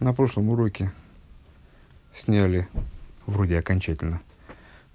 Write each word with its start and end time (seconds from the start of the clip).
на 0.00 0.14
прошлом 0.14 0.48
уроке 0.48 0.90
сняли, 2.14 2.66
вроде 3.26 3.58
окончательно, 3.58 4.20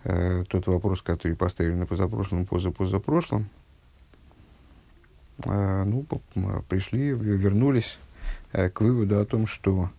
э, 0.03 0.43
тот 0.49 0.67
вопрос, 0.67 1.01
который 1.01 1.35
поставили 1.35 1.75
на 1.75 1.85
позапрошлом, 1.85 2.45
позапозапрошлом. 2.45 3.49
Э, 5.45 5.83
ну, 5.83 6.05
пришли, 6.67 7.09
вернулись 7.11 7.99
э, 8.51 8.69
к 8.69 8.81
выводу 8.81 9.19
о 9.19 9.25
том, 9.25 9.47
что 9.47 9.91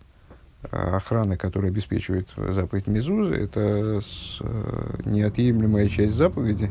охрана, 0.71 1.37
которая 1.37 1.71
обеспечивает 1.71 2.27
заповедь 2.35 2.87
Мезузы, 2.87 3.35
это 3.35 4.01
с, 4.01 4.39
э, 4.41 4.99
неотъемлемая 5.05 5.87
часть 5.87 6.15
заповеди, 6.15 6.69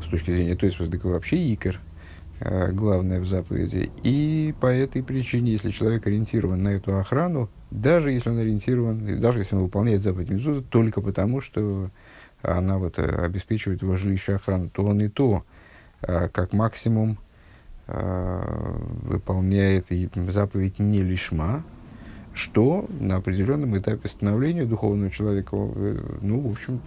с 0.00 0.06
точки 0.06 0.30
зрения, 0.30 0.54
то 0.54 0.66
есть 0.66 0.78
вообще 0.78 1.52
икор– 1.52 1.80
Э, 1.91 1.91
главное 2.72 3.20
в 3.20 3.26
заповеди. 3.26 3.90
И 4.02 4.54
по 4.60 4.66
этой 4.66 5.02
причине, 5.02 5.52
если 5.52 5.70
человек 5.70 6.06
ориентирован 6.06 6.62
на 6.62 6.68
эту 6.70 6.96
охрану, 6.96 7.48
даже 7.70 8.10
если 8.10 8.30
он 8.30 8.38
ориентирован, 8.38 9.20
даже 9.20 9.40
если 9.40 9.54
он 9.54 9.62
выполняет 9.62 10.02
заповедь 10.02 10.30
Мезуза, 10.30 10.62
только 10.62 11.00
потому, 11.00 11.40
что 11.40 11.90
она 12.42 12.78
вот 12.78 12.98
э, 12.98 13.02
обеспечивает 13.02 13.82
его 13.82 13.96
жилище 13.96 14.34
охрану, 14.34 14.68
то 14.70 14.84
он 14.84 15.00
и 15.00 15.08
то, 15.08 15.44
э, 16.02 16.28
как 16.28 16.52
максимум, 16.52 17.18
выполняет 17.88 19.86
заповедь 20.28 20.78
не 20.78 21.02
лишма, 21.02 21.64
что 22.32 22.86
на 23.00 23.16
определенном 23.16 23.76
этапе 23.76 24.08
становления 24.08 24.64
духовного 24.64 25.10
человека, 25.10 25.56
ну, 25.56 26.40
в 26.40 26.52
общем, 26.52 26.80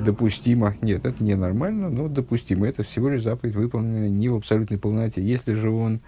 допустимо. 0.00 0.76
Нет, 0.82 1.04
это 1.04 1.22
не 1.22 1.34
нормально, 1.34 1.88
но 1.88 2.08
допустимо. 2.08 2.66
Это 2.66 2.82
всего 2.82 3.08
лишь 3.08 3.22
заповедь, 3.22 3.54
выполненная 3.54 4.08
не 4.08 4.28
в 4.28 4.36
абсолютной 4.36 4.78
полноте. 4.78 5.22
Если 5.22 5.52
же 5.54 5.70
он 5.70 6.00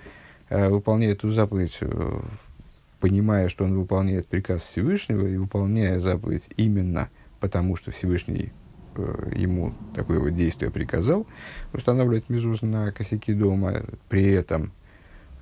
э, 0.48 0.68
выполняет 0.68 1.18
эту 1.18 1.30
заповедь, 1.30 1.76
э, 1.80 2.20
понимая, 3.00 3.48
что 3.48 3.64
он 3.64 3.78
выполняет 3.78 4.26
приказ 4.26 4.62
Всевышнего, 4.62 5.26
и 5.26 5.36
выполняя 5.36 5.98
заповедь 6.00 6.48
именно 6.56 7.08
потому, 7.40 7.76
что 7.76 7.90
Всевышний 7.90 8.52
э, 8.96 9.32
ему 9.36 9.74
такое 9.94 10.18
вот 10.18 10.34
действие 10.34 10.70
приказал, 10.70 11.26
устанавливать 11.72 12.28
мезуз 12.28 12.62
на 12.62 12.92
косяки 12.92 13.32
дома, 13.32 13.82
при 14.08 14.26
этом 14.26 14.72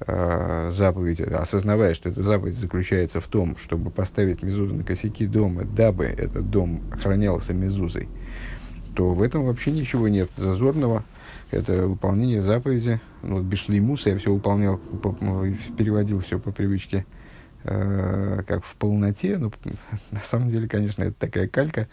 э, 0.01 0.71
заповедь, 0.73 1.21
осознавая, 1.21 1.95
что 1.95 2.09
эта 2.09 2.23
заповедь 2.23 2.57
заключается 2.57 3.21
в 3.21 3.27
том, 3.27 3.57
чтобы 3.57 3.91
поставить 3.91 4.43
мезузу 4.43 4.75
на 4.75 4.85
косяки 4.85 5.27
дома, 5.27 5.65
дабы 5.65 6.05
этот 6.05 6.51
дом 6.51 6.83
охранялся 6.93 7.55
мезузой, 7.55 8.09
то 8.95 9.13
в 9.13 9.23
этом 9.23 9.45
вообще 9.45 9.71
ничего 9.71 10.09
нет 10.09 10.31
зазорного. 10.37 11.05
Это 11.51 11.87
выполнение 11.87 12.41
заповеди. 12.41 12.99
Ну, 13.23 13.37
вот 13.37 13.45
Бишлеймуса 13.45 14.11
я 14.11 14.19
все 14.19 14.33
выполнял, 14.33 14.79
по, 14.79 15.13
переводил 15.77 16.21
все 16.21 16.39
по 16.39 16.51
привычке, 16.51 17.07
э, 17.65 18.43
как 18.47 18.65
в 18.65 18.75
полноте. 18.75 19.39
Но 19.39 19.53
на 20.11 20.21
самом 20.21 20.49
деле, 20.49 20.69
конечно, 20.69 21.03
это 21.03 21.15
такая 21.15 21.47
калька, 21.47 21.89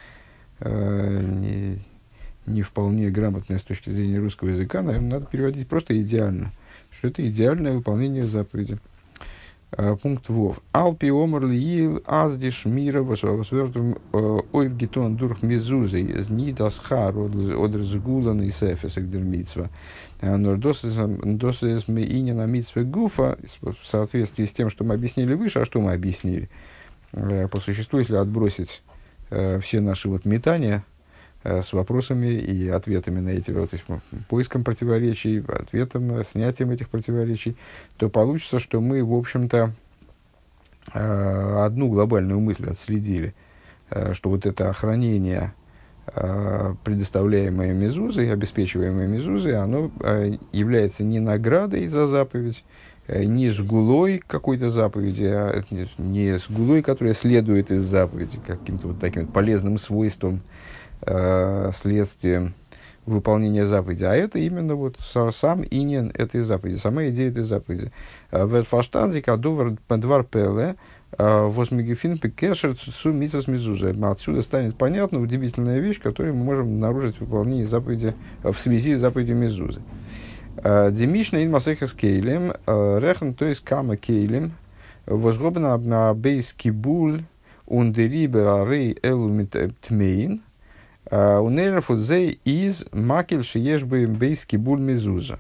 э, 0.60 1.22
не, 1.22 1.84
не 2.46 2.62
вполне 2.62 3.10
грамотная 3.10 3.58
с 3.58 3.64
точки 3.64 3.90
зрения 3.90 4.20
русского 4.20 4.50
языка. 4.50 4.82
Наверное, 4.82 5.12
надо 5.12 5.26
переводить 5.26 5.68
просто 5.68 6.00
идеально, 6.02 6.52
что 7.04 7.10
это 7.10 7.28
идеальное 7.28 7.74
выполнение 7.74 8.26
заповеди. 8.26 8.78
Э, 9.72 9.98
пункт 10.02 10.30
Вов. 10.30 10.62
Алпи 10.72 11.10
омар 11.10 11.46
лиил 11.46 12.02
аздиш 12.06 12.64
мира 12.64 13.04
восвертум 13.04 13.98
э, 14.14 14.40
ойв 14.54 14.78
гетон 14.78 15.18
дурх 15.18 15.44
мизузей 15.44 16.14
знидас 16.22 16.80
хар 16.80 17.14
одр 17.18 17.84
згулан 17.84 18.42
и 18.44 18.52
сефес 18.52 18.98
экдермитсва. 18.98 19.70
Э, 20.22 20.38
но 20.38 20.56
досес 20.56 21.88
мы 21.90 22.04
и 22.04 22.22
не 22.22 22.32
на 22.32 22.46
митсве 22.46 22.84
гуфа 22.84 23.38
в 23.60 23.86
соответствии 23.86 24.46
с 24.46 24.54
тем, 24.54 24.70
что 24.70 24.86
мы 24.86 24.94
объяснили 24.94 25.34
выше, 25.34 25.60
а 25.60 25.66
что 25.66 25.82
мы 25.82 25.92
объяснили? 25.92 26.50
По 27.12 27.60
существу, 27.60 28.00
если 28.00 28.16
отбросить 28.16 28.82
все 29.30 29.82
наши 29.82 30.08
вот 30.08 30.26
метания, 30.26 30.84
Э, 30.84 30.93
с 31.44 31.74
вопросами 31.74 32.28
и 32.28 32.70
ответами 32.70 33.20
на 33.20 33.30
эти 33.30 33.52
вот, 33.52 33.72
поиском 34.30 34.64
противоречий, 34.64 35.44
ответом, 35.46 36.24
снятием 36.24 36.72
этих 36.72 36.90
противоречий, 36.90 37.58
то 37.98 38.10
получится, 38.10 38.60
что 38.60 38.80
мы, 38.80 39.04
в 39.04 39.14
общем-то, 39.14 39.74
э, 40.94 41.64
одну 41.66 41.90
глобальную 41.90 42.40
мысль 42.40 42.70
отследили, 42.70 43.34
э, 43.90 44.14
что 44.14 44.30
вот 44.30 44.46
это 44.46 44.70
охранение, 44.70 45.54
предоставляемое 46.06 47.74
Мезузой, 47.74 48.32
обеспечиваемое 48.32 49.08
Мезузой, 49.08 49.56
оно 49.56 49.90
является 50.52 51.06
не 51.06 51.22
наградой 51.22 51.88
за 51.88 52.08
заповедь, 52.10 52.66
не 53.08 53.50
с 53.50 53.60
гулой 53.60 54.22
какой-то 54.26 54.70
заповеди, 54.70 55.24
а 55.24 55.64
не 55.98 56.38
с 56.40 56.50
гулой, 56.50 56.82
которая 56.82 57.14
следует 57.14 57.72
из 57.72 57.84
заповеди, 57.84 58.38
каким-то 58.46 58.90
вот 58.90 59.00
таким 59.00 59.28
полезным 59.28 59.78
свойством, 59.78 60.42
э, 61.06 61.72
следствием 61.74 62.54
выполнения 63.06 63.66
заповеди, 63.66 64.04
а 64.06 64.14
это 64.14 64.40
именно 64.40 64.76
вот 64.76 64.98
сам 65.32 65.64
инин 65.70 66.12
этой 66.14 66.42
заповеди, 66.42 66.78
сама 66.78 67.08
идея 67.08 67.30
этой 67.30 67.44
заповеди. 67.44 67.92
Э, 68.32 68.48
Верфаштанзик 68.48 69.28
адувар 69.28 69.76
двар 69.90 70.24
пеле 70.24 70.76
э, 71.18 71.48
возмигефин 71.48 72.18
пекешер 72.18 72.76
су 72.78 73.12
митсас 73.12 73.48
мизуза. 73.48 73.94
Отсюда 74.10 74.42
станет 74.42 74.78
понятна 74.78 75.20
удивительная 75.20 75.80
вещь, 75.80 76.02
которую 76.02 76.36
мы 76.36 76.44
можем 76.46 76.68
обнаружить 76.68 77.18
в 77.18 77.22
выполнении 77.22 77.64
заповеди, 77.64 78.16
э, 78.44 78.52
в 78.52 78.58
связи 78.58 78.96
с 78.96 79.00
заповедью 79.00 79.36
мизузы. 79.36 79.82
Демишна 80.56 81.44
ин 81.44 81.50
масехас 81.50 81.94
кейлем, 81.94 82.54
рехан 82.68 83.34
то 83.34 83.44
есть 83.44 83.62
кама 83.62 83.98
кейлем, 83.98 84.54
возгобна 85.08 85.76
на 85.78 86.14
бейс 86.14 86.54
кибуль 86.54 87.24
ундерибер 87.66 88.48
арей 88.48 88.96
элу 89.02 89.48
тмейн, 89.82 90.44
Э, 90.44 90.53
у 91.12 91.50
нейрофудзей 91.50 92.40
из 92.44 92.86
макель 92.92 93.44
шиешбы 93.44 94.08
бейски 94.08 94.56
буль 94.56 94.80
мезуза. 94.80 95.40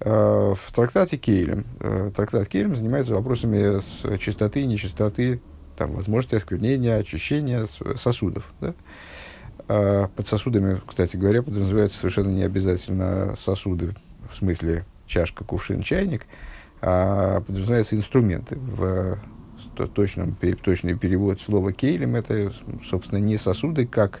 Э, 0.00 0.54
в 0.54 0.72
трактате 0.72 1.16
Кейлем, 1.16 1.64
э, 1.80 2.10
трактат 2.14 2.48
Кейлем 2.48 2.76
занимается 2.76 3.14
вопросами 3.14 3.80
чистоты 4.18 4.60
и 4.60 4.66
нечистоты, 4.66 5.40
там, 5.76 5.92
возможности 5.92 6.34
осквернения, 6.34 6.96
очищения 6.96 7.66
сосудов. 7.96 8.44
Да? 8.60 8.74
Под 9.66 10.28
сосудами, 10.28 10.80
кстати 10.86 11.16
говоря, 11.16 11.42
подразумеваются 11.42 11.98
совершенно 11.98 12.28
не 12.28 12.44
обязательно 12.44 13.34
сосуды, 13.36 13.96
в 14.30 14.36
смысле 14.36 14.84
чашка, 15.06 15.42
кувшин, 15.42 15.82
чайник, 15.82 16.26
а 16.80 17.40
подразумеваются 17.40 17.96
инструменты. 17.96 18.56
В 18.56 19.18
точном, 19.92 20.36
точный 20.62 20.96
перевод 20.96 21.40
слова 21.40 21.72
кейлем 21.72 22.14
это, 22.14 22.52
собственно, 22.88 23.18
не 23.18 23.36
сосуды, 23.36 23.86
как 23.86 24.20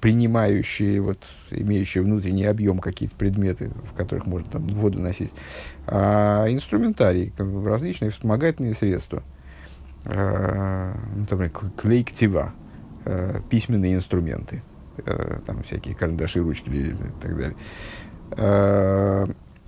принимающие, 0.00 1.00
вот, 1.00 1.18
имеющие 1.50 2.02
внутренний 2.02 2.44
объем 2.44 2.80
какие-то 2.80 3.14
предметы, 3.14 3.70
в 3.90 3.94
которых 3.96 4.26
можно 4.26 4.50
там, 4.50 4.66
воду 4.66 5.00
носить, 5.00 5.32
а 5.86 6.46
инструментарий, 6.48 7.32
различные 7.38 8.10
вспомогательные 8.10 8.74
средства, 8.74 9.22
э, 10.04 10.94
например, 11.16 11.50
клейктива, 11.76 12.52
э, 13.04 13.40
письменные 13.48 13.94
инструменты, 13.94 14.62
э, 15.04 15.38
там 15.46 15.62
всякие 15.62 15.94
карандаши, 15.94 16.40
ручки 16.40 16.68
и 16.68 16.94
так 17.22 17.36
далее. 17.36 17.56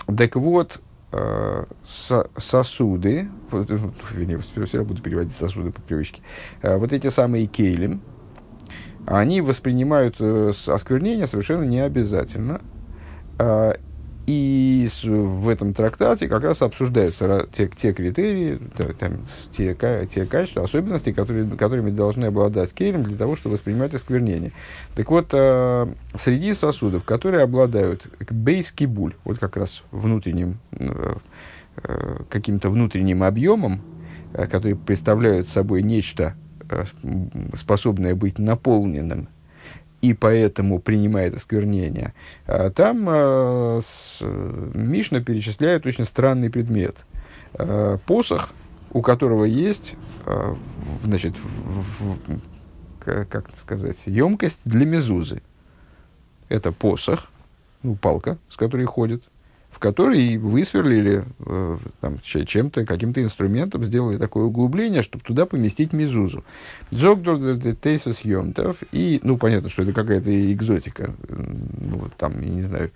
Так 0.06 0.36
вот, 0.36 0.82
сосуды, 1.84 3.28
вернее, 4.12 4.38
все 4.38 4.60
равно 4.60 4.84
буду 4.84 5.02
переводить 5.02 5.34
сосуды 5.34 5.70
по 5.70 5.80
привычке, 5.80 6.20
вот 6.62 6.92
эти 6.92 7.08
самые 7.08 7.46
кейлем, 7.46 8.02
они 9.18 9.40
воспринимают 9.40 10.16
э, 10.20 10.52
осквернение 10.68 11.26
совершенно 11.26 11.64
не 11.64 11.80
обязательно. 11.80 12.60
Э, 13.38 13.74
и 14.26 14.88
в 15.02 15.48
этом 15.48 15.74
трактате 15.74 16.28
как 16.28 16.44
раз 16.44 16.62
обсуждаются 16.62 17.48
те, 17.52 17.68
те 17.68 17.92
критерии, 17.92 18.60
там, 19.00 19.24
те, 19.50 19.76
те 20.08 20.26
качества, 20.26 20.62
особенности, 20.62 21.10
которые, 21.10 21.44
которыми 21.56 21.90
должны 21.90 22.26
обладать 22.26 22.72
кейлем 22.72 23.02
для 23.02 23.16
того, 23.16 23.34
чтобы 23.34 23.54
воспринимать 23.54 23.92
осквернение. 23.94 24.52
Так 24.94 25.10
вот, 25.10 25.30
э, 25.32 25.92
среди 26.14 26.54
сосудов, 26.54 27.02
которые 27.02 27.42
обладают 27.42 28.06
бейскибуль, 28.30 29.16
вот 29.24 29.40
как 29.40 29.56
раз 29.56 29.82
внутренним, 29.90 30.60
э, 30.70 31.14
э, 31.82 32.16
каким-то 32.28 32.70
внутренним 32.70 33.24
объемом, 33.24 33.80
которые 34.32 34.76
представляют 34.76 35.48
собой 35.48 35.82
нечто 35.82 36.36
способное 37.54 38.14
быть 38.14 38.38
наполненным, 38.38 39.28
и 40.02 40.14
поэтому 40.14 40.78
принимает 40.78 41.34
осквернение, 41.34 42.14
а 42.46 42.70
там 42.70 43.06
э, 43.08 43.80
Мишна 44.74 45.20
перечисляет 45.20 45.84
очень 45.86 46.04
странный 46.04 46.50
предмет. 46.50 46.96
Э, 47.54 47.98
посох, 48.06 48.50
у 48.92 49.02
которого 49.02 49.44
есть, 49.44 49.94
э, 50.26 50.54
значит, 51.04 51.34
как 53.04 53.50
сказать, 53.56 53.98
емкость 54.06 54.60
для 54.64 54.86
мезузы. 54.86 55.42
Это 56.48 56.72
посох, 56.72 57.30
ну, 57.82 57.94
палка, 57.94 58.38
с 58.48 58.56
которой 58.56 58.86
ходит, 58.86 59.22
который 59.80 60.36
высверлили 60.36 61.24
э, 61.40 61.78
там, 62.00 62.20
чем-то, 62.22 62.84
каким-то 62.84 63.22
инструментом, 63.22 63.82
сделали 63.82 64.18
такое 64.18 64.44
углубление, 64.44 65.02
чтобы 65.02 65.24
туда 65.24 65.46
поместить 65.46 65.94
мезузу. 65.94 66.44
Джокдор 66.94 67.58
тейсус 67.74 68.20
йомтов. 68.20 68.76
И, 68.92 69.20
ну, 69.24 69.38
понятно, 69.38 69.70
что 69.70 69.82
это 69.82 69.92
какая-то 69.92 70.52
экзотика. 70.52 71.14
Ну, 71.28 72.08
там, 72.18 72.40
я 72.42 72.50
не 72.50 72.60
знаю, 72.60 72.92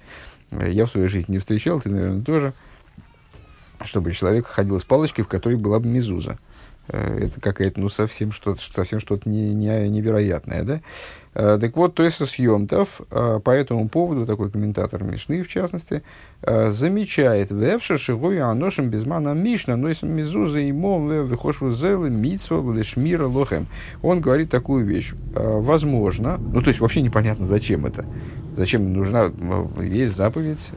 я 0.51 0.85
в 0.85 0.91
своей 0.91 1.09
жизни 1.09 1.33
не 1.33 1.39
встречал, 1.39 1.81
ты, 1.81 1.89
наверное, 1.89 2.23
тоже. 2.23 2.53
Чтобы 3.85 4.13
человек 4.13 4.47
ходил 4.47 4.79
с 4.79 4.85
палочкой, 4.85 5.25
в 5.25 5.29
которой 5.29 5.57
была 5.57 5.81
бы 5.81 5.89
мезуза. 5.89 6.39
Э, 6.89 7.27
это 7.27 7.41
какая-то, 7.41 7.81
ну, 7.81 7.89
совсем 7.89 8.33
что-то, 8.33 8.61
совсем 8.75 9.01
что-то 9.01 9.29
не, 9.29 9.55
не, 9.55 9.89
невероятное, 9.89 10.63
да? 10.65 10.81
Э, 11.35 11.59
так 11.61 11.77
вот, 11.77 11.95
то 11.95 12.03
есть 12.03 12.25
съемтов 12.27 13.01
э, 13.11 13.41
по 13.43 13.51
этому 13.51 13.89
поводу, 13.89 14.27
такой 14.27 14.51
комментатор 14.51 15.03
Мишны, 15.03 15.43
в 15.43 15.49
частности, 15.49 16.03
замечает, 16.43 17.51
«Вевша 17.51 17.97
шигою 17.97 18.47
аношем 18.47 18.91
безмана 18.91 19.33
Мишна, 19.33 19.77
но 19.77 19.89
если 19.89 20.07
мизуза 20.07 20.61
мол, 20.73 21.01
выхошву 21.01 21.73
зелы, 21.73 22.11
митсва, 22.11 22.61
лешмира, 22.75 23.27
лохем». 23.27 23.67
Он 24.03 24.21
говорит 24.21 24.51
такую 24.51 24.85
вещь. 24.85 25.13
Возможно, 25.33 26.37
ну, 26.37 26.61
то 26.61 26.69
есть 26.69 26.81
вообще 26.81 27.01
непонятно, 27.01 27.47
зачем 27.47 27.87
это. 27.87 28.05
Зачем 28.57 28.93
нужна, 28.93 29.33
есть 29.81 30.15
заповедь 30.15 30.71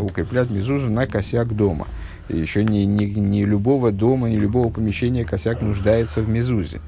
укреплять 0.00 0.50
мизузу 0.50 0.90
на 0.90 1.06
косяк 1.06 1.54
дома. 1.54 1.86
Еще 2.28 2.64
не, 2.64 2.86
не, 2.86 3.06
не 3.06 3.44
любого 3.44 3.92
дома, 3.92 4.28
не 4.28 4.36
любого 4.36 4.70
помещения 4.70 5.24
косяк 5.24 5.62
нуждается 5.62 6.20
в 6.22 6.28
мезузе. 6.28 6.80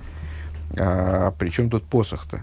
А, 0.77 1.33
причем 1.39 1.71
тут 1.71 1.85
посох-то? 1.85 2.43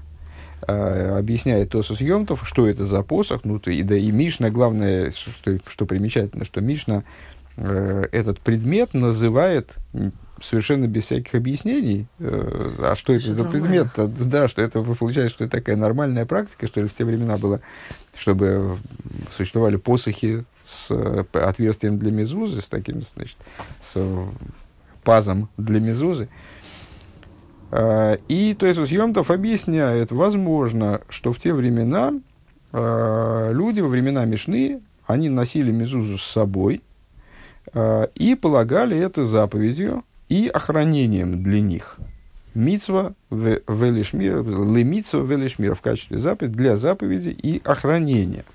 А, 0.62 1.18
объясняет 1.20 1.70
Тосус 1.70 2.00
Йомтов, 2.00 2.48
что 2.48 2.68
это 2.68 2.86
за 2.86 3.04
посох. 3.04 3.42
Ну, 3.44 3.60
то, 3.60 3.70
и, 3.70 3.84
да, 3.84 3.98
и 3.98 4.12
Мишна, 4.12 4.50
главное, 4.50 5.12
что, 5.12 5.58
что 5.68 5.86
примечательно, 5.86 6.46
что 6.46 6.62
Мишна 6.62 7.04
э, 7.58 8.08
этот 8.12 8.40
предмет 8.40 8.94
называет 8.94 9.76
совершенно 10.42 10.88
без 10.88 11.04
всяких 11.06 11.36
объяснений, 11.36 12.08
э, 12.20 12.76
а 12.80 12.96
что 12.96 13.14
это 13.14 13.34
за 13.34 13.46
предмет? 13.46 13.88
Да, 13.96 14.48
что 14.48 14.62
это 14.62 14.82
получается, 14.82 15.36
что 15.36 15.44
это 15.46 15.58
такая 15.58 15.76
нормальная 15.76 16.26
практика, 16.26 16.68
что 16.68 16.82
ли, 16.82 16.88
в 16.88 16.94
те 16.94 17.06
времена 17.06 17.38
было, 17.38 17.62
чтобы 18.18 18.78
существовали 19.36 19.76
посохи 19.78 20.46
с 20.66 20.88
э, 20.90 21.24
отверстием 21.34 21.98
для 21.98 22.12
мезузы, 22.12 22.62
с 22.62 22.66
таким, 22.66 23.02
значит, 23.02 23.38
с 23.82 23.98
пазом 25.04 25.48
для 25.58 25.80
мезузы. 25.80 26.28
А, 27.72 28.18
и 28.28 28.54
то 28.54 28.66
есть 28.66 28.80
Йомтов 28.92 29.32
объясняет, 29.32 30.12
возможно, 30.12 31.02
что 31.10 31.34
в 31.34 31.40
те 31.40 31.54
времена 31.54 32.14
а, 32.72 33.52
люди 33.52 33.82
во 33.82 33.88
времена 33.88 34.26
Мишны, 34.26 34.82
они 35.06 35.30
носили 35.30 35.72
мезузу 35.72 36.18
с 36.18 36.24
собой 36.24 36.82
а, 37.74 38.10
и 38.16 38.36
полагали 38.36 38.98
это 38.98 39.26
заповедью 39.26 40.04
и 40.30 40.48
охранением 40.48 41.44
для 41.44 41.62
них. 41.62 41.98
Мицва 42.54 43.14
велишмира, 43.30 44.42
лемицва 44.42 45.22
велишмира 45.22 45.76
в 45.76 45.82
качестве 45.82 46.18
заповеди 46.18 46.56
для 46.56 46.78
заповеди 46.78 47.30
и 47.30 47.62
охранения. 47.66 48.46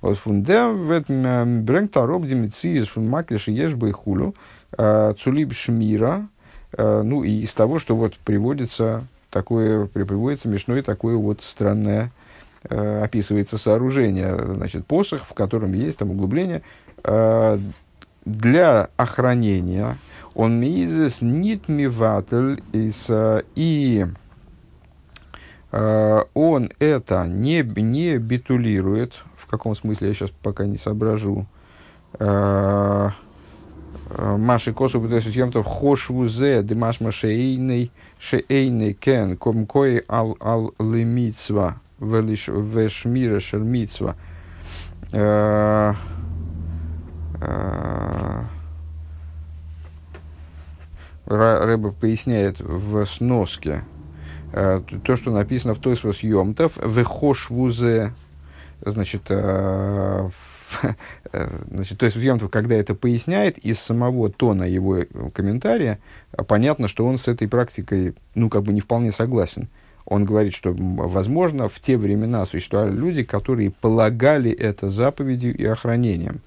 Вот 0.00 0.18
фунде 0.18 0.68
брэнгт 0.68 1.96
ароб 1.96 2.26
демициис 2.26 2.88
фун 2.88 3.08
маклиши 3.08 3.50
ешбы 3.50 3.92
хулю 3.92 4.34
а, 4.76 5.14
цулиб 5.14 5.54
шмира, 5.54 6.28
ну 6.76 7.24
и 7.24 7.30
из 7.40 7.54
того, 7.54 7.78
что 7.78 7.96
вот 7.96 8.18
приводится 8.18 9.06
такое, 9.30 9.86
приводится 9.86 10.48
смешное 10.48 10.82
такое 10.82 11.16
вот 11.16 11.42
странное, 11.42 12.12
описывается 12.62 13.56
сооружение, 13.56 14.36
значит, 14.36 14.84
посох, 14.84 15.24
в 15.24 15.32
котором 15.32 15.72
есть 15.72 15.96
там 15.96 16.10
углубление, 16.10 16.60
для 18.26 18.90
охранения, 18.98 19.96
он 20.34 20.60
мизес 20.60 21.22
нит 21.22 21.68
миватель 21.68 22.62
и 23.54 24.06
он 25.72 26.70
это 26.78 27.24
не, 27.26 27.62
не 27.62 28.18
битулирует, 28.18 29.14
каком 29.48 29.74
смысле 29.74 30.08
я 30.08 30.14
сейчас 30.14 30.30
пока 30.30 30.66
не 30.66 30.76
соображу. 30.76 31.46
А, 32.18 33.12
а, 34.10 34.36
Маши 34.36 34.72
косу 34.72 35.00
бутесу 35.00 35.30
съемтов 35.30 35.66
хошвузе 35.66 36.62
дымаш 36.62 37.00
машейный 37.00 37.90
шейный 38.18 38.94
кен 38.94 39.36
комкой 39.36 40.04
ал 40.08 40.36
ал 40.40 40.74
лимитсва 40.78 41.80
велиш 42.00 42.48
вешмира 42.48 43.40
шермитсва. 43.40 44.16
А, 45.12 45.94
Рэба 51.26 51.92
поясняет 51.92 52.58
в 52.58 53.04
сноске 53.04 53.84
то, 54.50 55.16
что 55.16 55.30
написано 55.30 55.74
в 55.74 55.78
той 55.78 55.94
съемтов 55.94 56.78
вехошвузе 56.82 58.12
значит, 58.84 59.22
э, 59.28 60.30
э, 61.32 61.48
значит, 61.70 61.98
то 61.98 62.06
есть 62.06 62.16
Йомтов, 62.16 62.50
когда 62.50 62.74
это 62.74 62.94
поясняет, 62.94 63.58
из 63.58 63.78
самого 63.78 64.30
тона 64.30 64.64
его 64.64 65.04
комментария, 65.32 65.98
понятно, 66.46 66.88
что 66.88 67.06
он 67.06 67.18
с 67.18 67.28
этой 67.28 67.48
практикой, 67.48 68.14
ну, 68.34 68.48
как 68.48 68.62
бы 68.62 68.72
не 68.72 68.80
вполне 68.80 69.12
согласен. 69.12 69.68
Он 70.04 70.24
говорит, 70.24 70.54
что, 70.54 70.72
возможно, 70.72 71.68
в 71.68 71.80
те 71.80 71.98
времена 71.98 72.46
существовали 72.46 72.92
люди, 72.92 73.24
которые 73.24 73.70
полагали 73.70 74.50
это 74.50 74.88
заповедью 74.88 75.54
и 75.54 75.64
охранением. 75.66 76.40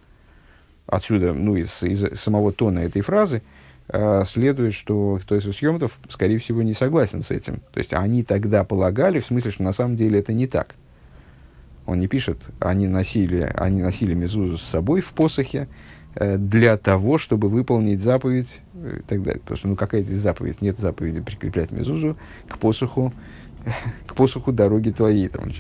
Отсюда, 0.87 1.33
ну, 1.33 1.55
из, 1.55 1.83
из 1.83 2.19
самого 2.19 2.51
тона 2.51 2.79
этой 2.79 3.03
фразы, 3.03 3.43
э, 3.87 4.23
следует, 4.25 4.73
что 4.73 5.19
кто 5.21 5.35
из 5.35 5.45
Йомтов, 5.61 5.99
скорее 6.09 6.39
всего, 6.39 6.63
не 6.63 6.73
согласен 6.73 7.21
с 7.21 7.29
этим. 7.29 7.61
То 7.71 7.79
есть, 7.79 7.93
они 7.93 8.23
тогда 8.23 8.63
полагали, 8.63 9.19
в 9.19 9.27
смысле, 9.27 9.51
что 9.51 9.61
на 9.61 9.73
самом 9.73 9.95
деле 9.95 10.19
это 10.19 10.33
не 10.33 10.47
так. 10.47 10.75
Он 11.85 11.99
не 11.99 12.07
пишет, 12.07 12.37
они 12.59 12.87
носили, 12.87 13.51
они 13.55 13.81
носили 13.81 14.13
мезузу 14.13 14.57
с 14.57 14.63
собой 14.63 15.01
в 15.01 15.13
посохе 15.13 15.67
э, 16.15 16.37
для 16.37 16.77
того, 16.77 17.17
чтобы 17.17 17.49
выполнить 17.49 18.01
заповедь 18.01 18.61
э, 18.75 18.99
и 18.99 19.01
так 19.01 19.23
далее. 19.23 19.41
Потому 19.41 19.57
что, 19.57 19.67
ну, 19.67 19.75
какая 19.75 20.03
здесь 20.03 20.19
заповедь? 20.19 20.61
Нет 20.61 20.79
заповеди 20.79 21.21
прикреплять 21.21 21.71
мезузу 21.71 22.17
к 22.47 22.57
посоху, 22.57 23.13
к 24.07 24.13
посоху 24.13 24.51
дороги 24.51 24.91
твоей. 24.91 25.27
Там, 25.27 25.51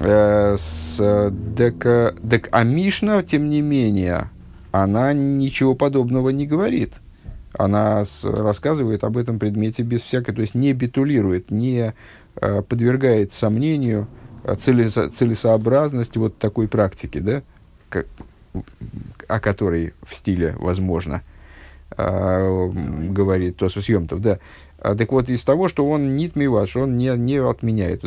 э, 0.00 0.56
с, 0.58 1.32
дек, 1.56 1.86
дек, 2.22 2.48
а 2.52 2.62
Мишна, 2.64 3.22
тем 3.22 3.50
не 3.50 3.60
менее, 3.60 4.30
она 4.70 5.12
ничего 5.12 5.74
подобного 5.74 6.30
не 6.30 6.46
говорит. 6.46 6.94
Она 7.52 8.04
с, 8.04 8.24
рассказывает 8.24 9.04
об 9.04 9.16
этом 9.16 9.38
предмете 9.38 9.82
без 9.82 10.02
всякой, 10.02 10.34
то 10.34 10.42
есть 10.42 10.54
не 10.54 10.72
битулирует, 10.72 11.50
не 11.50 11.94
э, 12.36 12.62
подвергает 12.62 13.32
сомнению 13.32 14.06
целесо, 14.58 15.10
целесообразность 15.10 16.16
вот 16.16 16.38
такой 16.38 16.68
практики, 16.68 17.18
да, 17.18 17.42
как, 17.88 18.06
о 19.26 19.40
которой 19.40 19.94
в 20.06 20.14
стиле 20.14 20.54
возможно 20.58 21.22
э, 21.96 22.70
говорит 23.10 23.56
Тосус 23.56 23.88
Йомтов, 23.88 24.20
да. 24.20 24.38
А, 24.80 24.94
так 24.94 25.10
вот, 25.10 25.28
из 25.28 25.42
того, 25.42 25.68
что 25.68 25.88
он 25.88 26.16
нит 26.16 26.36
миваш, 26.36 26.76
он 26.76 26.96
не, 26.96 27.14
не 27.16 27.38
отменяет, 27.38 28.04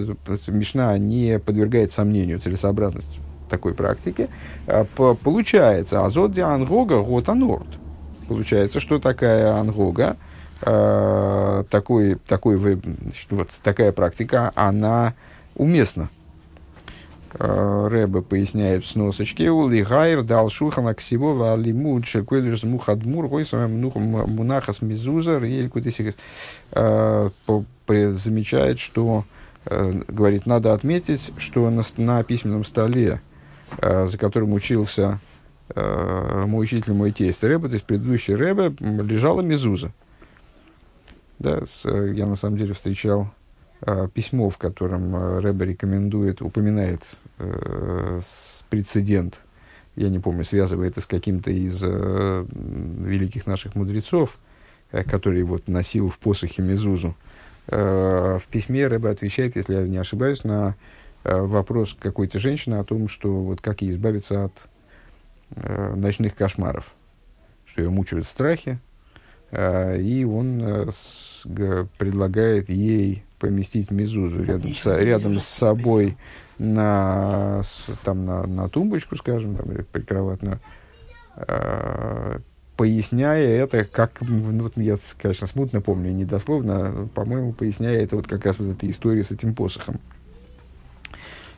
Мишна 0.48 0.98
не 0.98 1.38
подвергает 1.40 1.92
сомнению 1.92 2.40
целесообразность 2.40 3.20
такой 3.50 3.74
практики, 3.74 4.30
а, 4.68 4.86
по, 4.96 5.14
получается, 5.14 6.06
азот 6.06 6.32
ди 6.32 6.42
ангога 6.42 7.02
гот 7.02 7.28
анорд. 7.30 7.68
Получается, 8.30 8.80
что 8.80 9.00
такая 9.00 9.56
ангога, 9.56 10.16
э, 10.62 11.64
такой, 11.70 12.16
такой, 12.16 12.56
значит, 12.56 13.28
вот 13.30 13.50
такая 13.62 13.92
практика, 13.92 14.54
она 14.56 15.16
уместна 15.56 16.10
Рэбе 17.34 18.22
поясняет 18.22 18.84
в 18.84 18.90
сносочке, 18.90 19.50
«Ули 19.50 19.82
гайр 19.82 20.24
дал 20.24 20.50
шухана 20.50 20.94
ксивова 20.94 21.54
алимуд 21.54 22.06
шекведуш 22.06 22.64
мухадмур 22.64 23.28
гойсам 23.28 23.80
мунахас 23.80 24.82
мизузар 24.82 25.44
и 25.44 25.62
элькутисикас». 25.62 26.16
Э, 26.72 27.30
замечает, 27.88 28.80
что, 28.80 29.26
э, 29.66 30.02
говорит, 30.08 30.46
надо 30.46 30.74
отметить, 30.74 31.32
что 31.38 31.70
на, 31.70 31.84
на 31.98 32.24
письменном 32.24 32.64
столе, 32.64 33.22
за 33.82 34.18
которым 34.18 34.54
учился 34.54 35.20
мой 35.74 36.64
учитель, 36.64 36.92
мой 36.92 37.12
тесть 37.12 37.44
Рэбе, 37.44 37.70
то 37.70 37.74
есть 37.76 37.86
предыдущий 37.86 38.36
Рэбе, 38.36 38.76
лежала 38.80 39.42
мизуза. 39.42 39.94
Да, 41.40 41.66
с, 41.66 41.90
я 41.90 42.28
на 42.28 42.36
самом 42.36 42.58
деле 42.58 42.74
встречал 42.74 43.32
Э, 43.32 43.41
письмо, 44.14 44.50
в 44.50 44.58
котором 44.58 45.16
э, 45.16 45.40
Рэбе 45.40 45.66
рекомендует, 45.68 46.42
упоминает 46.42 47.02
э, 47.40 48.22
прецедент, 48.70 49.42
я 49.96 50.10
не 50.10 50.20
помню, 50.20 50.44
связывает 50.44 50.94
это 50.94 51.02
с 51.02 51.06
каким-то 51.06 51.52
из 51.52 51.82
э, 51.84 52.46
великих 52.50 53.46
наших 53.48 53.76
мудрецов, 53.76 54.38
э, 54.92 55.04
который 55.04 55.44
вот 55.44 55.68
носил 55.68 56.10
в 56.10 56.18
посохе 56.20 56.62
Мезузу. 56.62 57.16
Э, 57.68 58.40
в 58.42 58.48
письме 58.50 58.88
Рэбе 58.88 59.10
отвечает, 59.10 59.56
если 59.56 59.74
я 59.74 59.88
не 59.88 59.98
ошибаюсь, 59.98 60.44
на 60.44 60.76
э, 61.24 61.36
вопрос 61.40 61.96
какой-то 62.00 62.40
женщины 62.40 62.76
о 62.76 62.84
том, 62.84 63.08
что 63.08 63.34
вот 63.34 63.62
как 63.62 63.82
ей 63.82 63.90
избавиться 63.92 64.46
от 64.46 64.54
э, 65.56 65.96
ночных 65.96 66.36
кошмаров, 66.36 66.94
что 67.66 67.82
ее 67.82 67.90
мучают 67.90 68.28
страхи, 68.28 68.80
э, 69.52 70.00
и 70.00 70.24
он 70.24 70.62
э, 70.64 71.86
предлагает 71.98 72.70
ей 72.70 73.26
поместить 73.42 73.90
Мизузу 73.90 74.44
рядом, 74.44 74.76
с, 74.76 74.86
рядом 74.86 75.40
с 75.40 75.46
собой 75.46 76.16
на, 76.60 77.64
с, 77.64 77.88
там, 78.04 78.24
на, 78.24 78.46
на 78.46 78.70
тумбочку, 78.70 79.16
скажем, 79.16 79.56
там, 79.56 79.72
или 79.72 79.82
прикроватную, 79.82 80.60
э, 81.36 82.38
поясняя 82.78 83.64
это, 83.64 83.84
как, 83.84 84.22
ну, 84.22 84.64
вот 84.64 84.78
я, 84.78 85.00
конечно, 85.20 85.48
смутно 85.48 85.82
помню, 85.82 86.12
недословно, 86.12 87.10
по-моему, 87.16 87.54
поясняя 87.54 88.04
это 88.04 88.16
вот 88.16 88.28
как 88.28 88.46
раз 88.46 88.60
вот 88.60 88.78
эта 88.78 88.90
история 88.90 89.24
с 89.24 89.32
этим 89.32 89.56
посохом. 89.56 90.00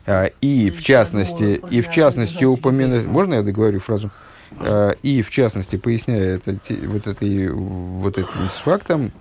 А, 0.06 0.30
и 0.40 0.70
в 0.70 0.82
частности, 0.82 1.60
и 1.70 1.82
в 1.82 1.90
частности 1.90 2.44
упоминать, 2.44 3.06
можно 3.06 3.34
я 3.34 3.42
договорю 3.42 3.80
фразу? 3.80 4.10
А, 4.58 4.92
и 5.02 5.20
в 5.20 5.30
частности, 5.30 5.76
поясняя 5.76 6.36
это, 6.36 6.58
вот, 6.86 7.06
этой, 7.06 7.50
вот 7.50 8.16
этим 8.16 8.48
фактом 8.62 9.12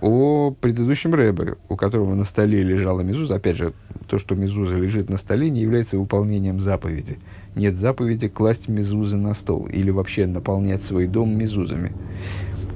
о 0.00 0.50
предыдущем 0.60 1.14
рэбе, 1.14 1.56
у 1.68 1.76
которого 1.76 2.14
на 2.14 2.24
столе 2.24 2.62
лежала 2.62 3.00
мезуза. 3.00 3.36
Опять 3.36 3.56
же, 3.56 3.72
то, 4.06 4.18
что 4.18 4.34
мезуза 4.34 4.76
лежит 4.76 5.08
на 5.08 5.16
столе, 5.16 5.50
не 5.50 5.60
является 5.60 5.98
выполнением 5.98 6.60
заповеди. 6.60 7.18
Нет 7.54 7.76
заповеди 7.76 8.28
класть 8.28 8.68
мезузы 8.68 9.16
на 9.16 9.34
стол 9.34 9.66
или 9.66 9.90
вообще 9.90 10.26
наполнять 10.26 10.82
свой 10.82 11.06
дом 11.06 11.36
мезузами. 11.36 11.92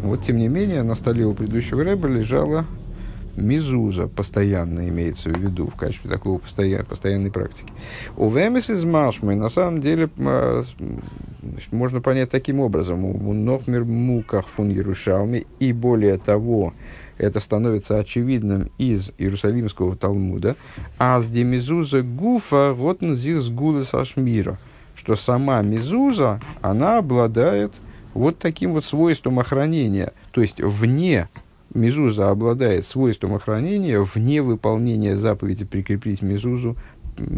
Вот, 0.02 0.23
тем 0.23 0.37
не 0.37 0.49
менее, 0.49 0.83
на 0.83 0.95
столе 0.95 1.26
у 1.26 1.35
предыдущего 1.35 1.83
рэба 1.83 2.09
лежала 2.09 2.67
мизуза 3.40 4.09
постоянно 4.09 4.88
имеется 4.88 5.30
в 5.30 5.38
виду 5.38 5.66
в 5.66 5.76
качестве 5.76 6.11
такого 6.11 6.38
постоян, 6.38 6.85
постоянной 6.85 7.30
практики. 7.30 7.73
У 8.16 8.30
Вемес 8.30 8.71
из 8.71 8.85
Машмы 8.85 9.35
на 9.35 9.49
самом 9.49 9.80
деле 9.80 10.09
а, 10.18 10.62
значит, 11.42 11.73
можно 11.73 12.00
понять 12.00 12.30
таким 12.30 12.61
образом. 12.61 13.04
У 13.04 13.33
Нохмер 13.33 13.85
Муках 13.85 14.47
фун 14.47 14.68
Ярушалми 14.68 15.47
и 15.59 15.73
более 15.73 16.18
того, 16.18 16.73
это 17.18 17.40
становится 17.40 17.99
очевидным 17.99 18.71
из 18.78 19.11
Иерусалимского 19.18 19.97
Талмуда, 19.97 20.57
а 20.99 21.21
с 21.21 21.26
демизуза 21.26 22.02
гуфа 22.02 22.73
вот 22.73 22.99
зис 23.00 23.49
гулес 23.49 23.92
ашмира, 23.92 24.57
что 24.95 25.16
сама 25.16 25.61
мизуза, 25.62 26.40
она 26.62 26.99
обладает 26.99 27.73
вот 28.14 28.38
таким 28.38 28.73
вот 28.73 28.85
свойством 28.85 29.38
охранения, 29.38 30.12
то 30.30 30.40
есть 30.40 30.61
вне 30.61 31.28
Мезуза 31.78 32.30
обладает 32.30 32.87
свойством 32.87 33.35
охранения 33.35 34.00
вне 34.00 34.42
выполнения 34.42 35.16
заповеди 35.16 35.64
прикрепить 35.64 36.23
мезузу, 36.23 36.76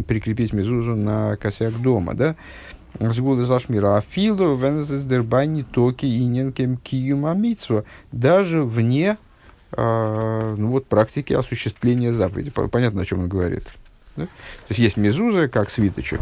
прикрепить 0.08 0.52
мезузу 0.52 0.96
на 0.96 1.36
косяк 1.36 1.74
дома, 1.80 2.14
да? 2.14 2.36
Сгулы 2.98 3.44
зашмира. 3.44 3.98
Афилу 3.98 4.56
вензездербайни 4.56 5.62
токи 5.62 6.06
иненкем 6.06 6.76
киюмамитсва. 6.76 7.84
Даже 8.10 8.62
вне 8.64 9.16
э, 9.72 10.54
ну, 10.58 10.68
вот, 10.70 10.86
практики 10.86 11.32
осуществления 11.32 12.12
заповеди. 12.12 12.50
Понятно, 12.50 13.02
о 13.02 13.04
чем 13.04 13.20
он 13.20 13.28
говорит. 13.28 13.64
Да? 14.16 14.24
То 14.24 14.30
есть 14.70 14.80
есть 14.80 14.96
мезуза 14.96 15.48
как 15.48 15.70
свиточек. 15.70 16.20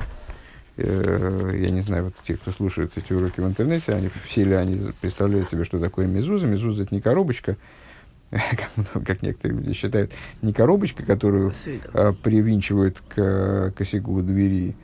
Э, 0.77 1.53
я 1.55 1.71
не 1.71 1.81
знаю, 1.81 2.07
вот 2.07 2.15
те, 2.27 2.37
кто 2.37 2.51
слушает 2.51 2.93
эти 2.97 3.13
уроки 3.13 3.41
в 3.41 3.47
интернете, 3.47 3.93
они, 3.93 4.11
все 4.27 4.45
ли 4.45 4.53
они 4.53 4.93
представляют 5.01 5.51
себе, 5.51 5.65
что 5.65 5.79
такое 5.79 6.07
мезуза. 6.07 6.47
Мезуза 6.47 6.83
это 6.83 6.95
не 6.95 7.01
коробочка, 7.01 7.57
как, 8.31 9.05
как 9.05 9.23
некоторые 9.23 9.59
люди 9.59 9.73
считают, 9.73 10.13
не 10.43 10.53
коробочка, 10.53 11.05
которую 11.05 11.53
а, 11.95 12.13
привинчивают 12.13 13.03
к 13.09 13.73
косяку 13.77 14.21
двери, 14.21 14.77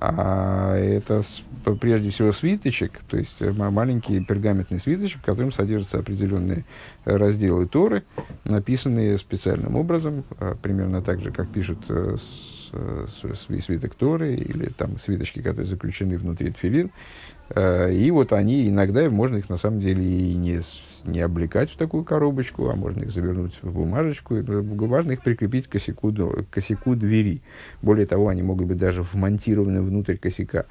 а 0.00 0.76
это 0.76 1.22
с, 1.22 1.42
прежде 1.80 2.10
всего 2.10 2.32
свиточек, 2.32 3.00
то 3.08 3.18
есть 3.18 3.36
э, 3.40 3.52
маленький 3.52 4.24
пергаментный 4.24 4.78
свиточек, 4.78 5.20
в 5.20 5.24
котором 5.24 5.52
содержатся 5.52 5.98
определенные 5.98 6.64
разделы 7.04 7.66
Торы, 7.66 8.04
написанные 8.44 9.18
специальным 9.18 9.76
образом, 9.76 10.24
а, 10.38 10.56
примерно 10.60 11.02
так 11.02 11.20
же, 11.20 11.30
как 11.30 11.48
пишут 11.48 11.78
э, 11.88 12.16
с, 12.18 12.72
с, 12.72 13.64
свиток 13.64 13.94
Торы 13.94 14.34
или 14.34 14.66
там 14.66 14.98
свиточки, 14.98 15.40
которые 15.42 15.66
заключены 15.66 16.16
внутри 16.16 16.50
тфилин. 16.50 16.90
Э, 17.50 17.92
и 17.92 18.10
вот 18.10 18.32
они 18.32 18.68
иногда, 18.68 19.08
можно 19.10 19.36
их 19.36 19.48
на 19.48 19.58
самом 19.58 19.80
деле 19.80 20.02
и 20.02 20.34
не 20.34 20.60
не 21.04 21.20
облекать 21.20 21.70
в 21.70 21.76
такую 21.76 22.04
коробочку, 22.04 22.68
а 22.68 22.74
можно 22.74 23.02
их 23.02 23.10
завернуть 23.10 23.58
в 23.62 23.72
бумажечку, 23.72 24.36
важно 24.42 25.12
их 25.12 25.22
прикрепить 25.22 25.66
к 25.66 25.72
косяку, 25.72 26.12
к 26.12 26.50
косяку 26.50 26.94
двери. 26.94 27.42
Более 27.82 28.06
того, 28.06 28.28
они 28.28 28.42
могут 28.42 28.66
быть 28.66 28.78
даже 28.78 29.02
вмонтированы 29.02 29.82
внутрь 29.82 30.16
косяка, 30.16 30.66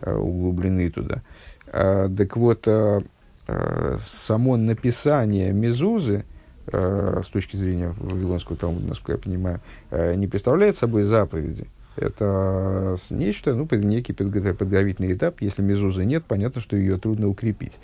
э, 0.00 0.14
углублены 0.14 0.90
туда. 0.90 1.22
А, 1.66 2.08
так 2.08 2.36
вот, 2.36 2.66
а, 2.66 3.02
а, 3.46 3.96
само 4.00 4.56
написание 4.56 5.52
мезузы, 5.52 6.24
с 6.70 7.26
точки 7.32 7.56
зрения 7.56 7.94
Вавилонского 7.96 8.54
Талмуда, 8.54 8.88
насколько 8.88 9.12
я 9.12 9.18
понимаю, 9.18 9.60
не 9.90 10.26
представляет 10.26 10.76
собой 10.76 11.04
заповеди. 11.04 11.66
Это 11.96 12.98
нечто, 13.08 13.54
ну, 13.54 13.66
некий 13.70 14.12
подготовительный 14.12 15.14
этап. 15.14 15.40
Если 15.40 15.62
мезузы 15.62 16.04
нет, 16.04 16.24
понятно, 16.28 16.60
что 16.60 16.76
ее 16.76 16.98
трудно 16.98 17.28
укрепить 17.28 17.78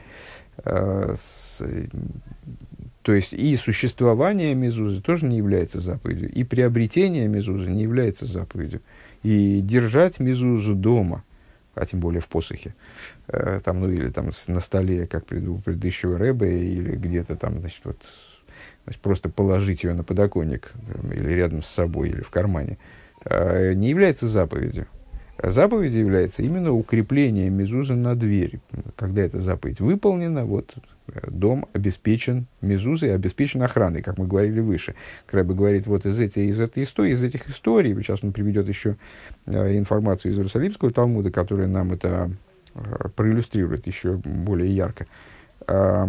то 3.02 3.12
есть 3.12 3.34
и 3.34 3.56
существование 3.58 4.54
мезузы 4.54 5.02
тоже 5.02 5.26
не 5.26 5.36
является 5.36 5.78
заповедью, 5.78 6.32
и 6.32 6.42
приобретение 6.42 7.28
мезузы 7.28 7.70
не 7.70 7.82
является 7.82 8.24
заповедью. 8.24 8.80
И 9.22 9.60
держать 9.62 10.20
мезузу 10.20 10.74
дома, 10.74 11.22
а 11.74 11.84
тем 11.84 12.00
более 12.00 12.22
в 12.22 12.28
посохе, 12.28 12.74
э, 13.28 13.60
там, 13.62 13.80
ну 13.80 13.90
или 13.90 14.08
там 14.10 14.30
на 14.46 14.60
столе, 14.60 15.06
как 15.06 15.24
у 15.32 15.58
предыдущего 15.58 16.18
рэба, 16.18 16.46
или 16.46 16.96
где-то 16.96 17.36
там, 17.36 17.60
значит, 17.60 17.80
вот, 17.84 17.98
значит, 18.84 19.02
просто 19.02 19.28
положить 19.28 19.84
ее 19.84 19.92
на 19.92 20.02
подоконник, 20.02 20.72
или 21.12 21.32
рядом 21.32 21.62
с 21.62 21.66
собой, 21.66 22.08
или 22.08 22.22
в 22.22 22.30
кармане, 22.30 22.78
э, 23.24 23.74
не 23.74 23.90
является 23.90 24.28
заповедью. 24.28 24.86
Заповедь 25.42 25.92
является 25.92 26.42
именно 26.42 26.72
укрепление 26.72 27.50
мезузы 27.50 27.94
на 27.94 28.14
двери. 28.14 28.60
Когда 28.96 29.22
эта 29.22 29.40
заповедь 29.40 29.80
выполнена, 29.80 30.44
вот 30.44 30.74
дом 31.26 31.66
обеспечен 31.72 32.46
мезузой, 32.60 33.14
обеспечен 33.14 33.62
охраной, 33.62 34.02
как 34.02 34.16
мы 34.16 34.26
говорили 34.26 34.60
выше. 34.60 34.94
Крэбе 35.26 35.54
говорит, 35.54 35.86
вот 35.86 36.06
из, 36.06 36.18
эти, 36.20 36.40
из 36.40 36.60
этой 36.60 36.84
истории, 36.84 37.12
из 37.12 37.22
этих 37.22 37.48
историй, 37.48 37.94
сейчас 37.96 38.22
он 38.22 38.32
приведет 38.32 38.68
еще 38.68 38.96
э, 39.46 39.76
информацию 39.76 40.32
из 40.32 40.38
Иерусалимского 40.38 40.90
Талмуда, 40.90 41.30
которая 41.30 41.66
нам 41.66 41.92
это 41.92 42.30
э, 42.74 43.08
проиллюстрирует 43.14 43.86
еще 43.86 44.14
более 44.24 44.74
ярко. 44.74 45.06
Э, 45.66 46.08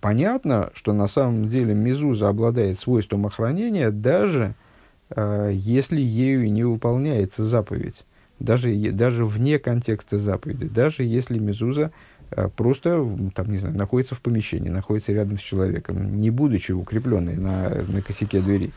понятно, 0.00 0.70
что 0.74 0.92
на 0.92 1.06
самом 1.06 1.48
деле 1.48 1.74
мезуза 1.74 2.28
обладает 2.28 2.78
свойством 2.78 3.26
охранения, 3.26 3.90
даже 3.90 4.44
э, 4.44 4.69
если 5.16 6.00
ею 6.00 6.52
не 6.52 6.64
выполняется 6.64 7.44
заповедь. 7.44 8.04
Даже, 8.38 8.74
даже 8.92 9.26
вне 9.26 9.58
контекста 9.58 10.16
заповеди, 10.18 10.66
даже 10.66 11.02
если 11.04 11.38
мезуза 11.38 11.90
Э, 12.30 12.48
просто 12.54 13.06
там, 13.34 13.50
не 13.50 13.56
знаю, 13.56 13.76
находится 13.76 14.14
в 14.14 14.20
помещении, 14.20 14.68
находится 14.68 15.12
рядом 15.12 15.38
с 15.38 15.42
человеком, 15.42 16.20
не 16.20 16.30
будучи 16.30 16.72
укрепленной 16.72 17.36
на, 17.36 17.82
на 17.88 18.02
косяке 18.02 18.40
двери. 18.40 18.70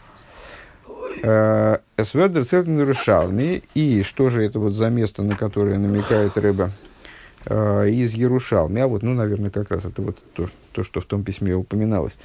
Э, 1.21 1.77
Свердер 2.01 2.45
Цельтен 2.45 2.81
Рушалми. 2.81 3.63
И 3.75 4.03
что 4.03 4.29
же 4.29 4.43
это 4.43 4.59
вот 4.59 4.73
за 4.73 4.89
место, 4.89 5.23
на 5.23 5.35
которое 5.35 5.77
намекает 5.77 6.37
рыба 6.37 6.71
из 7.45 8.13
Ярушалми? 8.13 8.79
А 8.79 8.87
вот, 8.87 9.03
ну, 9.03 9.13
наверное, 9.13 9.49
как 9.49 9.69
раз 9.69 9.85
это 9.85 10.01
вот 10.01 10.17
то, 10.33 10.49
то 10.71 10.83
что 10.83 11.01
в 11.01 11.05
том 11.05 11.23
письме 11.23 11.53
упоминалось. 11.53 12.17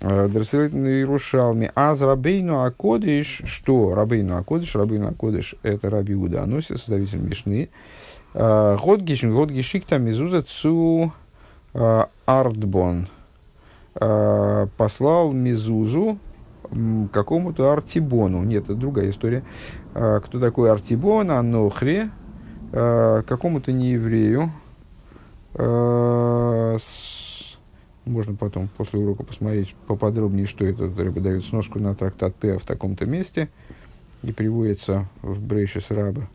Дерцелитн 0.00 0.84
Ярушалми. 0.84 1.70
Аз 1.74 2.00
Рабейну 2.00 2.62
Акодиш, 2.64 3.42
что 3.44 3.94
Рабейну 3.94 4.36
Акодиш? 4.36 4.74
Рабейну 4.74 5.08
Акодиш 5.08 5.56
это 5.62 5.90
Раби 5.90 6.14
Уда 6.14 6.42
Аносис, 6.44 6.78
составитель 6.78 7.18
Мишны. 7.20 7.68
Год 8.34 9.00
гешикта 9.00 9.98
мизуза 9.98 10.42
цу 10.42 11.12
артбон. 12.26 13.08
Послал 13.94 15.32
мизузу 15.32 16.18
какому-то 17.12 17.72
Артибону. 17.72 18.44
Нет, 18.44 18.64
это 18.64 18.74
другая 18.74 19.10
история. 19.10 19.42
Кто 19.92 20.38
такой 20.38 20.70
Артибон? 20.70 21.30
Анохре. 21.30 22.10
Какому-то 22.70 23.72
нееврею. 23.72 24.52
Можно 28.08 28.34
потом 28.34 28.68
после 28.76 28.98
урока 28.98 29.22
посмотреть 29.22 29.74
поподробнее, 29.86 30.46
что 30.46 30.64
это. 30.64 30.90
Рыба 30.96 31.20
дает 31.20 31.44
сноску 31.44 31.78
на 31.78 31.94
трактат 31.94 32.34
П 32.34 32.58
в 32.58 32.64
таком-то 32.64 33.06
месте. 33.06 33.48
И 34.22 34.32
приводится 34.32 35.08
в 35.22 35.40
Брейшес 35.40 35.90
Раба 35.90 36.28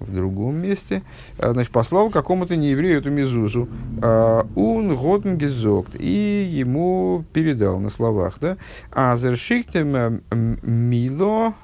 в 0.00 0.14
другом 0.14 0.56
месте, 0.56 1.02
а, 1.38 1.52
значит, 1.52 1.72
послал 1.72 2.10
какому-то 2.10 2.56
нееврею 2.56 2.98
эту 2.98 3.10
мезузу, 3.10 3.62
он 3.62 3.70
а, 4.02 4.94
годен 4.94 5.36
гезокт, 5.38 5.94
и 5.98 6.48
ему 6.52 7.24
передал 7.32 7.78
на 7.78 7.90
словах, 7.90 8.36
да, 8.40 8.56
а 8.92 9.16
зершиктем 9.16 10.20
мило 10.62 11.54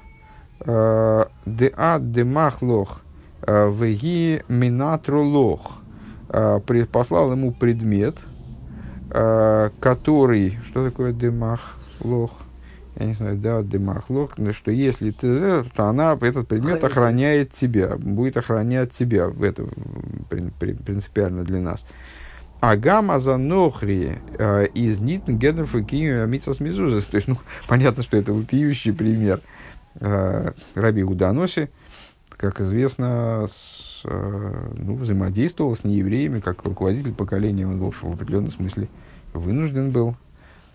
а, 0.61 1.27
де 1.45 1.71
ад 1.75 2.11
де 2.11 2.23
махлох 2.23 3.01
Веги 3.45 4.41
минатрулох. 4.47 5.79
Послал 6.91 7.33
ему 7.33 7.51
предмет, 7.51 8.15
который... 9.13 10.57
Что 10.65 10.85
такое 10.85 11.13
дымах 11.13 11.77
лох? 11.99 12.31
я 12.95 13.05
не 13.07 13.13
знаю, 13.13 13.37
да, 13.37 13.61
демахлох, 13.63 14.33
что 14.51 14.71
если 14.71 15.11
ты, 15.11 15.63
то 15.63 15.85
она, 15.85 16.17
этот 16.21 16.47
предмет 16.47 16.83
охраняет 16.83 17.53
тебя, 17.53 17.97
будет 17.97 18.37
охранять 18.37 18.91
тебя, 18.91 19.31
это 19.41 19.67
принципиально 20.29 21.43
для 21.43 21.59
нас. 21.59 21.85
Агама 22.61 23.19
за 23.19 23.35
нохри 23.35 24.19
э, 24.37 24.67
из 24.67 24.99
нитн 24.99 25.33
гедерф 25.33 25.75
и 25.75 25.81
митсас 25.81 26.61
мизуза. 26.61 27.01
То 27.01 27.17
есть, 27.17 27.27
ну, 27.27 27.35
понятно, 27.67 28.03
что 28.03 28.15
это 28.15 28.31
вопиющий 28.31 28.93
пример. 28.93 29.41
Э, 29.95 30.51
Раби 30.73 31.03
Уданоси, 31.03 31.69
как 32.29 32.61
известно, 32.61 33.47
с, 33.49 33.51
э, 33.51 33.92
ну, 34.03 34.95
взаимодействовал 34.95 35.75
с 35.75 35.83
неевреями, 35.83 36.39
как 36.39 36.63
руководитель 36.63 37.13
поколения, 37.13 37.67
он, 37.67 37.79
в 37.79 38.13
определенном 38.13 38.51
смысле 38.51 38.87
вынужден 39.33 39.91
был 39.91 40.15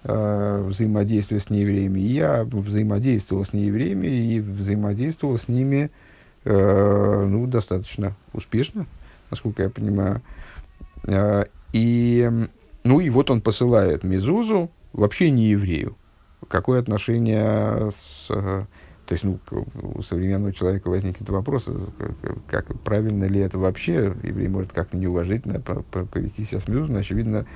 э, 0.05 0.65
взаимодействия 0.67 1.41
с 1.41 1.51
неевреями. 1.51 2.01
И 2.01 2.07
я 2.07 2.45
взаимодействовал 2.45 3.45
с 3.45 3.53
неевреями 3.53 4.07
и 4.07 4.41
взаимодействовал 4.41 5.39
с 5.39 5.49
ними 5.49 5.91
э, 6.45 7.27
ну, 7.29 7.47
достаточно 7.47 8.15
успешно, 8.33 8.87
насколько 9.31 9.63
я 9.63 9.71
понимаю. 9.71 10.23
Э, 11.05 11.45
и, 11.73 12.31
ну, 12.85 13.01
и 13.01 13.11
вот 13.11 13.31
он 13.31 13.41
посылает 13.41 14.05
Мезузу, 14.05 14.71
вообще 14.93 15.31
не 15.31 15.47
еврею. 15.47 15.97
Какое 16.49 16.81
отношение 16.81 17.91
с... 17.91 18.31
Э, 19.09 19.15
то 19.15 19.15
есть, 19.15 19.25
ну, 19.25 19.39
у 19.95 20.03
современного 20.03 20.53
человека 20.53 20.89
возникнет 20.89 21.29
вопрос, 21.29 21.69
как 22.47 22.67
правильно 22.83 23.25
ли 23.25 23.41
это 23.41 23.59
вообще, 23.59 24.15
еврей 24.23 24.49
может 24.49 24.73
как-то 24.73 24.97
неуважительно 24.97 25.61
повести 25.61 26.45
себя 26.45 26.61
с 26.61 26.69
Мезузой, 26.69 27.01
очевидно, 27.01 27.47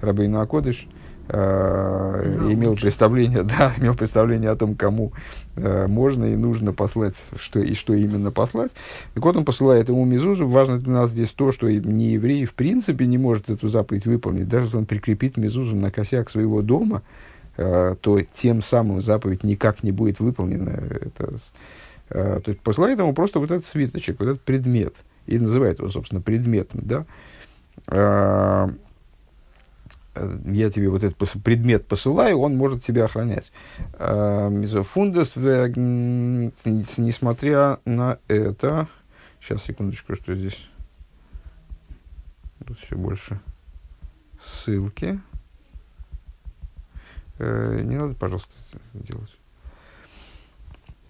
Рабейну 0.00 0.40
Акодыш– 0.40 0.88
э, 1.28 2.48
имел 2.50 2.76
представление, 2.76 3.42
да, 3.58 3.72
имел 3.78 3.94
представление 3.94 4.50
о 4.50 4.56
том, 4.56 4.74
кому 4.74 5.12
э, 5.56 5.86
можно 5.86 6.24
и 6.24 6.36
нужно 6.36 6.72
послать, 6.72 7.16
что, 7.36 7.60
и 7.60 7.74
что 7.74 7.94
именно 7.94 8.30
послать. 8.30 8.72
Так 9.14 9.24
вот, 9.24 9.36
он 9.36 9.44
посылает 9.44 9.88
ему 9.88 10.04
Мизузу. 10.04 10.46
Важно 10.46 10.78
для 10.78 10.92
нас 10.92 11.10
здесь 11.10 11.30
то, 11.30 11.52
что 11.52 11.70
не 11.70 12.10
еврей 12.10 12.44
в 12.44 12.54
принципе 12.54 13.06
не 13.06 13.18
может 13.18 13.50
эту 13.50 13.68
заповедь 13.68 14.06
выполнить. 14.06 14.48
Даже 14.48 14.66
если 14.66 14.76
он 14.78 14.86
прикрепит 14.86 15.36
Мизузу 15.36 15.76
на 15.76 15.90
косяк 15.90 16.30
своего 16.30 16.62
дома, 16.62 17.02
э, 17.02 17.31
то 17.56 18.20
тем 18.32 18.62
самым 18.62 19.02
заповедь 19.02 19.44
никак 19.44 19.82
не 19.82 19.92
будет 19.92 20.20
выполнена. 20.20 20.70
Это, 20.70 21.34
э, 22.10 22.40
то 22.42 22.50
есть 22.50 22.60
посылает 22.60 22.98
ему 22.98 23.12
просто 23.12 23.38
вот 23.38 23.50
этот 23.50 23.66
свиточек, 23.66 24.20
вот 24.20 24.28
этот 24.28 24.42
предмет. 24.42 24.94
И 25.26 25.38
называет 25.38 25.78
его, 25.78 25.88
собственно, 25.90 26.20
предметом, 26.20 26.80
да. 26.82 27.06
Э, 27.86 28.68
Э, 30.14 30.38
я 30.46 30.70
тебе 30.70 30.88
вот 30.88 31.02
этот 31.02 31.16
предмет 31.42 31.86
посылаю, 31.86 32.38
он 32.38 32.56
может 32.56 32.84
тебя 32.84 33.04
охранять. 33.04 33.52
Э, 33.94 34.50
Фундес, 34.88 35.32
несмотря 36.96 37.78
на 37.84 38.18
это, 38.28 38.88
сейчас, 39.40 39.64
секундочку, 39.64 40.14
что 40.16 40.34
здесь, 40.34 40.68
тут 42.66 42.78
все 42.80 42.96
больше 42.96 43.40
ссылки. 44.42 45.20
Э, 47.38 47.80
не 47.82 47.96
надо, 47.96 48.14
пожалуйста, 48.14 48.50
делать. 48.94 49.30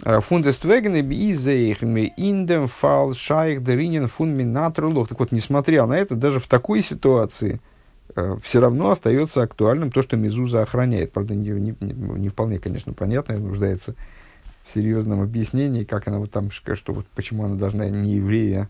Фундествеген 0.05 0.97
изейхме 0.97 2.07
индем 2.17 2.67
фал 2.67 3.14
шайх 3.14 3.62
деринен 3.62 4.09
фун 4.09 4.31
минатрулох. 4.31 5.09
Так 5.09 5.21
вот, 5.21 5.31
несмотря 5.31 5.87
на 5.87 5.95
это, 5.95 6.17
даже 6.17 6.41
в 6.41 6.49
такой 6.49 6.83
ситуации– 6.83 7.61
Э, 8.14 8.37
все 8.43 8.61
равно 8.61 8.91
остается 8.91 9.43
актуальным 9.43 9.91
то, 9.91 10.02
что 10.02 10.17
Мезуза 10.17 10.62
охраняет. 10.62 11.12
Правда, 11.12 11.35
не, 11.35 11.50
не, 11.50 11.75
не 11.81 12.29
вполне, 12.29 12.59
конечно, 12.59 12.93
понятно, 12.93 13.38
нуждается 13.38 13.95
в 14.64 14.73
серьезном 14.73 15.23
объяснении, 15.23 15.85
как 15.85 16.08
она 16.08 16.19
вот 16.19 16.30
там, 16.30 16.50
что 16.50 16.93
вот 16.93 17.06
почему 17.15 17.45
она 17.45 17.56
должна 17.56 17.89
не 17.89 18.15
еврея 18.15 18.69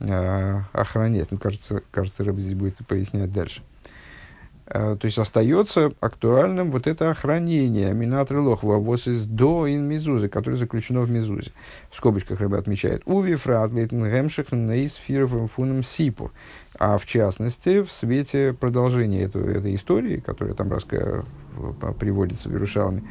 а, 0.00 0.64
охранять. 0.72 1.30
Ну, 1.30 1.38
кажется, 1.38 1.82
кажется, 1.90 2.24
Рэб 2.24 2.36
здесь 2.36 2.54
будет 2.54 2.76
пояснять 2.86 3.32
дальше. 3.32 3.62
А, 3.62 3.75
то 4.66 4.98
есть 5.02 5.18
остается 5.18 5.92
актуальным 6.00 6.72
вот 6.72 6.86
это 6.86 7.10
охранение 7.10 7.92
Минатры 7.94 8.40
Лохва 8.40 8.78
из 8.96 9.24
до 9.24 9.68
ин 9.68 9.84
Мизузы, 9.84 10.28
которое 10.28 10.56
заключено 10.56 11.02
в 11.02 11.10
Мизузе. 11.10 11.52
В 11.90 11.96
скобочках 11.96 12.40
Рэб 12.40 12.54
отмечает. 12.54 13.02
Уви 13.04 13.36
фрат 13.36 13.72
лейтен 13.72 14.04
гемших 14.04 14.52
нейс 14.52 14.94
фиров 14.94 15.52
фуном 15.52 15.84
сипур 15.84 16.32
а 16.78 16.98
в 16.98 17.06
частности 17.06 17.82
в 17.82 17.90
свете 17.90 18.52
продолжения 18.52 19.22
этой, 19.22 19.56
этой 19.56 19.74
истории, 19.74 20.18
которая 20.18 20.54
там 20.54 20.70
раска, 20.70 21.24
приводится 21.98 22.48
в 22.48 22.52
Иерушалме, 22.52 23.02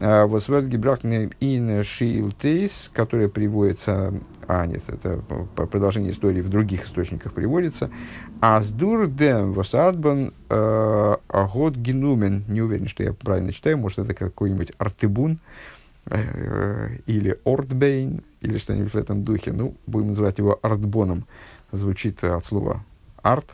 а, 0.00 0.26
вот 0.26 0.42
Свет 0.42 0.68
Гибрахне 0.68 1.30
ин 1.40 1.82
Шилтейс, 1.84 2.90
которая 2.92 3.28
приводится, 3.28 4.12
а 4.52 4.66
это 4.66 5.22
продолжение 5.56 6.12
истории 6.12 6.42
в 6.42 6.50
других 6.50 6.84
источниках 6.84 7.32
приводится, 7.32 7.90
Аздур 8.40 9.06
дем 9.06 9.52
восардбан 9.52 10.34
а, 10.50 11.18
агод 11.28 11.74
генумен, 11.74 12.44
не 12.48 12.60
уверен, 12.60 12.86
что 12.86 13.02
я 13.02 13.14
правильно 13.14 13.52
читаю, 13.52 13.78
может 13.78 13.98
это 13.98 14.12
какой-нибудь 14.12 14.72
артыбун, 14.76 15.38
э, 16.06 16.98
или 17.06 17.38
Ортбейн, 17.46 18.22
или 18.42 18.58
что-нибудь 18.58 18.92
в 18.92 18.96
этом 18.96 19.24
духе. 19.24 19.52
Ну, 19.52 19.74
будем 19.86 20.08
называть 20.08 20.36
его 20.36 20.58
Артбоном. 20.60 21.24
Звучит 21.70 22.22
от 22.22 22.44
слова 22.44 22.84
арт. 23.22 23.46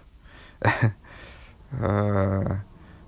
Э, 1.71 2.61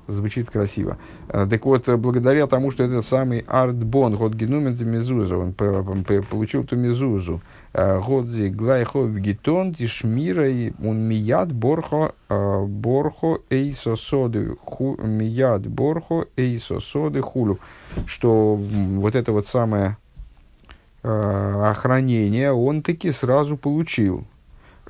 звучит 0.07 0.51
красиво. 0.51 0.99
Э, 1.29 1.47
так 1.49 1.65
вот, 1.65 1.89
благодаря 1.89 2.47
тому, 2.47 2.71
что 2.71 2.85
этот 2.85 3.07
самый 3.07 3.41
артбон, 3.49 4.17
год 4.17 4.35
генумен 4.35 4.77
мезуза, 4.87 5.39
он 5.39 5.55
получил 5.55 6.65
ту 6.65 6.77
мезузу, 6.77 7.41
э, 7.73 8.01
год 8.01 8.27
зи 8.29 8.49
глайхо 8.49 9.01
вгитон 9.01 9.75
тишмира, 9.75 10.49
и 10.49 10.73
он 10.85 11.01
мияд 11.01 11.53
борхо, 11.53 12.15
борхо 12.29 13.41
эйсо 13.51 13.97
соды, 13.97 14.57
мияд 14.99 15.67
борхо 15.67 16.27
эйсо 16.37 16.81
соды 16.81 17.21
хулю, 17.23 17.59
что 18.07 18.55
вот 18.57 19.15
это 19.15 19.33
вот 19.33 19.47
самое 19.47 19.97
охранение 21.03 22.53
он 22.53 22.83
таки 22.83 23.11
сразу 23.11 23.57
получил 23.57 24.27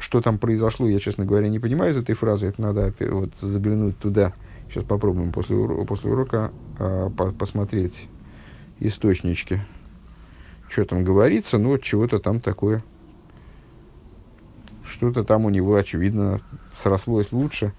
что 0.00 0.22
там 0.22 0.38
произошло, 0.38 0.88
я, 0.88 0.98
честно 0.98 1.24
говоря, 1.24 1.48
не 1.48 1.58
понимаю 1.58 1.92
из 1.92 1.96
этой 1.98 2.14
фразы. 2.14 2.48
Это 2.48 2.60
надо 2.60 2.94
вот, 2.98 3.30
заглянуть 3.38 3.98
туда. 3.98 4.32
Сейчас 4.68 4.84
попробуем 4.84 5.30
после, 5.30 5.56
урока, 5.56 5.84
после 5.84 6.10
урока 6.10 6.52
э, 6.78 7.10
по 7.16 7.32
посмотреть 7.32 8.08
источнички. 8.80 9.60
Что 10.70 10.84
там 10.84 11.02
говорится, 11.04 11.58
но 11.58 11.76
чего-то 11.78 12.20
там 12.20 12.40
такое. 12.40 12.82
Что-то 14.84 15.24
там 15.24 15.44
у 15.44 15.50
него, 15.50 15.74
очевидно, 15.74 16.40
срослось 16.80 17.32
лучше, 17.32 17.72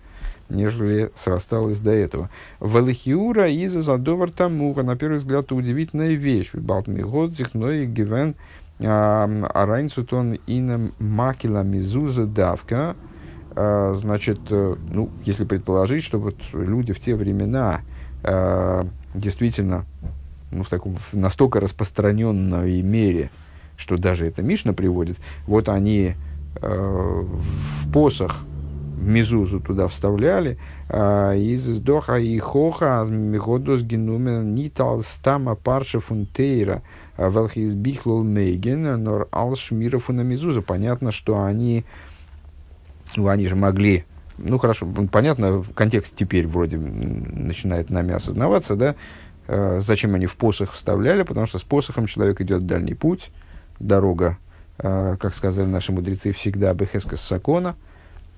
нежели 0.49 1.12
срасталось 1.15 1.80
до 1.80 1.91
этого. 1.91 2.30
Валихиура 2.60 3.49
из 3.49 3.73
задовар 3.73 4.32
тамуха, 4.32 4.84
на 4.84 4.97
первый 4.97 5.17
взгляд, 5.17 5.51
удивительная 5.51 6.13
вещь. 6.13 6.51
Балтми 6.54 7.01
годзих, 7.01 7.54
но 7.54 7.71
и 7.71 7.86
гивен 7.86 8.36
а 8.84 9.65
Райнцутон 9.65 10.39
инем 10.47 10.93
макила 10.99 11.62
мизуза 11.62 12.25
давка, 12.25 12.95
а, 13.56 13.93
значит, 13.95 14.39
э, 14.49 14.75
ну, 14.91 15.10
если 15.23 15.45
предположить, 15.45 16.04
что 16.04 16.19
вот 16.19 16.36
люди 16.54 16.93
в 16.93 16.99
те 16.99 17.15
времена 17.15 17.82
а, 18.23 18.88
действительно 19.13 19.86
ну, 20.51 20.63
в 20.63 20.69
таком 20.69 20.95
в 20.95 21.13
настолько 21.13 21.59
распространенной 21.59 22.81
мере, 22.81 23.29
что 23.77 23.97
даже 23.97 24.25
это 24.25 24.41
Мишна 24.41 24.73
приводит, 24.73 25.17
вот 25.47 25.69
они 25.69 26.13
э, 26.61 27.23
в 27.23 27.91
посох 27.91 28.43
мизузу 29.01 29.59
туда 29.59 29.87
вставляли, 29.87 30.57
э, 30.89 31.37
из 31.37 31.65
доха 31.79 32.17
и 32.17 32.37
хоха 32.37 33.05
миходос 33.07 33.81
генумен 33.81 34.53
нитал 34.53 35.01
стама 35.01 35.55
парша 35.55 35.99
фунтейра, 35.99 36.83
Велхис 37.17 37.73
Бихлол 37.73 38.23
Мейген, 38.23 39.03
Нор 39.03 39.27
Алшмиров 39.31 40.09
и 40.09 40.13
Намизуза. 40.13 40.61
Понятно, 40.61 41.11
что 41.11 41.43
они, 41.43 41.83
ну, 43.15 43.27
они 43.27 43.47
же 43.47 43.55
могли, 43.55 44.05
ну 44.37 44.57
хорошо, 44.57 44.87
понятно, 45.11 45.63
контекст 45.75 46.15
теперь 46.15 46.47
вроде 46.47 46.77
начинает 46.77 47.89
нами 47.89 48.13
осознаваться, 48.13 48.75
да, 48.75 48.91
э, 48.91 48.95
зачем 49.79 50.15
они 50.15 50.27
в 50.27 50.37
посох 50.37 50.73
вставляли, 50.73 51.23
потому 51.23 51.45
что 51.45 51.59
с 51.59 51.63
посохом 51.63 52.07
человек 52.07 52.39
идет 52.41 52.65
дальний 52.65 52.93
путь, 52.93 53.31
дорога, 53.79 54.37
э, 54.77 55.17
как 55.19 55.33
сказали 55.33 55.67
наши 55.67 55.91
мудрецы, 55.91 56.31
всегда 56.31 56.73
Бехескас 56.73 57.21
Сакона, 57.21 57.75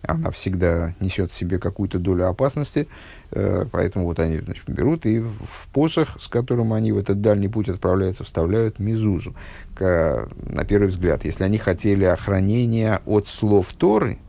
она 0.02 0.32
всегда 0.32 0.94
несет 1.00 1.32
в 1.32 1.36
себе 1.36 1.60
какую-то 1.60 1.98
долю 1.98 2.28
опасности, 2.28 2.88
э, 3.32 3.66
поэтому 3.72 4.06
вот 4.06 4.20
они 4.20 4.40
значит, 4.40 4.68
берут 4.68 5.06
и 5.06 5.20
в 5.20 5.68
посох, 5.72 6.20
с 6.20 6.28
которым 6.28 6.74
они 6.74 6.92
в 6.92 6.98
этот 6.98 7.22
дальний 7.22 7.48
путь 7.48 7.70
отправляются, 7.70 8.24
вставляют 8.24 8.80
мизузу. 8.80 9.34
К, 9.76 10.28
на 10.36 10.66
первый 10.66 10.90
взгляд, 10.90 11.24
если 11.24 11.44
они 11.44 11.58
хотели 11.58 12.04
охранения 12.04 13.02
от 13.06 13.28
слов 13.28 13.72
Торы, 13.74 14.20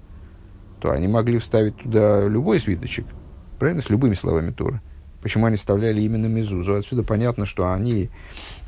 то 0.81 0.90
они 0.90 1.09
могли 1.09 1.38
вставить 1.38 1.77
туда 1.79 2.27
любой 2.29 2.61
свиточек, 2.61 3.07
правильно, 3.59 3.83
с 3.83 3.90
любыми 3.90 4.14
словами 4.14 4.53
Торы. 4.53 4.81
Почему 5.25 5.47
они 5.47 5.57
вставляли 5.57 6.03
именно 6.03 6.27
мизузу? 6.27 6.75
Отсюда 6.75 7.03
понятно, 7.03 7.47
что 7.47 7.73
они 7.73 8.11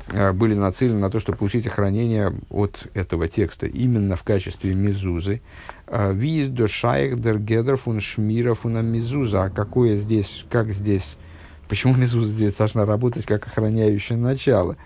э, 0.07 0.31
были 0.31 0.55
нацелены 0.55 0.97
на 0.97 1.11
то, 1.11 1.19
чтобы 1.19 1.37
получить 1.37 1.67
охранение 1.67 2.33
от 2.49 2.87
этого 2.95 3.27
текста 3.27 3.67
именно 3.67 4.15
в 4.15 4.23
качестве 4.23 4.73
мизузы. 4.73 5.43
Э, 5.85 6.11
Виз 6.15 6.47
до 6.47 6.67
шайх 6.67 7.21
дер 7.21 7.37
гедер 7.37 7.77
фун 7.77 7.99
шмира 7.99 8.55
фуна 8.55 8.81
мизуза. 8.81 9.43
А 9.43 9.49
какое 9.51 9.97
здесь, 9.97 10.45
как 10.49 10.71
здесь, 10.71 11.17
почему 11.69 11.93
мизуза 11.95 12.33
здесь 12.33 12.55
должна 12.55 12.87
работать 12.87 13.27
как 13.27 13.45
охраняющее 13.45 14.17
начало? 14.17 14.77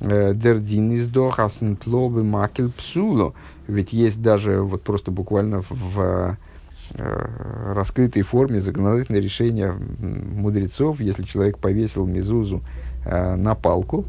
Э, 0.00 0.34
Дердин 0.34 0.94
из 0.94 1.06
дохаснтлобы 1.06 2.24
макель 2.24 2.72
псуло. 2.72 3.34
Ведь 3.68 3.92
есть 3.92 4.20
даже 4.20 4.62
вот 4.62 4.82
просто 4.82 5.12
буквально 5.12 5.62
в, 5.70 6.36
раскрытой 6.92 8.22
форме 8.22 8.60
законодательное 8.60 9.20
решение 9.20 9.72
мудрецов, 9.72 11.00
если 11.00 11.22
человек 11.22 11.58
повесил 11.58 12.06
мезузу 12.06 12.62
э, 13.04 13.36
на 13.36 13.54
палку, 13.54 14.04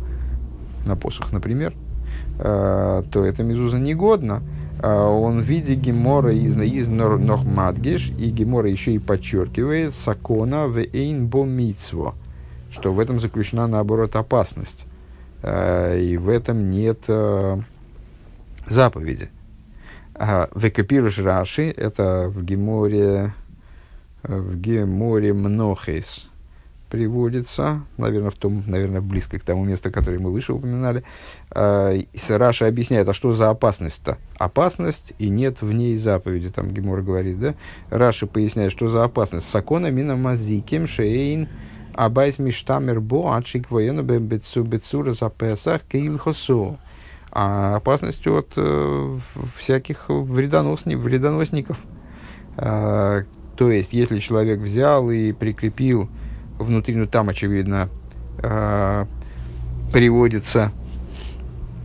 на 0.85 0.95
посох, 0.95 1.31
например, 1.31 1.73
э, 2.39 3.03
то 3.11 3.25
эта 3.25 3.43
мезуза 3.43 3.79
негодна. 3.79 4.41
Он 4.83 5.39
в 5.39 5.43
виде 5.43 5.73
гемора 5.73 6.33
из, 6.33 6.57
из 6.57 6.89
Нохмадгиш, 6.89 8.11
и 8.19 8.29
гемора 8.29 8.69
еще 8.69 8.91
и 8.91 8.99
подчеркивает 8.99 9.95
сакона 9.95 10.67
в 10.67 10.77
эйн 10.77 11.27
бомитсво, 11.27 12.13
что 12.69 12.91
в 12.91 12.99
этом 12.99 13.21
заключена, 13.21 13.67
наоборот, 13.67 14.17
опасность. 14.17 14.85
И 15.41 16.19
в 16.21 16.27
этом 16.27 16.69
нет 16.71 16.99
заповеди. 18.67 19.29
А, 20.17 20.49
Векапируш 20.55 21.19
Раши, 21.19 21.73
это 21.75 22.31
в 22.33 22.43
Геморе, 22.43 23.33
в 24.23 24.55
Геморе 24.55 25.33
Мнохейс 25.33 26.29
приводится, 26.89 27.81
наверное, 27.97 28.29
в 28.29 28.35
том, 28.35 28.63
наверное, 28.65 29.01
близко 29.01 29.37
к 29.37 29.43
тому 29.43 29.65
месту, 29.65 29.91
которое 29.91 30.19
мы 30.19 30.31
выше 30.31 30.53
упоминали. 30.53 31.03
А, 31.51 31.93
Раша 32.29 32.67
объясняет, 32.67 33.09
а 33.09 33.13
что 33.13 33.33
за 33.33 33.49
опасность-то? 33.49 34.17
Опасность, 34.37 35.13
и 35.19 35.29
нет 35.29 35.61
в 35.61 35.73
ней 35.73 35.97
заповеди, 35.97 36.49
там 36.49 36.71
Гемор 36.71 37.01
говорит, 37.01 37.37
да? 37.39 37.55
Раша 37.89 38.25
поясняет, 38.25 38.71
что 38.71 38.87
за 38.87 39.03
опасность. 39.03 39.49
Сакона 39.49 39.91
мина 39.91 40.15
мазиким 40.15 40.87
шейн 40.87 41.49
абайс 41.93 42.39
миштамер 42.39 43.01
бо 43.01 43.35
ачик 43.35 43.71
воену 43.71 44.03
бецу 44.03 44.63
бецура 44.63 45.11
за 45.11 45.29
песах 45.29 45.81
кейлхосу 45.91 46.77
а 47.37 47.75
опасность 47.75 48.25
от 48.27 48.53
э, 48.55 49.19
всяких 49.57 50.05
вредоносни, 50.07 50.95
вредоносников. 50.95 51.77
А, 52.55 53.23
то 53.57 53.69
есть, 53.69 53.91
если 53.91 54.19
человек 54.19 54.61
взял 54.61 55.11
и 55.11 55.33
прикрепил 55.33 56.09
внутри, 56.57 56.95
ну 56.95 57.07
там, 57.07 57.27
очевидно, 57.27 57.89
а, 58.41 59.05
приводится, 59.91 60.71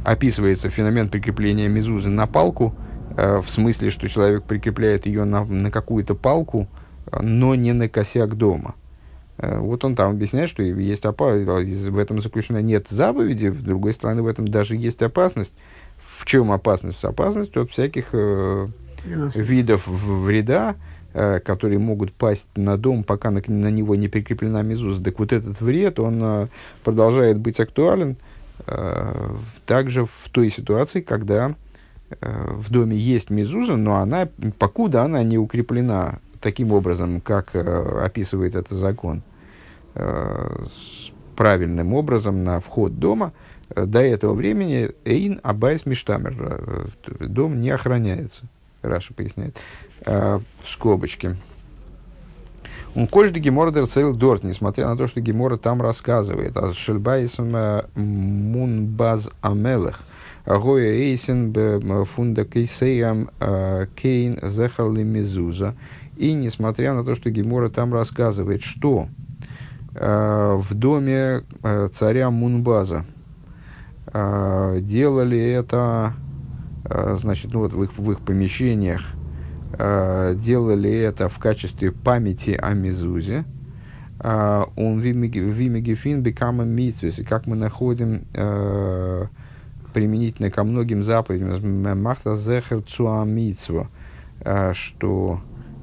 описывается 0.04 0.70
феномен 0.70 1.08
прикрепления 1.08 1.66
мезузы 1.66 2.10
на 2.10 2.28
палку, 2.28 2.72
а, 3.16 3.42
в 3.42 3.50
смысле, 3.50 3.90
что 3.90 4.08
человек 4.08 4.44
прикрепляет 4.44 5.06
ее 5.06 5.24
на, 5.24 5.44
на 5.44 5.72
какую-то 5.72 6.14
палку, 6.14 6.68
но 7.10 7.56
не 7.56 7.72
на 7.72 7.88
косяк 7.88 8.36
дома. 8.36 8.76
Э, 9.40 9.58
вот 9.58 9.84
он 9.84 9.96
там 9.96 10.10
объясняет, 10.10 10.50
что 10.50 10.62
есть 10.62 11.04
опасность, 11.04 11.88
в 11.88 11.98
этом 11.98 12.20
заключена 12.20 12.60
нет 12.60 12.88
заповеди, 12.88 13.48
с 13.48 13.62
другой 13.62 13.92
стороны, 13.92 14.22
в 14.22 14.26
этом 14.26 14.46
даже 14.46 14.76
есть 14.76 15.02
опасность. 15.02 15.54
В 16.02 16.26
чем 16.26 16.52
опасность? 16.52 17.02
Опасность 17.04 17.56
от 17.56 17.70
всяких 17.70 18.10
э, 18.12 18.68
видов 19.04 19.86
вреда, 19.86 20.76
э, 21.14 21.40
которые 21.40 21.78
могут 21.78 22.12
пасть 22.12 22.48
на 22.54 22.76
дом, 22.76 23.02
пока 23.02 23.30
на, 23.30 23.42
на 23.46 23.70
него 23.70 23.94
не 23.94 24.08
прикреплена 24.08 24.62
мезуза. 24.62 25.02
Так 25.02 25.18
вот 25.18 25.32
этот 25.32 25.60
вред, 25.60 25.98
он 25.98 26.20
э, 26.22 26.48
продолжает 26.84 27.38
быть 27.38 27.60
актуален 27.60 28.16
э, 28.66 29.34
также 29.64 30.04
в 30.04 30.28
той 30.30 30.50
ситуации, 30.50 31.00
когда 31.00 31.54
э, 32.10 32.50
в 32.50 32.70
доме 32.70 32.96
есть 32.96 33.30
мезуза, 33.30 33.76
но 33.76 33.96
она, 33.96 34.28
покуда 34.58 35.04
она 35.04 35.22
не 35.22 35.38
укреплена 35.38 36.18
таким 36.40 36.72
образом, 36.72 37.20
как 37.20 37.50
э, 37.54 38.02
описывает 38.04 38.54
этот 38.54 38.76
закон, 38.76 39.22
правильным 41.40 41.94
образом 41.94 42.44
на 42.44 42.60
вход 42.60 42.98
дома, 42.98 43.32
э, 43.70 43.86
до 43.86 44.02
этого 44.02 44.34
времени 44.34 44.90
Эйн 45.06 45.40
Абайс 45.42 45.86
Миштамер. 45.86 46.36
Э, 46.38 47.26
дом 47.26 47.62
не 47.62 47.70
охраняется. 47.70 48.44
Раша 48.82 49.14
поясняет. 49.14 49.56
В 50.04 50.42
скобочке. 50.66 51.36
Он 52.94 53.06
кольжды 53.06 53.40
Гемора 53.40 53.72
цел 53.86 54.14
Дорт, 54.14 54.44
несмотря 54.44 54.86
на 54.86 54.98
то, 54.98 55.06
что 55.06 55.22
Гемора 55.22 55.56
там 55.56 55.80
рассказывает. 55.80 56.58
А 56.58 56.74
Шельбайсом 56.74 57.54
Мунбаз 57.94 59.30
Амелех. 59.40 60.00
Гоя 60.44 60.92
Эйсен 60.92 62.04
Фунда 62.04 62.44
Кейсеям 62.44 63.30
Кейн 63.96 64.38
Зехарли 64.42 65.04
Мизуза. 65.04 65.74
И 66.18 66.32
несмотря 66.34 66.92
на 66.92 67.02
то, 67.02 67.14
что 67.14 67.30
Гемора 67.30 67.70
там 67.70 67.94
рассказывает, 67.94 68.62
что 68.62 69.08
Э, 69.08 69.29
в 69.92 70.66
доме 70.70 71.42
э, 71.62 71.88
царя 71.94 72.30
Мунбаза. 72.30 73.04
Э, 74.12 74.78
делали 74.80 75.38
это, 75.38 76.14
значит, 76.84 77.52
ну 77.52 77.60
вот 77.60 77.72
в 77.72 77.82
их, 77.82 77.96
в 77.96 78.10
их 78.12 78.20
помещениях, 78.20 79.02
делали 79.72 80.90
это 80.90 81.28
в 81.28 81.38
качестве 81.38 81.92
памяти 81.92 82.58
о 82.60 82.74
Мезузе. 82.74 83.44
Он 84.22 84.98
вимегефин 84.98 86.22
бекама 86.22 86.64
митвес. 86.64 87.20
И 87.20 87.24
как 87.24 87.46
мы 87.46 87.56
находим 87.56 88.24
применительно 89.92 90.50
ко 90.50 90.64
многим 90.64 91.02
заповедям, 91.02 92.02
махта 92.02 92.36
зехер 92.36 92.82
цуамитсва, 92.82 93.88
что 94.72 95.40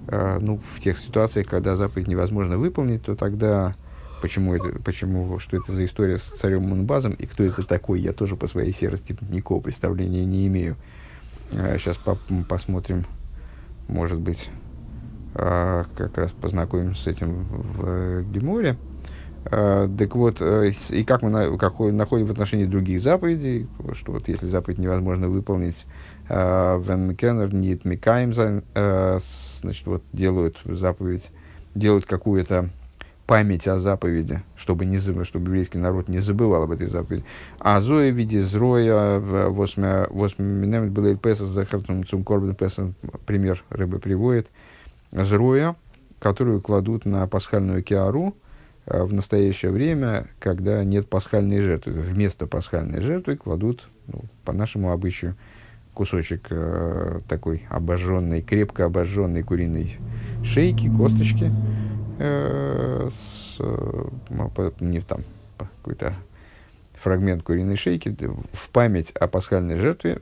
ну, 0.10 0.60
в 0.76 0.82
тех 0.82 1.00
ситуациях, 1.00 1.48
когда 1.48 1.76
заповедь 1.78 2.08
невозможно 2.08 2.58
выполнить, 2.58 3.04
то 3.04 3.15
тогда 3.15 3.76
Почему 4.21 4.56
это, 4.56 4.80
почему, 4.80 5.39
что 5.39 5.58
это 5.58 5.71
за 5.71 5.86
история 5.86 6.17
с 6.17 6.23
царем 6.23 6.63
Мунбазом 6.63 7.13
и 7.13 7.25
кто 7.25 7.43
это 7.43 7.63
такой, 7.63 7.99
я 7.99 8.13
тоже 8.13 8.36
по 8.36 8.47
своей 8.47 8.73
серости 8.73 9.15
никакого 9.30 9.62
представления 9.62 10.25
не 10.25 10.47
имею. 10.47 10.75
Сейчас 11.51 11.99
а, 12.06 12.15
по 12.15 12.17
посмотрим, 12.47 13.06
может 13.88 14.19
быть, 14.19 14.49
а, 15.36 15.86
как 15.95 16.17
раз 16.17 16.32
познакомимся 16.32 17.03
с 17.03 17.08
этим 17.08 17.43
в 17.43 18.23
Геморе. 18.32 18.77
А, 19.45 19.88
так 19.88 20.15
вот, 20.15 20.38
э, 20.41 20.71
и 20.89 21.03
как 21.03 21.21
мы 21.21 21.30
на, 21.30 21.49
находим 21.91 22.25
в 22.25 22.32
отношении 22.32 22.65
других 22.65 23.01
заповедей, 23.01 23.67
что 23.93 24.13
вот 24.13 24.27
если 24.27 24.47
заповедь 24.47 24.80
невозможно 24.80 25.30
выполнить, 25.30 25.86
Микаем, 27.86 28.34
значит, 28.34 29.86
вот 29.86 30.03
делают 30.12 30.58
заповедь, 30.65 31.32
делают 31.73 32.06
какую-то 32.06 32.69
память 33.27 33.67
о 33.67 33.77
заповеди, 33.77 34.41
чтобы, 34.55 34.85
не, 34.85 34.97
чтобы 34.99 35.45
еврейский 35.45 35.77
народ 35.77 36.07
не 36.07 36.19
забывал 36.19 36.63
об 36.63 36.71
этой 36.71 36.87
заповеди. 36.87 37.25
А 37.59 37.81
Зоя 37.81 38.09
виде 38.09 38.41
Зроя, 38.41 39.19
в 39.19 39.49
восьминем 39.51 40.89
был 40.91 41.15
Песах, 41.17 41.49
Захартум 41.49 42.05
Цум 42.05 42.23
Корбен 42.23 42.55
Песах, 42.55 42.87
пример 43.25 43.63
рыбы 43.69 43.99
приводит, 43.99 44.47
Зроя, 45.11 45.75
которую 46.19 46.61
кладут 46.61 47.05
на 47.05 47.27
пасхальную 47.27 47.83
киару 47.83 48.33
э, 48.85 49.03
в 49.03 49.13
настоящее 49.13 49.71
время, 49.71 50.27
когда 50.39 50.83
нет 50.85 51.09
пасхальной 51.09 51.59
жертвы. 51.59 51.93
Вместо 51.93 52.47
пасхальной 52.47 53.01
жертвы 53.01 53.35
кладут, 53.35 53.87
ну, 54.07 54.21
по 54.45 54.53
нашему 54.53 54.91
обычаю, 54.91 55.35
кусочек 55.93 56.47
э, 56.49 57.19
такой 57.27 57.65
обожженной, 57.69 58.41
крепко 58.41 58.85
обожженной 58.85 59.43
куриной 59.43 59.97
шейки, 60.43 60.89
косточки, 60.95 61.45
э, 61.45 62.07
с, 62.17 63.58
э, 63.60 64.03
не 64.80 65.01
там, 65.01 65.21
какой-то 65.58 66.13
фрагмент 66.93 67.43
куриной 67.43 67.75
шейки 67.75 68.15
в 68.53 68.69
память 68.69 69.12
о 69.12 69.27
пасхальной 69.27 69.77
жертве, 69.77 70.19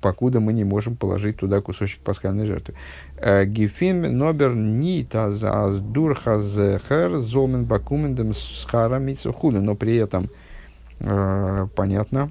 покуда 0.00 0.40
мы 0.40 0.52
не 0.52 0.64
можем 0.64 0.96
положить 0.96 1.36
туда 1.36 1.60
кусочек 1.60 2.00
пасхальной 2.00 2.46
жертвы. 2.46 2.74
Э, 3.16 3.44
Гифим 3.44 4.02
нобер 4.16 4.54
нита 4.54 5.30
за 5.30 5.70
дурхазехер 5.72 7.18
зомен 7.18 7.64
бакумендем 7.64 8.34
схара 8.34 8.98
митсухуду. 8.98 9.60
Но 9.60 9.74
при 9.74 9.96
этом, 9.96 10.30
э, 11.00 11.66
понятно, 11.74 12.30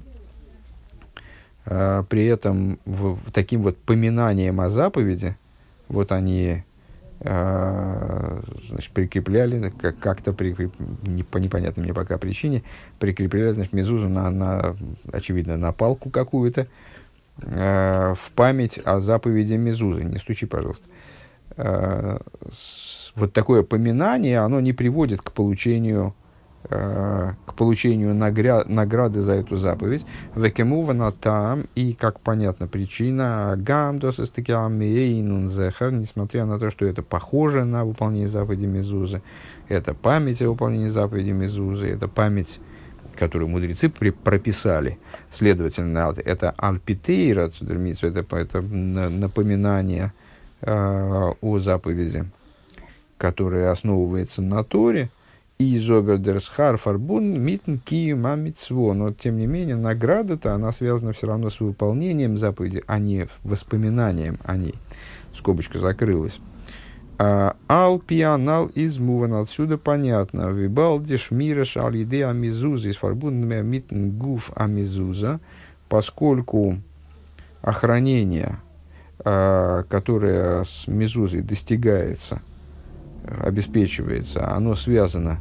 э, 1.66 2.04
при 2.08 2.26
этом 2.26 2.78
таким 3.32 3.62
вот 3.62 3.76
поминанием 3.78 4.60
о 4.60 4.70
заповеди, 4.70 5.36
вот 5.88 6.12
они 6.12 6.44
э, 6.44 6.62
значит, 7.20 8.90
прикрепляли, 8.92 9.70
как- 9.70 9.98
как-то 9.98 10.32
прикреп... 10.32 10.72
не, 11.02 11.22
по 11.24 11.38
непонятной 11.38 11.84
мне 11.84 11.94
пока 11.94 12.16
причине, 12.18 12.62
прикрепляли 13.00 13.50
значит, 13.50 13.72
мезузу 13.72 14.08
на, 14.08 14.30
на, 14.30 14.76
очевидно, 15.12 15.56
на 15.56 15.72
палку 15.72 16.10
какую-то 16.10 16.68
э, 17.42 18.14
в 18.16 18.32
память 18.32 18.78
о 18.84 19.00
заповеди 19.00 19.54
мезузы. 19.54 20.04
Не 20.04 20.18
стучи, 20.18 20.46
пожалуйста. 20.46 20.88
С- 21.56 23.12
вот 23.16 23.32
такое 23.32 23.64
поминание, 23.64 24.38
оно 24.38 24.60
не 24.60 24.72
приводит 24.72 25.20
к 25.20 25.32
получению 25.32 26.14
к 27.46 27.54
получению 27.56 28.14
нагря- 28.14 28.68
награды 28.68 29.20
за 29.20 29.32
эту 29.32 29.56
заповедь. 29.56 30.04
Векемувана 30.34 31.12
там, 31.12 31.66
и, 31.74 31.92
как 31.94 32.20
понятно, 32.20 32.66
причина 32.66 33.54
гамдос 33.56 34.18
зехар, 35.48 35.92
несмотря 35.92 36.44
на 36.44 36.58
то, 36.58 36.70
что 36.70 36.84
это 36.84 37.02
похоже 37.02 37.64
на 37.64 37.84
выполнение 37.84 38.28
заповеди 38.28 38.66
Мезузы, 38.66 39.22
это 39.68 39.94
память 39.94 40.42
о 40.42 40.50
выполнении 40.50 40.88
заповеди 40.88 41.30
Мезузы, 41.30 41.86
это 41.86 42.08
память, 42.08 42.58
которую 43.16 43.48
мудрецы 43.48 43.88
при- 43.88 44.10
прописали. 44.10 44.98
Следовательно, 45.32 46.12
это 46.24 46.54
альпитейра, 46.56 47.50
это, 47.60 48.36
это 48.36 48.60
на- 48.62 49.08
напоминание 49.10 50.12
э, 50.60 51.32
о 51.40 51.58
заповеди, 51.60 52.24
которая 53.16 53.70
основывается 53.70 54.42
на 54.42 54.64
Торе, 54.64 55.08
и 55.58 55.76
зогердерсхар 55.78 56.76
фарбун 56.76 57.40
митн 57.40 57.76
кием 57.78 58.26
амитсво. 58.26 58.92
Но, 58.94 59.12
тем 59.12 59.36
не 59.36 59.46
менее, 59.46 59.76
награда-то, 59.76 60.54
она 60.54 60.70
связана 60.70 61.12
все 61.12 61.26
равно 61.26 61.50
с 61.50 61.58
выполнением 61.58 62.38
заповеди, 62.38 62.84
а 62.86 62.98
не 62.98 63.28
воспоминанием 63.42 64.38
о 64.44 64.56
ней. 64.56 64.76
Скобочка 65.34 65.80
закрылась. 65.80 66.40
А, 67.18 67.56
Ал 67.68 67.98
пианал 67.98 68.66
из 68.66 68.98
муван. 68.98 69.34
Отсюда 69.34 69.78
понятно. 69.78 70.50
Вибалди 70.50 71.16
шмира 71.16 71.64
шалиде 71.64 72.26
амизуза 72.26 72.88
из 72.88 72.96
фарбун 72.96 73.44
митн 73.44 74.10
гуф 74.10 74.52
амизуза. 74.54 75.40
Поскольку 75.88 76.78
охранение, 77.62 78.60
а, 79.24 79.82
которое 79.88 80.62
с 80.62 80.86
мезузой 80.86 81.42
достигается, 81.42 82.42
обеспечивается, 83.24 84.48
оно 84.54 84.76
связано 84.76 85.40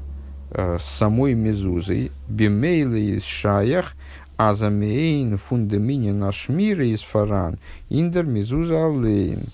с 0.51 0.83
самой 0.83 1.33
мезузой, 1.33 2.11
бимейлы 2.27 2.99
из 3.17 3.23
шаях, 3.23 3.93
а 4.37 4.53
замейн 4.53 5.37
фундамини 5.37 6.11
наш 6.11 6.47
мир 6.47 6.81
из 6.81 7.01
фаран, 7.01 7.59
индер 7.89 8.23
мезуза 8.23 8.85
алейн. 8.85 9.47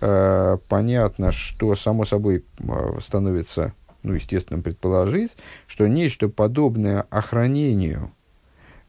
Э, 0.00 0.58
Понятно, 0.68 1.32
что 1.32 1.74
само 1.74 2.04
собой 2.04 2.44
э, 2.58 2.98
становится, 3.00 3.74
ну, 4.02 4.14
естественно, 4.14 4.62
предположить, 4.62 5.32
что 5.66 5.86
нечто 5.88 6.28
подобное 6.28 7.04
охранению, 7.10 8.12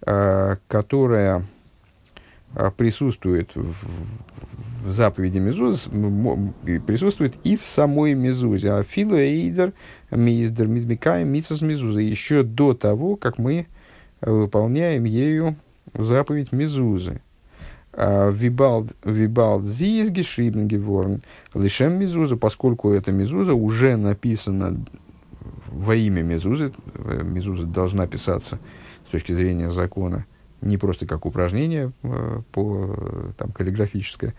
э, 0.05 0.57
которое 0.67 1.45
э, 2.55 2.71
присутствует 2.77 3.55
в 3.55 3.75
заповеди 4.85 5.37
Мезуз, 5.39 5.87
присутствует 6.85 7.35
и 7.43 7.57
в 7.57 7.65
самой 7.65 8.13
Мезузе. 8.13 8.71
А 8.71 8.83
филу 8.83 9.15
эйдер 9.15 9.73
миздер 10.11 10.67
мидмикаем 10.67 11.29
митсус 11.29 11.61
Мезуза. 11.61 11.99
Еще 11.99 12.43
до 12.43 12.73
того, 12.73 13.15
как 13.15 13.37
мы 13.37 13.67
э, 14.21 14.31
выполняем 14.31 15.03
ею 15.05 15.55
заповедь 15.93 16.51
Мезузы. 16.51 17.21
А 17.93 18.29
Вибалд 18.31 18.91
вибалд 19.03 19.65
зиз 19.65 20.09
гешрибн 20.09 20.67
геворн 20.67 21.21
лишем 21.53 21.93
Мезуза, 21.93 22.37
поскольку 22.37 22.91
эта 22.91 23.11
Мезуза 23.11 23.53
уже 23.53 23.97
написана 23.97 24.83
во 25.67 25.95
имя 25.95 26.23
Мезузы. 26.23 26.73
Э, 26.95 27.21
Мезуза 27.23 27.65
должна 27.65 28.07
писаться 28.07 28.59
с 29.07 29.11
точки 29.11 29.33
зрения 29.33 29.69
закона 29.69 30.25
не 30.63 30.77
просто 30.77 31.05
как 31.05 31.25
упражнение 31.25 31.91
э, 32.03 32.41
по, 32.51 33.33
там, 33.37 33.51
каллиграфическое, 33.51 34.33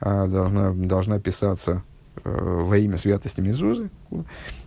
должна, 0.00 0.72
должна 0.72 1.18
писаться 1.18 1.82
э, 2.24 2.30
во 2.30 2.76
имя 2.78 2.96
святости 2.96 3.40
Мезузы. 3.40 3.90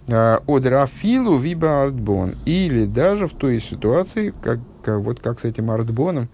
Одрафилу 0.08 1.38
виба 1.38 1.84
артбон. 1.84 2.36
Или 2.46 2.86
даже 2.86 3.28
в 3.28 3.34
той 3.34 3.60
ситуации, 3.60 4.34
как, 4.42 4.60
как, 4.84 5.00
вот 5.00 5.20
как 5.20 5.40
с 5.40 5.46
этим 5.46 5.72
артбоном, 5.72 6.30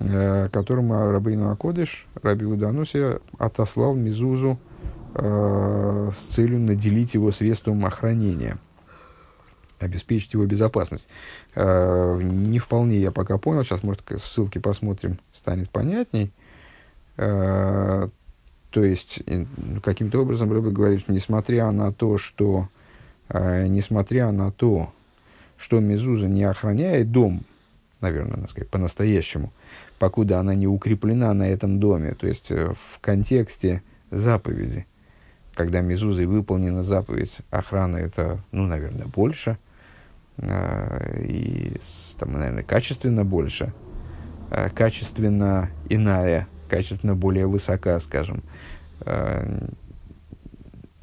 э, 0.00 0.48
которому 0.52 1.10
Рабейну 1.10 1.50
Акодыш, 1.50 2.06
Раби 2.22 2.44
Удануси, 2.44 3.18
отослал 3.38 3.94
Мезузу 3.94 4.58
э, 5.14 6.10
с 6.12 6.34
целью 6.34 6.60
наделить 6.60 7.14
его 7.14 7.32
средством 7.32 7.84
охранения, 7.84 8.58
обеспечить 9.80 10.34
его 10.34 10.46
безопасность. 10.46 11.08
Э, 11.54 12.20
не 12.22 12.58
вполне 12.58 12.98
я 12.98 13.10
пока 13.10 13.38
понял, 13.38 13.64
сейчас, 13.64 13.82
может, 13.82 14.02
ссылки 14.22 14.58
посмотрим, 14.58 15.18
станет 15.34 15.70
понятней. 15.70 16.30
Э, 17.16 18.08
то 18.70 18.84
есть, 18.84 19.22
э, 19.26 19.44
каким-то 19.82 20.22
образом 20.22 20.52
Рыба 20.52 20.70
говорит, 20.70 21.08
несмотря 21.08 21.70
на 21.70 21.92
то, 21.92 22.18
что, 22.18 22.68
э, 23.28 23.66
несмотря 23.66 24.30
на 24.30 24.52
то, 24.52 24.92
что 25.56 25.80
Мезуза 25.80 26.26
не 26.28 26.44
охраняет 26.44 27.10
дом, 27.10 27.42
наверное, 28.00 28.36
надо 28.36 28.48
сказать, 28.48 28.68
по-настоящему, 28.68 29.52
покуда 29.98 30.38
она 30.38 30.54
не 30.54 30.66
укреплена 30.66 31.32
на 31.34 31.48
этом 31.48 31.80
доме, 31.80 32.14
то 32.14 32.26
есть 32.26 32.50
э, 32.50 32.72
в 32.72 33.00
контексте 33.00 33.82
заповеди, 34.10 34.86
когда 35.54 35.80
Мезузой 35.80 36.26
выполнена 36.26 36.82
заповедь, 36.82 37.38
охрана 37.50 37.96
это, 37.96 38.38
ну, 38.52 38.66
наверное, 38.66 39.06
больше, 39.06 39.58
э, 40.36 41.24
и, 41.24 41.76
там, 42.18 42.32
наверное, 42.32 42.62
качественно 42.62 43.24
больше, 43.24 43.72
э, 44.50 44.70
качественно 44.70 45.70
иная, 45.88 46.46
качественно 46.68 47.14
более 47.16 47.46
высока, 47.46 47.98
скажем. 48.00 48.42
Э, 49.00 49.66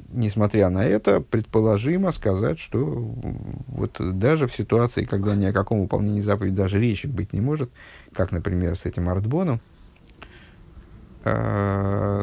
Несмотря 0.08 0.70
на 0.70 0.82
это, 0.82 1.20
предположимо 1.20 2.10
сказать, 2.10 2.58
что 2.58 2.82
вот 3.66 3.96
даже 4.18 4.46
в 4.46 4.54
ситуации, 4.54 5.04
когда 5.04 5.34
ни 5.34 5.44
о 5.44 5.52
каком 5.52 5.82
выполнении 5.82 6.22
заповеди 6.22 6.56
даже 6.56 6.80
речи 6.80 7.06
быть 7.06 7.34
не 7.34 7.42
может, 7.42 7.70
как, 8.14 8.32
например, 8.32 8.76
с 8.76 8.86
этим 8.86 9.10
артбоном, 9.10 9.60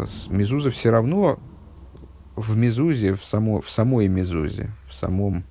с- 0.07 0.27
Мезуза 0.29 0.71
все 0.71 0.89
равно 0.89 1.37
в 2.35 2.55
Мезузе, 2.57 3.13
в, 3.13 3.23
само, 3.25 3.61
в 3.61 3.69
самой 3.69 4.07
Мезузе, 4.07 4.71
в 4.89 4.93
самом 4.95 5.43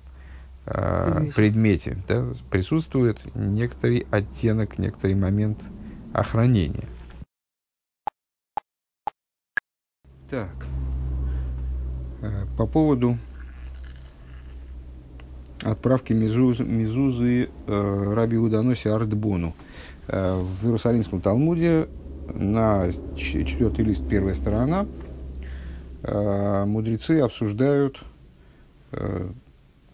э, 0.65 1.27
предмете, 1.35 1.97
да, 2.09 2.25
присутствует 2.49 3.19
некоторый 3.35 4.05
оттенок, 4.11 4.79
некоторый 4.79 5.15
момент 5.15 5.59
охранения. 6.13 6.85
Так. 10.33 10.65
Э, 12.23 12.45
По 12.57 12.65
поводу 12.65 13.19
отправки 15.63 16.11
Мезуз, 16.11 16.57
Мезузы 16.57 17.51
э, 17.67 18.13
Раби 18.15 18.37
Уданоси 18.37 18.87
Ардбону. 18.87 19.53
Э, 20.07 20.41
в 20.41 20.65
Иерусалимском 20.65 21.21
Талмуде 21.21 21.87
на 22.33 22.91
четвертый 23.15 23.85
лист, 23.85 24.09
первая 24.09 24.33
сторона, 24.33 24.87
э, 26.01 26.65
мудрецы 26.65 27.19
обсуждают 27.19 28.01
э, 28.91 29.29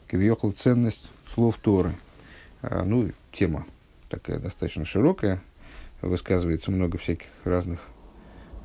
кавиохал 0.08 0.54
ценность 0.54 1.12
слов 1.34 1.58
Торы. 1.58 1.92
Э, 2.62 2.84
ну, 2.86 3.12
тема 3.34 3.66
такая 4.08 4.40
достаточно 4.40 4.86
широкая, 4.86 5.42
высказывается 6.02 6.72
много 6.72 6.98
всяких 6.98 7.28
разных 7.44 7.82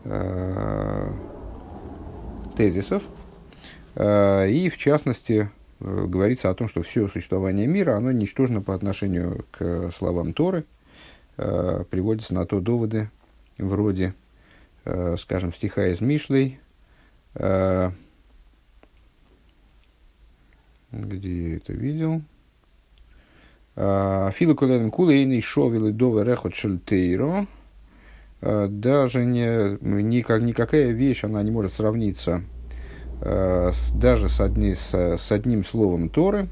э, 0.05 1.13
тезисов. 2.57 3.03
Э, 3.95 4.49
И, 4.49 4.69
в 4.71 4.79
частности, 4.79 5.51
э, 5.81 6.05
говорится 6.07 6.51
о 6.51 6.55
том, 6.55 6.69
что 6.69 6.83
все 6.83 7.09
существование 7.09 7.67
мира, 7.67 7.97
оно 7.97 8.13
ничтожно 8.13 8.61
по 8.61 8.75
отношению 8.75 9.45
к 9.51 9.91
словам 9.97 10.33
Торы. 10.33 10.65
Э, 11.37 11.85
Приводятся 11.91 12.35
на 12.35 12.47
то 12.47 12.61
доводы 12.61 13.11
вроде, 13.59 14.15
скажем, 15.19 15.53
стиха 15.53 15.87
из 15.87 16.01
Мишлей, 16.01 16.59
где 17.33 17.45
я 20.93 21.57
это 21.57 21.73
видел, 21.73 22.21
Филу 23.77 24.55
колен 24.57 24.91
кулейный 24.91 25.41
шовил 25.41 25.87
и 25.87 25.93
рехот 25.93 26.55
шельтейро. 26.55 27.47
Э, 28.45 28.67
Даже 28.69 29.25
не, 29.25 29.79
никак, 29.81 30.43
никакая 30.43 30.91
вещь, 30.91 31.25
она 31.25 31.43
не 31.43 31.51
может 31.51 31.73
сравниться 31.73 32.43
э, 33.23 33.71
даже 33.95 34.29
с, 34.29 34.39
одни, 34.39 34.75
с, 34.75 34.93
с 34.93 35.33
одним 35.33 35.65
словом 35.65 36.11
Торы, 36.11 36.49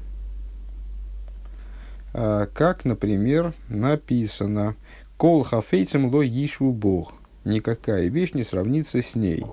э, 2.13 2.47
как, 2.51 2.83
например, 2.83 3.53
написано 3.69 4.75
«Кол 5.17 5.43
хафейцем 5.43 6.07
ло 6.07 6.25
ишву 6.25 6.71
Бог». 6.71 7.13
Никакая 7.45 8.07
вещь 8.07 8.33
не 8.33 8.43
сравнится 8.43 9.01
с 9.01 9.13
ней. 9.13 9.45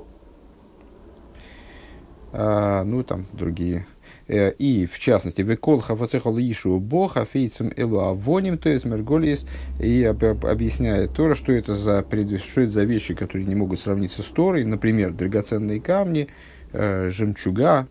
а, 2.32 2.84
ну, 2.84 3.02
там 3.02 3.26
другие. 3.32 3.86
Э, 4.30 4.52
и, 4.52 4.86
в 4.86 5.00
частности, 5.00 5.42
«Векол 5.42 5.80
хафацехал 5.80 6.38
ишу 6.38 6.78
боха 6.78 7.24
фейцем 7.24 7.72
элу 7.76 7.98
авоним», 7.98 8.58
то 8.58 8.68
есть 8.68 8.84
мерголис, 8.84 9.44
и 9.80 10.04
объясняет 10.04 11.14
Тора, 11.14 11.34
что 11.34 11.50
это, 11.50 11.74
за, 11.74 12.04
что 12.38 12.60
это 12.60 12.70
за 12.70 12.84
вещи, 12.84 13.14
которые 13.14 13.44
не 13.44 13.56
могут 13.56 13.80
сравниться 13.80 14.22
с 14.22 14.26
Торой, 14.26 14.64
например, 14.64 15.12
драгоценные 15.12 15.80
камни, 15.80 16.28
э, 16.72 17.10
жемчуга, 17.10 17.88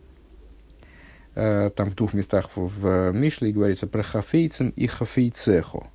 э, 1.36 1.72
там 1.76 1.90
в 1.90 1.96
двух 1.96 2.14
местах 2.14 2.52
в 2.56 3.12
Мишле 3.12 3.52
говорится 3.52 3.88
про 3.88 4.02
хафейцем 4.02 4.70
и 4.70 4.88
хафейцехо. 4.88 5.88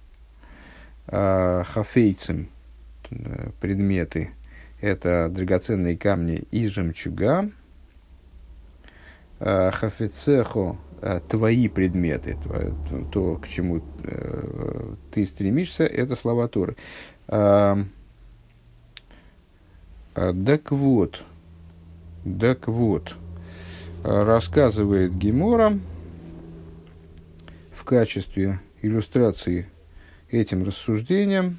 Хафейцем 1.06 2.48
предметы– 3.60 4.30
это 4.80 5.30
драгоценные 5.30 5.96
камни 5.96 6.44
и 6.50 6.66
жемчуга– 6.66 7.50
Э, 9.40 9.72
хафицехо 9.72 10.76
э, 11.02 11.20
твои 11.28 11.66
предметы, 11.68 12.38
то, 13.12 13.36
к 13.36 13.48
чему 13.48 13.82
э, 14.04 14.94
ты 15.12 15.26
стремишься, 15.26 15.84
это 15.84 16.14
слова 16.14 16.46
Торы. 16.48 16.76
Так 17.26 17.88
вот, 20.70 21.24
так 22.40 22.68
вот, 22.68 23.16
рассказывает 24.04 25.16
Гемора 25.16 25.80
в 27.74 27.82
качестве 27.82 28.60
иллюстрации 28.80 29.66
этим 30.30 30.62
рассуждениям 30.62 31.58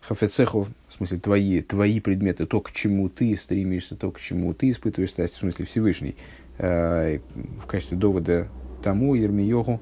Хафецеху 0.00 0.66
в 0.96 0.98
смысле 0.98 1.18
твои, 1.18 1.60
твои 1.60 2.00
предметы, 2.00 2.46
то, 2.46 2.62
к 2.62 2.72
чему 2.72 3.10
ты 3.10 3.36
стремишься, 3.36 3.96
то, 3.96 4.10
к 4.10 4.18
чему 4.18 4.54
ты 4.54 4.70
испытываешь 4.70 5.10
страсть, 5.10 5.34
в 5.34 5.40
смысле 5.40 5.66
Всевышний, 5.66 6.16
э, 6.56 7.18
в 7.62 7.66
качестве 7.66 7.98
довода 7.98 8.48
тому 8.82 9.14
Ермиогу 9.14 9.78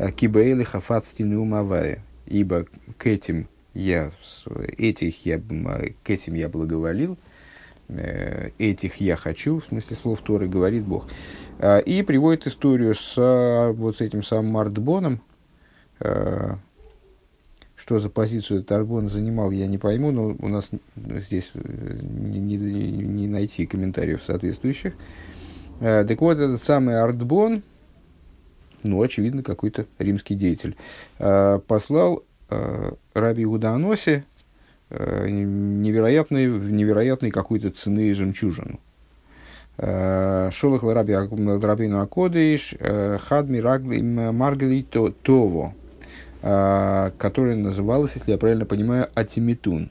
э, 0.00 0.10
Кибаэли 0.10 0.64
Хафацтину 0.64 1.44
Мавая, 1.44 2.02
ибо 2.26 2.66
к 2.98 3.06
этим 3.06 3.48
я, 3.74 4.10
этих 4.76 5.24
я, 5.24 5.38
к 5.38 6.10
этим 6.10 6.34
я 6.34 6.48
благоволил, 6.48 7.16
э, 7.86 8.50
этих 8.58 8.96
я 8.96 9.14
хочу, 9.14 9.60
в 9.60 9.66
смысле 9.66 9.96
слов 9.96 10.20
Торы, 10.22 10.48
говорит 10.48 10.82
Бог. 10.82 11.08
Э, 11.60 11.80
и 11.80 12.02
приводит 12.02 12.48
историю 12.48 12.96
с 12.96 13.14
вот 13.76 13.98
с 13.98 14.00
этим 14.00 14.24
самым 14.24 14.50
Мартбоном, 14.50 15.20
что 17.86 18.00
за 18.00 18.10
позицию 18.10 18.58
этот 18.58 18.72
Арбон 18.72 19.08
занимал, 19.08 19.52
я 19.52 19.68
не 19.68 19.78
пойму, 19.78 20.10
но 20.10 20.34
у 20.40 20.48
нас 20.48 20.68
здесь 20.96 21.52
э, 21.54 21.98
не, 22.02 22.40
не, 22.40 22.56
не 22.56 23.28
найти 23.28 23.64
комментариев 23.64 24.24
соответствующих. 24.24 24.94
Э, 25.78 26.04
так 26.04 26.20
вот, 26.20 26.36
этот 26.36 26.60
самый 26.60 27.00
Ардбон, 27.00 27.62
ну, 28.82 29.00
очевидно, 29.00 29.44
какой-то 29.44 29.86
римский 29.98 30.34
деятель, 30.34 30.76
э, 31.20 31.60
послал 31.66 32.24
Раби 33.14 33.44
Гуданосе 33.44 34.24
невероятной, 34.90 36.46
невероятной 36.46 37.32
какой-то 37.32 37.70
цены 37.70 38.14
жемчужину. 38.14 38.78
Шолах 39.76 40.84
Раби 40.84 41.12
Рабину 41.12 42.00
Акодыш, 42.00 42.76
Хадми 42.80 43.60
Маргли 44.30 44.82
Тово. 44.82 45.74
А, 46.48 47.10
которая 47.18 47.56
называлась, 47.56 48.12
если 48.14 48.30
я 48.30 48.38
правильно 48.38 48.66
понимаю, 48.66 49.08
Атимитун. 49.14 49.90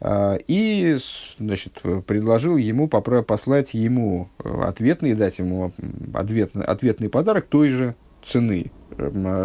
А, 0.00 0.38
и 0.48 0.96
значит, 1.38 1.82
предложил 2.06 2.56
ему 2.56 2.88
послать 2.88 3.74
ему 3.74 4.30
ответный, 4.42 5.12
дать 5.12 5.38
ему 5.40 5.72
ответ, 6.14 6.56
ответный 6.56 7.10
подарок 7.10 7.44
той 7.46 7.68
же 7.68 7.94
цены. 8.26 8.72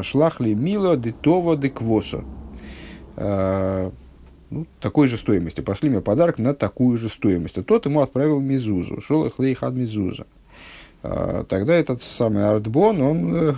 Шлахли 0.02 0.54
мило 0.54 0.96
де 0.96 1.12
това 1.12 1.58
де 1.58 1.70
квосо. 1.70 2.24
А, 3.18 3.92
ну, 4.52 4.68
такой 4.80 5.10
же 5.10 5.18
стоимости. 5.18 5.60
Пошли 5.60 5.90
мне 5.90 6.00
подарок 6.00 6.38
на 6.38 6.54
такую 6.54 6.98
же 6.98 7.10
стоимость. 7.10 7.58
А 7.58 7.64
тот 7.64 7.86
ему 7.88 8.00
отправил 8.00 8.40
Мизузу. 8.40 9.02
Шел 9.02 9.26
их 9.26 9.38
лейхад 9.38 9.74
Мизуза. 9.74 10.28
Тогда 11.02 11.76
этот 11.76 12.02
самый 12.02 12.46
Артбон, 12.46 13.02
он 13.02 13.36
э, 13.36 13.54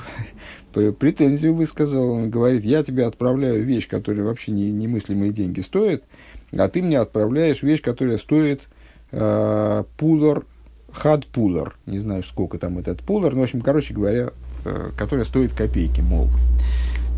претензию 0.71 1.53
высказал. 1.53 2.11
Он 2.11 2.29
говорит, 2.29 2.63
я 2.63 2.83
тебе 2.83 3.05
отправляю 3.05 3.63
вещь, 3.63 3.87
которая 3.87 4.25
вообще 4.25 4.51
не, 4.51 4.71
немыслимые 4.71 5.31
деньги 5.31 5.61
стоит, 5.61 6.03
а 6.51 6.67
ты 6.67 6.81
мне 6.81 6.99
отправляешь 6.99 7.61
вещь, 7.61 7.81
которая 7.81 8.17
стоит 8.17 8.63
э, 9.11 9.83
пулер, 9.97 10.45
хад 10.91 11.25
пулер. 11.27 11.77
Не 11.85 11.99
знаю, 11.99 12.23
сколько 12.23 12.57
там 12.57 12.77
этот 12.77 13.01
пулер, 13.01 13.33
но, 13.33 13.41
в 13.41 13.43
общем, 13.43 13.61
короче 13.61 13.93
говоря, 13.93 14.31
э, 14.65 14.91
которая 14.97 15.25
стоит 15.25 15.53
копейки, 15.53 16.01
мол. 16.01 16.29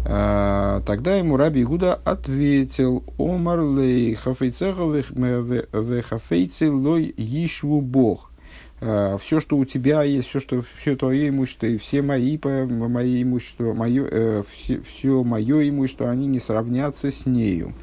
А, 0.06 0.82
тогда 0.86 1.16
ему 1.16 1.38
Раби 1.38 1.62
Игуда 1.62 1.94
ответил, 1.94 3.04
Омар 3.18 3.62
лей 3.62 4.14
хафейцеховых 4.16 5.14
хафейцы 6.10 6.70
лой 6.70 7.14
ишву 7.16 7.80
бог. 7.80 8.33
Э, 8.86 9.18
все, 9.18 9.40
что 9.40 9.56
у 9.56 9.64
тебя 9.64 10.04
есть, 10.04 10.28
все, 10.28 10.42
что 10.42 10.66
все 10.82 10.98
твое 10.98 11.30
имущество 11.30 11.68
и 11.68 11.78
все 11.78 12.02
мои, 12.02 12.38
мои 12.44 13.24
имущества, 13.24 13.74
мое, 13.74 14.06
э, 14.12 14.44
все, 14.52 14.82
все 14.82 15.24
мое 15.24 15.70
имущество, 15.70 16.12
они 16.12 16.28
не 16.28 16.40
сравнятся 16.40 17.10
с 17.10 17.26
нею, 17.26 17.74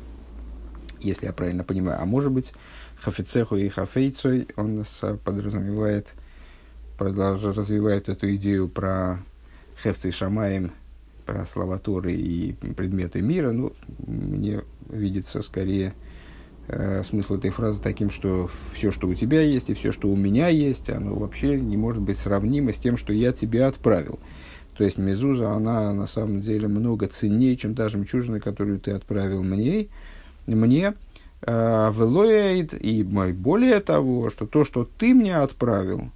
если 1.01 1.25
я 1.25 1.33
правильно 1.33 1.65
понимаю. 1.65 2.03
А 2.03 2.05
может 2.05 2.31
быть, 2.33 2.53
хафицеху 2.97 3.57
и 3.57 3.71
хафейцой, 3.71 4.49
он 4.57 4.75
нас 4.75 5.03
подразумевает, 5.25 6.09
продолжает, 6.99 7.57
развивает 7.57 8.11
эту 8.11 8.35
идею 8.35 8.69
про 8.69 9.21
хефцы 9.83 10.11
и 10.11 10.13
шамаем, 10.13 10.71
про 11.25 11.47
слова 11.47 11.79
Торы 11.79 12.13
и 12.13 12.53
предметы 12.77 13.23
мира. 13.23 13.53
Ну, 13.53 13.73
мне 14.07 14.61
видится 14.91 15.41
скорее 15.41 15.95
э, 16.71 17.03
смысл 17.03 17.37
этой 17.37 17.51
фразы 17.51 17.81
таким, 17.83 18.11
что 18.11 18.49
все, 18.73 18.91
что 18.91 19.09
у 19.09 19.15
тебя 19.15 19.41
есть, 19.41 19.71
и 19.71 19.75
все, 19.75 19.93
что 19.93 20.09
у 20.09 20.17
меня 20.17 20.49
есть, 20.49 20.89
оно 20.91 21.15
вообще 21.15 21.61
не 21.61 21.77
может 21.77 22.03
быть 22.03 22.19
сравнимо 22.19 22.73
с 22.73 22.77
тем, 22.77 22.97
что 22.97 23.13
я 23.13 23.33
тебе 23.33 23.65
отправил. 23.65 24.19
То 24.77 24.85
есть 24.85 24.97
мезуза, 24.97 25.51
она 25.51 25.93
на 25.93 26.07
самом 26.07 26.41
деле 26.41 26.67
много 26.69 27.07
ценнее, 27.07 27.57
чем 27.57 27.75
та 27.75 27.89
жемчужина, 27.89 28.41
которую 28.41 28.81
ты 28.81 28.93
отправил 28.93 29.43
мне. 29.43 29.89
мне 30.47 30.95
э, 31.43 31.93
Велоид, 31.95 32.73
и 32.75 33.03
более 33.03 33.81
того, 33.81 34.31
что 34.31 34.47
то, 34.47 34.65
что 34.65 34.89
ты 34.99 35.13
мне 35.13 35.37
отправил, 35.37 36.11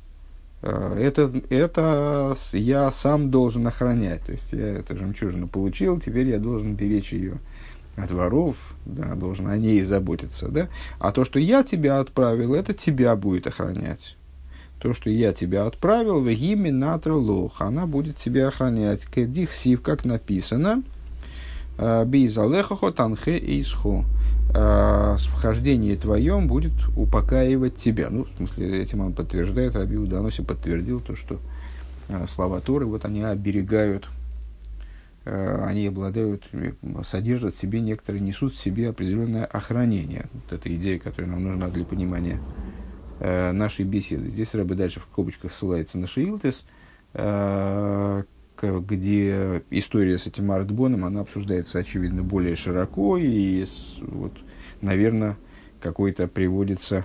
э, 0.62 0.98
это, 0.98 1.30
это 1.50 2.34
я 2.52 2.90
сам 2.90 3.30
должен 3.30 3.66
охранять. 3.66 4.22
То 4.22 4.32
есть 4.32 4.52
я 4.52 4.78
эту 4.78 4.96
жемчужину 4.96 5.46
получил, 5.46 6.00
теперь 6.00 6.28
я 6.28 6.38
должен 6.38 6.74
беречь 6.74 7.12
ее 7.12 7.38
от 7.96 8.11
воров, 8.11 8.57
да, 8.85 9.14
должен 9.14 9.48
о 9.48 9.57
ней 9.57 9.83
заботиться, 9.83 10.48
да, 10.48 10.68
а 10.98 11.12
то, 11.12 11.24
что 11.24 11.38
я 11.38 11.62
тебя 11.62 12.00
отправил, 12.00 12.54
это 12.54 12.74
тебя 12.74 13.14
будет 13.16 13.46
охранять. 13.46 14.16
То, 14.78 14.92
что 14.92 15.09
я 15.09 15.33
тебя 15.33 15.66
отправил, 15.66 16.20
в 16.20 16.28
гиме 16.28 16.70
натролох, 16.70 17.61
она 17.61 17.87
будет 17.87 18.18
тебя 18.18 18.48
охранять. 18.48 19.07
Кедихсив, 19.07 19.80
как 19.80 20.04
написано, 20.04 20.83
«А, 21.78 22.04
бейзалехахо 22.04 22.92
танхе 22.92 23.38
исхо. 23.61 24.04
«А, 24.54 25.16
вхождение 25.16 25.96
твоем 25.96 26.48
будет 26.48 26.72
упокаивать 26.96 27.78
тебя. 27.78 28.09
Ну, 28.11 28.24
в 28.24 28.37
смысле, 28.37 28.83
этим 28.83 29.00
он 29.00 29.14
подтверждает, 29.14 29.74
Раби 29.74 29.96
Уданоси 29.96 30.42
подтвердил 30.42 31.00
то, 31.00 31.16
что 31.16 31.38
а, 32.11 32.26
слова 32.28 32.61
Торы, 32.61 32.85
вот 32.85 33.07
они 33.07 33.22
оберегают 33.22 34.07
Э, 34.07 34.23
они 35.24 35.87
обладают, 35.87 36.46
э, 36.52 36.72
содержат 37.02 37.54
в 37.54 37.58
себе 37.58 37.80
некоторые, 37.80 38.20
несут 38.20 38.54
в 38.54 38.60
себе 38.60 38.90
определенное 38.90 39.46
охранение. 39.46 40.26
Вот 40.32 40.52
эта 40.52 40.74
идея, 40.74 40.98
которая 40.98 41.30
нам 41.30 41.42
нужна 41.42 41.68
для 41.68 41.84
понимания 41.84 42.40
э, 43.20 43.52
нашей 43.52 43.87
беседы. 43.87 44.28
Здесь 44.28 44.54
Рэбе 44.54 44.74
дальше 44.74 45.00
в 45.00 45.06
кобочках 45.06 45.52
ссылается 45.52 45.98
на 45.98 46.06
Шиилтес, 46.06 46.64
где 48.60 49.62
история 49.70 50.18
с 50.18 50.26
этим 50.26 50.50
Артбоном, 50.50 51.04
она 51.04 51.20
обсуждается, 51.20 51.78
очевидно, 51.78 52.24
более 52.24 52.56
широко, 52.56 53.16
и, 53.18 53.64
вот, 54.01 54.32
наверное, 54.80 55.36
какой-то 55.80 56.26
приводится, 56.26 57.05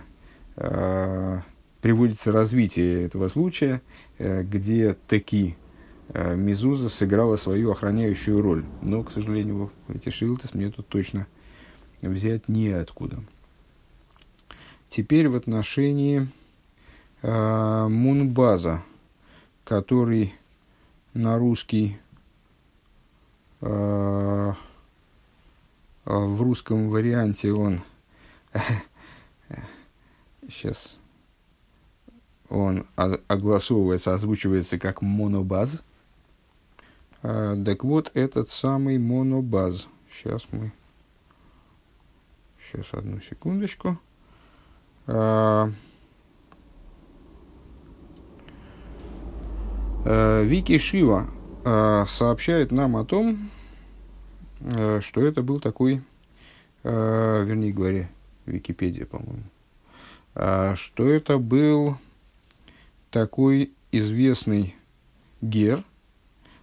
приводится 0.56 2.32
развитие 2.32 3.06
этого 3.06 3.28
случая, 3.28 3.84
где 4.18 4.96
такие 5.08 5.58
Э, 5.58 5.69
Мизуза 6.14 6.90
сыграла 6.90 7.38
свою 7.38 7.72
охраняющую 7.72 8.42
роль. 8.42 8.66
Но, 8.82 9.04
к 9.04 9.12
сожалению, 9.12 9.72
эти 9.88 10.10
шилтес 10.10 10.54
мне 10.54 10.70
тут 10.72 10.88
точно 10.88 11.28
взять 12.02 12.48
неоткуда. 12.48 13.24
Теперь 14.90 15.30
в 15.30 15.36
отношении 15.36 16.28
э, 17.22 17.88
Мунбаза, 17.88 18.84
который 19.64 20.34
на 21.14 21.38
русский 21.38 22.00
э, 23.62 24.54
в 26.06 26.42
русском 26.42 26.90
варианте 26.90 27.52
он 27.52 27.82
сейчас 30.50 30.98
он 32.50 32.88
огласовывается, 32.96 34.16
озвучивается 34.16 34.80
как 34.80 35.04
монобаз. 35.04 35.84
А, 37.22 37.62
так 37.64 37.84
вот, 37.84 38.12
этот 38.14 38.50
самый 38.50 38.98
монобаз. 38.98 39.88
Сейчас 40.12 40.48
мы... 40.52 40.72
Сейчас, 42.72 42.86
одну 42.94 43.20
секундочку. 43.22 43.98
А, 45.08 45.72
а, 50.06 50.44
Вики 50.44 50.78
Шива 50.78 51.28
сообщает 52.08 52.72
нам 52.72 52.96
о 52.96 53.04
том, 53.04 53.50
что 55.02 55.22
это 55.22 55.44
был 55.44 55.60
такой, 55.60 56.02
вернее 56.84 57.74
говоря, 57.74 58.10
Википедия, 58.46 59.06
по-моему, 59.06 59.44
что 60.76 61.10
это 61.10 61.38
был 61.38 61.98
такой 63.12 63.74
известный 63.92 64.76
гер 65.42 65.84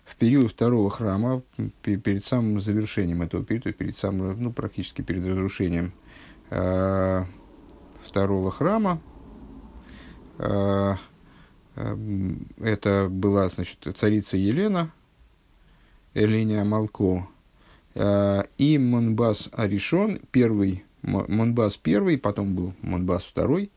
в 0.07 0.15
период 0.17 0.53
второго 0.53 0.89
храма, 0.89 1.43
перед 1.83 2.25
самым 2.25 2.61
завершением 2.61 3.23
этого 3.23 3.45
периода, 3.45 3.73
перед 3.73 3.97
самым, 3.97 4.41
ну, 4.41 4.53
практически 4.53 5.03
перед 5.03 5.27
разрушением 5.27 5.93
э, 6.51 7.25
второго 8.03 8.51
храма. 8.53 9.01
Э, 10.39 10.95
это 12.59 13.09
была, 13.11 13.49
значит, 13.49 13.87
царица 13.99 14.37
Елена, 14.37 14.93
Элиния 16.15 16.65
Малко, 16.65 17.29
э, 17.95 18.45
и 18.59 18.79
Монбас 18.79 19.51
Аришон, 19.53 20.21
первый, 20.31 20.85
Монбас 21.03 21.77
первый, 21.77 22.17
потом 22.17 22.55
был 22.55 22.75
Монбас 22.81 23.25
второй, 23.25 23.71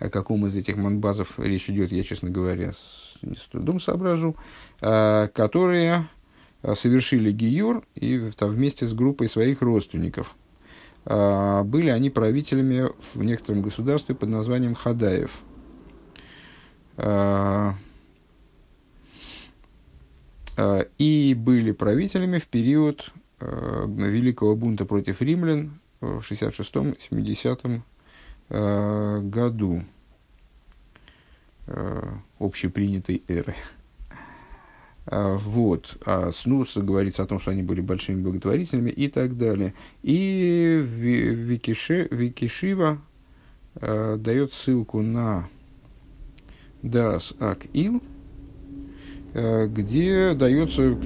о 0.00 0.10
каком 0.10 0.46
из 0.46 0.56
этих 0.56 0.76
манбазов 0.76 1.38
речь 1.38 1.70
идет, 1.70 1.92
я, 1.92 2.02
честно 2.02 2.28
говоря, 2.28 2.72
не 3.24 3.36
с 3.36 3.42
трудом 3.42 3.80
соображу, 3.80 4.36
а, 4.80 5.28
которые 5.28 6.08
а, 6.62 6.74
совершили 6.74 7.32
гиюр 7.32 7.84
и 7.94 8.30
там, 8.36 8.50
вместе 8.50 8.86
с 8.86 8.92
группой 8.92 9.28
своих 9.28 9.62
родственников. 9.62 10.36
А, 11.04 11.62
были 11.64 11.90
они 11.90 12.10
правителями 12.10 12.90
в 13.14 13.22
некотором 13.22 13.62
государстве 13.62 14.14
под 14.14 14.28
названием 14.28 14.74
Хадаев. 14.74 15.42
И 20.98 21.34
были 21.36 21.72
правителями 21.72 22.38
в 22.38 22.46
период 22.46 23.10
Великого 23.40 24.54
бунта 24.54 24.84
против 24.84 25.20
римлян 25.20 25.80
в 26.00 26.20
66-70 26.20 27.82
Э, 28.50 29.20
году 29.22 29.84
общепринятой 32.44 33.22
эры. 33.28 33.54
А, 35.06 35.36
вот. 35.36 35.96
А 36.04 36.30
Снус 36.32 36.76
говорится 36.76 37.22
о 37.22 37.26
том, 37.26 37.38
что 37.38 37.50
они 37.50 37.62
были 37.62 37.80
большими 37.80 38.22
благотворителями 38.22 38.90
и 38.90 39.08
так 39.08 39.36
далее. 39.36 39.74
И 40.02 40.82
Викиши, 40.84 42.08
Викишива 42.10 42.98
э, 43.76 44.16
дает 44.18 44.52
ссылку 44.54 45.02
на 45.02 45.48
Дас 46.82 47.34
Ак 47.38 47.66
Ил, 47.72 48.02
э, 49.34 49.66
где 49.68 50.34
дается 50.34 50.96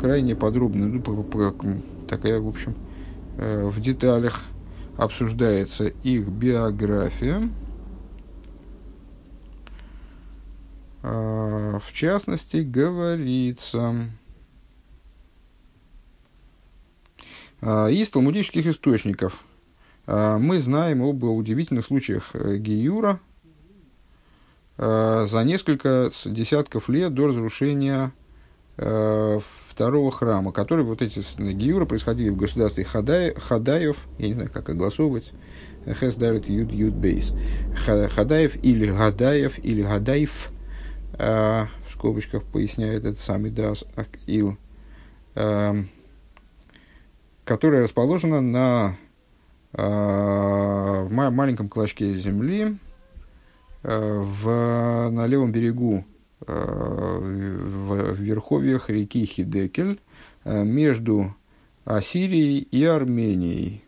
крайне 0.00 0.36
подробно, 0.36 0.86
ну, 0.86 1.82
такая, 2.08 2.40
в 2.40 2.48
общем, 2.48 2.74
э, 3.38 3.66
в 3.66 3.80
деталях 3.80 4.44
обсуждается 4.96 5.86
их 5.86 6.28
биография. 6.28 7.50
А, 10.95 10.95
в 11.08 11.92
частности, 11.92 12.58
говорится 12.58 14.10
а, 17.60 17.88
из 17.88 18.10
талмудических 18.10 18.66
источников. 18.66 19.44
А, 20.06 20.38
мы 20.38 20.58
знаем 20.58 21.02
об 21.02 21.22
удивительных 21.24 21.84
случаях 21.84 22.30
э, 22.34 22.56
Гиюра 22.58 23.20
за 24.78 25.42
несколько 25.42 26.10
десятков 26.26 26.90
лет 26.90 27.14
до 27.14 27.28
разрушения 27.28 28.12
Э, 28.78 29.38
второго 29.70 30.10
храма, 30.10 30.52
которые 30.52 30.84
вот 30.84 31.00
эти 31.00 31.24
гиюры 31.38 31.86
происходили 31.86 32.28
в 32.28 32.36
государстве 32.36 32.84
Хадаев, 32.84 33.96
я 34.18 34.26
не 34.26 34.34
знаю, 34.34 34.50
как 34.52 34.68
огласовывать, 34.68 35.32
Хес 35.98 36.14
Дарит 36.16 36.46
Юд 36.46 36.72
Юд 36.72 36.92
Бейс, 36.92 37.32
Хадаев 37.74 38.62
или 38.62 38.86
Гадаев 38.86 39.58
или 39.64 39.80
Гадаев, 39.80 40.50
э, 40.50 40.55
в 41.18 41.68
скобочках 41.90 42.44
поясняет 42.44 43.04
этот 43.04 43.20
самый 43.20 43.50
Дас 43.50 43.84
Акил, 43.94 44.58
э, 45.34 45.74
которая 47.44 47.82
расположена 47.82 48.40
на 48.40 48.96
э, 49.72 51.08
маленьком 51.08 51.68
клочке 51.68 52.16
земли 52.16 52.76
в, 53.82 55.08
на 55.10 55.26
левом 55.26 55.52
берегу 55.52 56.04
в 56.40 58.14
верховьях 58.14 58.90
реки 58.90 59.24
Хидекель 59.24 60.00
между 60.44 61.34
Ассирией 61.84 62.58
и 62.58 62.84
Арменией. 62.84 63.84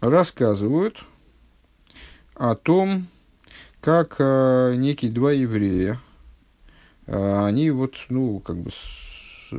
Рассказывают 0.00 1.04
о 2.38 2.54
том, 2.54 3.06
как 3.80 4.16
э, 4.18 4.74
некие 4.76 5.10
два 5.10 5.32
еврея, 5.32 6.00
они 7.06 7.70
вот, 7.70 7.94
ну, 8.10 8.38
как 8.40 8.56
бы, 8.58 8.70
с, 8.70 9.50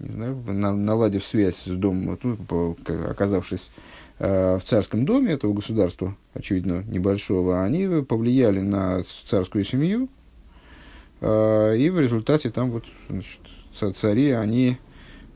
не 0.00 0.12
знаю, 0.12 0.36
наладив 0.46 1.24
связь 1.24 1.56
с 1.56 1.66
домом, 1.66 2.18
ну, 2.20 2.76
оказавшись 3.08 3.70
Э, 4.18 4.58
в 4.58 4.64
царском 4.64 5.04
доме 5.04 5.32
этого 5.32 5.52
государства, 5.52 6.16
очевидно, 6.32 6.82
небольшого, 6.86 7.62
они 7.62 8.02
повлияли 8.02 8.60
на 8.60 9.02
царскую 9.26 9.62
семью, 9.62 10.08
э, 11.20 11.76
и 11.76 11.90
в 11.90 12.00
результате 12.00 12.50
там 12.50 12.70
вот 12.70 12.84
значит, 13.10 13.96
цари, 13.98 14.30
они 14.30 14.78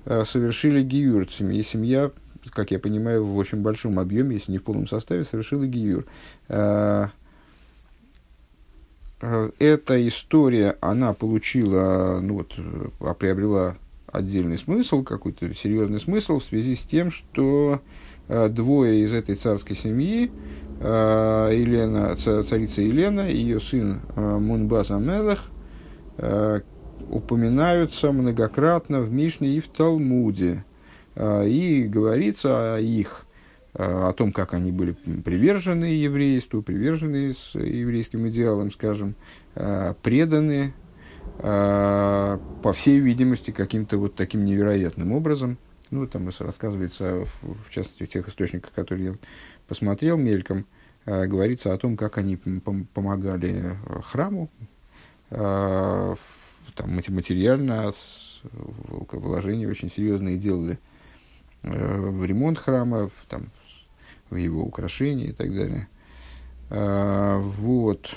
э, 0.07 0.25
совершили 0.25 0.83
гиюр. 0.83 1.25
И 1.25 1.63
семья, 1.63 2.11
как 2.51 2.71
я 2.71 2.79
понимаю, 2.79 3.25
в 3.25 3.37
очень 3.37 3.59
большом 3.59 3.99
объеме, 3.99 4.37
если 4.37 4.53
не 4.53 4.59
в 4.59 4.63
полном 4.63 4.87
составе, 4.87 5.25
совершила 5.25 5.67
гиюр. 5.67 6.07
Эта 6.49 7.29
история, 10.09 10.79
она 10.81 11.13
получила, 11.13 12.21
ну 12.23 12.39
вот, 12.39 12.55
приобрела 13.19 13.77
отдельный 14.07 14.57
смысл, 14.57 15.03
какой-то 15.03 15.53
серьезный 15.55 16.01
смысл 16.01 16.39
в 16.39 16.45
связи 16.45 16.75
с 16.75 16.81
тем, 16.81 17.11
что 17.11 17.83
Э, 18.33 18.49
двое 18.49 19.03
из 19.03 19.13
этой 19.13 19.35
царской 19.35 19.75
семьи, 19.75 20.31
э, 20.79 21.51
Елена, 21.53 22.15
царица 22.15 22.81
Елена 22.81 23.29
и 23.29 23.37
ее 23.37 23.59
сын 23.59 24.03
э, 24.15 24.39
Мунбас 24.39 24.93
Амелах, 24.93 25.51
упоминаются 27.09 28.13
многократно 28.13 29.01
в 29.01 29.11
Мишне 29.11 29.49
и 29.49 29.61
в 29.61 29.69
Талмуде. 29.69 30.65
И 31.17 31.87
говорится 31.89 32.77
о 32.77 32.81
их, 32.81 33.27
о 33.75 34.13
том, 34.13 34.33
как 34.33 34.55
они 34.55 34.73
были 34.73 34.93
привержены 34.93 35.85
еврейству, 35.85 36.63
привержены 36.63 37.35
с 37.35 37.55
еврейским 37.55 38.29
идеалам, 38.29 38.71
скажем, 38.71 39.17
преданы, 40.03 40.73
по 41.39 42.73
всей 42.75 43.01
видимости, 43.01 43.51
каким-то 43.51 43.99
вот 43.99 44.15
таким 44.15 44.45
невероятным 44.45 45.13
образом– 45.13 45.59
ну, 45.91 46.07
там 46.07 46.29
рассказывается, 46.39 47.27
в, 47.43 47.71
частности, 47.71 48.05
в 48.05 48.09
тех 48.09 48.29
источниках, 48.29 48.73
которые 48.73 49.05
я 49.05 49.15
посмотрел 49.67 50.17
мельком, 50.17 50.67
э, 51.05 51.27
говорится 51.27 51.73
о 51.75 51.79
том, 51.79 51.97
как 51.97 52.19
они 52.19 52.37
пом- 52.37 52.87
помогали 52.95 53.65
э, 53.65 54.01
храму, 54.03 54.51
э, 55.31 56.15
там, 56.77 56.95
материально, 56.95 57.93
вложения 59.13 59.69
очень 59.69 59.91
серьезные 59.91 60.39
делали 60.39 60.75
э, 60.75 60.79
в 61.63 62.25
ремонт 62.25 62.59
храма, 62.59 63.09
в, 63.09 63.27
там, 63.29 63.51
в 64.31 64.37
его 64.37 64.63
украшения 64.63 65.29
и 65.29 65.33
так 65.33 65.55
далее. 65.55 65.89
Э, 66.71 67.39
вот. 67.39 68.11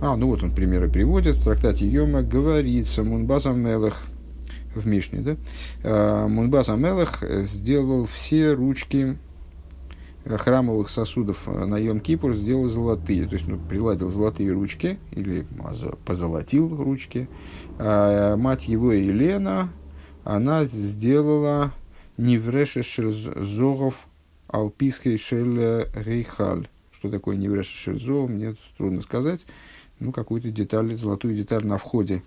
А, 0.00 0.16
ну 0.16 0.28
вот 0.28 0.42
он 0.42 0.50
примеры 0.50 0.90
приводит. 0.90 1.36
В 1.36 1.44
трактате 1.44 1.86
Йома 1.86 2.22
говорится, 2.22 3.02
Мунбазам 3.02 3.60
Мелах– 3.60 4.06
в 4.74 4.86
Мишне, 4.86 5.20
да, 5.20 5.36
а, 5.82 6.28
Мунбас 6.28 6.68
Амелах 6.68 7.22
сделал 7.22 8.06
все 8.06 8.52
ручки 8.52 9.16
храмовых 10.24 10.88
сосудов 10.88 11.46
на 11.46 11.76
Йом 11.76 12.00
Кипур, 12.00 12.34
сделал 12.34 12.68
золотые, 12.68 13.26
то 13.26 13.34
есть 13.34 13.46
ну, 13.46 13.58
приладил 13.58 14.10
золотые 14.10 14.52
ручки 14.52 14.98
или 15.10 15.46
позолотил 16.06 16.74
ручки. 16.82 17.28
А 17.78 18.36
мать 18.36 18.66
его 18.66 18.92
Елена 18.92 19.68
она 20.24 20.64
сделала 20.64 21.72
невреши 22.16 22.82
зогов 23.12 23.98
алпийской 24.48 25.16
шель 25.16 25.86
рейхаль. 25.94 26.68
Что 26.92 27.10
такое 27.10 27.36
невреши 27.36 27.76
шель 27.76 28.02
мне 28.28 28.56
трудно 28.76 29.02
сказать. 29.02 29.46
Ну, 30.00 30.10
какую-то 30.12 30.50
деталь, 30.50 30.96
золотую 30.96 31.36
деталь 31.36 31.64
на 31.66 31.78
входе 31.78 32.22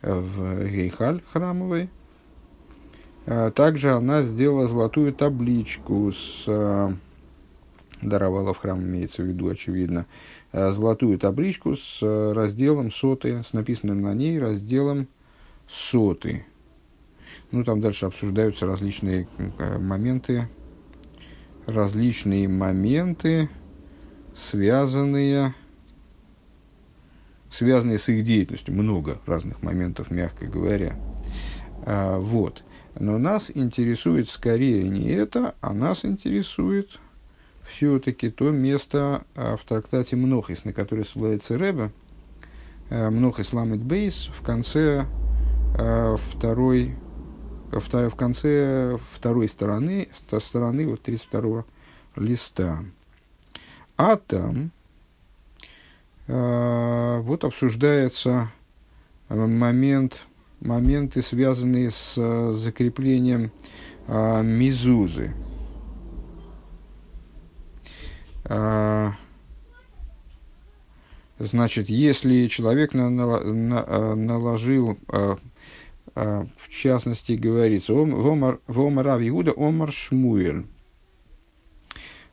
в 0.00 0.64
рейхаль 0.64 1.22
храмовый. 1.32 1.90
А 3.26 3.50
также 3.50 3.92
она 3.92 4.22
сделала 4.22 4.66
золотую 4.66 5.12
табличку 5.12 6.12
с 6.12 6.96
даровала 8.00 8.54
в 8.54 8.58
храм, 8.58 8.80
имеется 8.80 9.22
в 9.22 9.26
виду, 9.26 9.48
очевидно, 9.48 10.06
золотую 10.52 11.18
табличку 11.18 11.76
с 11.76 12.00
разделом 12.32 12.90
соты, 12.90 13.42
с 13.46 13.52
написанным 13.52 14.00
на 14.00 14.14
ней 14.14 14.38
разделом 14.38 15.06
соты. 15.68 16.46
Ну, 17.52 17.64
там 17.64 17.80
дальше 17.80 18.06
обсуждаются 18.06 18.66
различные 18.66 19.26
э, 19.58 19.78
моменты, 19.78 20.48
различные 21.66 22.48
моменты, 22.48 23.48
связанные, 24.36 25.54
связанные 27.50 27.98
с 27.98 28.08
их 28.08 28.24
деятельностью. 28.24 28.74
Много 28.74 29.18
разных 29.26 29.62
моментов, 29.62 30.10
мягко 30.10 30.46
говоря. 30.46 30.96
А, 31.84 32.18
вот. 32.18 32.62
Но 32.98 33.18
нас 33.18 33.50
интересует 33.52 34.28
скорее 34.28 34.88
не 34.88 35.08
это, 35.10 35.54
а 35.60 35.72
нас 35.72 36.04
интересует 36.04 36.98
все-таки 37.68 38.30
то 38.30 38.50
место 38.50 39.24
а, 39.34 39.56
в 39.56 39.64
трактате 39.64 40.16
Мнохис, 40.16 40.64
на 40.64 40.72
которое 40.72 41.04
ссылается 41.04 41.56
Рэбе, 41.56 41.92
а, 42.90 43.10
Мнохис 43.10 43.52
Ламет 43.52 43.82
Бейс, 43.82 44.28
в 44.34 44.42
конце 44.42 45.06
а, 45.78 46.16
второй 46.16 46.96
в 47.70 48.16
конце 48.16 48.98
второй 49.12 49.48
стороны, 49.48 50.08
стороны 50.40 50.86
вот 50.86 51.02
32 51.02 51.64
листа. 52.16 52.84
А 53.96 54.16
там 54.16 54.72
э, 56.26 57.20
вот 57.22 57.44
обсуждается 57.44 58.50
момент, 59.28 60.22
моменты, 60.60 61.22
связанные 61.22 61.90
с 61.90 62.14
э, 62.16 62.52
закреплением 62.56 63.52
э, 64.06 64.42
мизузы. 64.42 65.32
Э, 68.44 69.10
значит, 71.38 71.88
если 71.88 72.48
человек 72.48 72.94
на, 72.94 73.10
на, 73.10 73.40
на, 73.40 74.14
наложил 74.16 74.98
э, 75.08 75.36
в 76.20 76.68
частности, 76.68 77.32
говорится, 77.32 77.94
«Вомар 77.94 78.60
Рав 78.66 79.20
Иуда, 79.22 79.52
Омар 79.56 79.92
Шмуэль». 79.92 80.66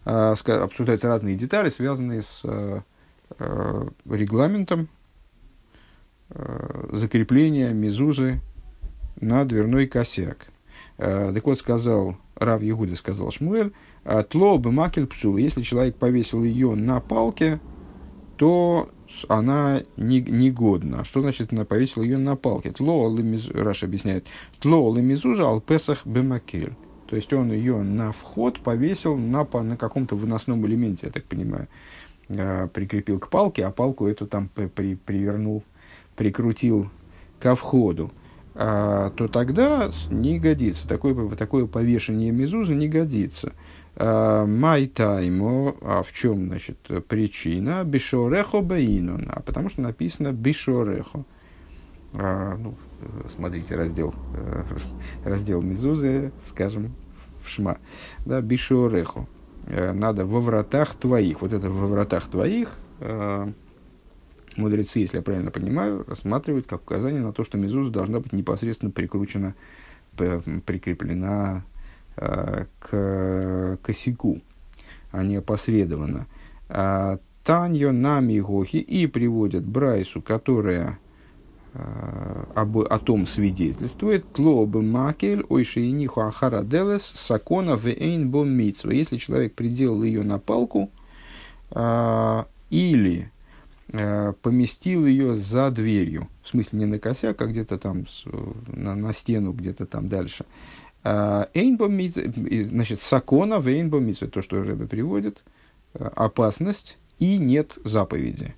А, 0.06 0.32
обсуждаются 0.34 1.08
разные 1.08 1.36
детали, 1.36 1.70
связанные 1.70 2.22
с 2.22 2.42
а, 2.46 2.82
регламентом 4.10 4.88
закрепления 6.92 7.72
мезузы 7.72 8.42
на 9.20 9.46
дверной 9.46 9.88
косяк. 9.88 10.48
Так 10.98 11.46
вот, 11.46 11.60
сказал 11.60 12.18
Рав 12.36 12.62
Егуда, 12.62 12.98
сказал 12.98 13.32
Шмуэль, 13.32 13.72
«Тло 14.30 14.58
бы 14.58 14.74
макель 14.74 15.08
псул». 15.08 15.38
Если 15.38 15.62
человек 15.62 15.96
повесил 15.96 16.44
ее 16.44 16.76
на 16.76 17.00
палке, 17.00 17.62
то 18.36 18.90
она 19.28 19.84
не, 19.96 20.22
негодна. 20.22 21.04
Что 21.06 21.22
значит, 21.22 21.54
она 21.54 21.66
повесила 21.66 22.04
ее 22.04 22.18
на 22.18 22.36
палке? 22.36 22.72
Тло 22.72 23.16
Раш 23.54 23.84
объясняет. 23.84 24.28
Тло 24.60 24.96
лемизужа 24.96 25.48
алпесах 25.48 26.06
бемакель. 26.06 26.74
То 27.08 27.16
есть 27.16 27.32
он 27.32 27.52
ее 27.52 27.82
на 27.84 28.12
вход 28.12 28.60
повесил 28.60 29.16
на, 29.16 29.46
на 29.46 29.78
каком-то 29.78 30.16
выносном 30.16 30.66
элементе, 30.68 31.08
я 31.08 31.12
так 31.12 31.24
понимаю. 31.24 31.68
А, 32.30 32.68
прикрепил 32.68 33.20
к 33.20 33.30
палке, 33.30 33.66
а 33.66 33.72
палку 33.72 34.08
эту 34.08 34.28
там 34.28 34.50
при, 34.50 34.96
привернул, 34.96 35.64
прикрутил 36.16 36.90
ко 37.40 37.56
входу. 37.56 38.12
А, 38.56 39.12
то 39.12 39.28
тогда 39.28 39.90
не 40.10 40.40
годится. 40.40 40.88
Такое, 40.88 41.30
такое 41.36 41.66
повешение 41.66 42.32
мезузы 42.32 42.76
не 42.76 42.90
годится. 42.90 43.54
Э, 44.00 44.46
Майтайму, 44.46 45.76
а 45.82 46.04
в 46.04 46.12
чем, 46.12 46.50
значит, 46.50 46.78
причина? 47.08 47.84
Бишорехо 47.84 48.62
бейнон, 48.62 49.28
а 49.28 49.42
потому 49.42 49.70
что 49.70 49.82
написано 49.82 50.32
бишорехо. 50.32 51.24
А, 52.14 52.56
ну, 52.58 52.76
смотрите 53.28 53.76
раздел, 53.76 54.14
э, 54.36 54.64
раздел 55.24 55.64
Мезузы, 55.64 56.32
скажем, 56.48 56.94
в 57.44 57.50
Шма. 57.50 57.80
Да, 58.24 58.40
бишорехо. 58.42 59.26
Э, 59.66 59.94
надо 59.94 60.28
во 60.28 60.42
вратах 60.42 60.94
твоих. 60.94 61.42
Вот 61.42 61.54
это 61.54 61.68
во 61.70 61.88
вратах 61.88 62.30
твоих 62.30 62.78
мудрецы, 64.58 65.00
если 65.00 65.18
я 65.18 65.24
правильно 65.24 65.52
понимаю, 65.52 66.04
рассматривают 66.08 66.66
как 66.66 66.82
указание 66.82 67.22
на 67.22 67.32
то, 67.32 67.44
что 67.44 67.60
мезуза 67.60 67.92
должна 67.92 68.20
быть 68.20 68.34
непосредственно 68.34 68.90
прикручена, 68.90 69.54
прикреплена 70.16 71.64
к 72.18 73.78
косяку, 73.82 74.42
а 75.12 75.24
не 75.24 75.38
опосредованно. 75.38 76.28
А, 76.70 77.20
Таньо 77.48 77.94
нами 77.94 78.42
гохи 78.42 78.76
и 78.76 79.08
приводят 79.08 79.66
Брайсу, 79.66 80.22
которая 80.22 81.00
э, 81.74 82.44
об, 82.56 82.80
о 82.80 83.00
том 83.00 83.26
свидетельствует, 83.26 84.34
тлобы 84.34 84.82
макель, 84.82 85.46
ойшииниху 85.48 86.20
ахара 86.20 86.64
делес, 86.64 87.04
сакона 87.04 87.78
вейн 87.78 88.30
бом 88.30 88.50
митсва. 88.50 88.92
Если 88.92 89.16
человек 89.16 89.54
приделал 89.54 90.04
ее 90.04 90.24
на 90.24 90.40
палку, 90.40 90.92
а, 91.72 92.48
или 92.70 93.32
а, 93.94 94.34
поместил 94.42 95.06
ее 95.06 95.34
за 95.34 95.72
дверью, 95.72 96.28
в 96.44 96.50
смысле 96.50 96.80
не 96.80 96.86
на 96.86 97.00
косяк, 97.00 97.42
а 97.42 97.46
где-то 97.46 97.78
там 97.78 98.08
на, 98.68 98.94
на 98.94 99.14
стену, 99.14 99.54
где-то 99.54 99.86
там 99.86 100.10
дальше, 100.10 100.44
значит, 102.16 103.02
сакона 103.02 103.60
в 103.60 103.68
эйнбо 103.68 104.02
то, 104.32 104.42
что 104.42 104.62
Рэбе 104.62 104.88
приводит, 104.88 105.44
э, 105.94 106.04
опасность 106.16 106.98
и 107.20 107.38
нет 107.38 107.78
заповеди. 107.84 108.56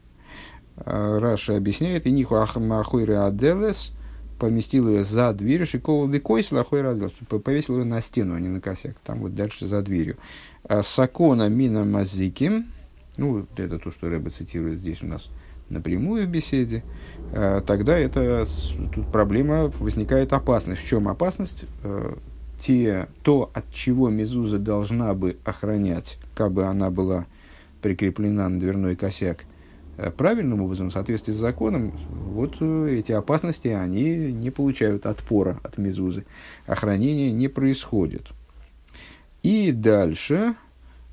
Э, 0.77 1.19
Раша 1.19 1.55
объясняет, 1.57 2.07
и 2.07 2.11
ниху 2.11 2.35
ахмахойры 2.35 3.15
аделес, 3.15 3.93
поместил 4.39 4.89
ее 4.89 5.03
за 5.03 5.33
дверью, 5.33 5.67
шикова 5.67 6.07
бекойс 6.07 6.51
лахойры 6.51 6.89
аделес, 6.89 7.11
повесил 7.27 7.79
ее 7.79 7.85
на 7.85 8.01
стену, 8.01 8.35
а 8.35 8.39
не 8.39 8.47
на 8.47 8.61
косяк, 8.61 8.95
там 9.03 9.19
вот 9.19 9.35
дальше 9.35 9.67
за 9.67 9.81
дверью. 9.81 10.17
«Э, 10.63 10.81
сакона 10.83 11.49
мина 11.49 11.85
мазиким, 11.85 12.71
ну, 13.17 13.45
это 13.57 13.77
то, 13.77 13.91
что 13.91 14.09
Рэбе 14.09 14.31
цитирует 14.31 14.79
здесь 14.79 15.03
у 15.03 15.07
нас 15.07 15.29
напрямую 15.69 16.25
в 16.25 16.29
беседе, 16.29 16.83
тогда 17.31 17.95
это, 17.95 18.47
тут 18.91 19.11
проблема, 19.11 19.71
возникает 19.77 20.33
опасность. 20.33 20.81
В 20.81 20.87
чем 20.87 21.07
опасность? 21.07 21.65
Те, 22.59 23.07
то, 23.23 23.51
от 23.53 23.71
чего 23.73 24.09
мезуза 24.09 24.59
должна 24.59 25.13
бы 25.13 25.37
охранять, 25.43 26.17
как 26.35 26.51
бы 26.51 26.65
она 26.65 26.89
была 26.89 27.25
прикреплена 27.81 28.49
на 28.49 28.59
дверной 28.59 28.95
косяк, 28.95 29.45
э, 29.97 30.11
правильным 30.11 30.61
образом, 30.61 30.89
в 30.89 30.93
соответствии 30.93 31.31
с 31.31 31.37
законом, 31.37 31.93
вот 32.09 32.57
э, 32.59 32.97
эти 32.99 33.11
опасности, 33.11 33.69
они 33.69 34.31
не 34.31 34.49
получают 34.49 35.05
отпора 35.05 35.59
от 35.63 35.77
мезузы. 35.77 36.25
Охранение 36.65 37.31
не 37.31 37.47
происходит. 37.47 38.27
И 39.41 39.71
дальше, 39.71 40.55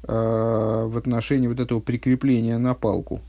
э, 0.03 0.87
в 0.89 0.99
отношении 0.99 1.47
вот 1.47 1.61
этого 1.61 1.81
прикрепления 1.81 2.59
на 2.59 2.75
палку, 2.75 3.21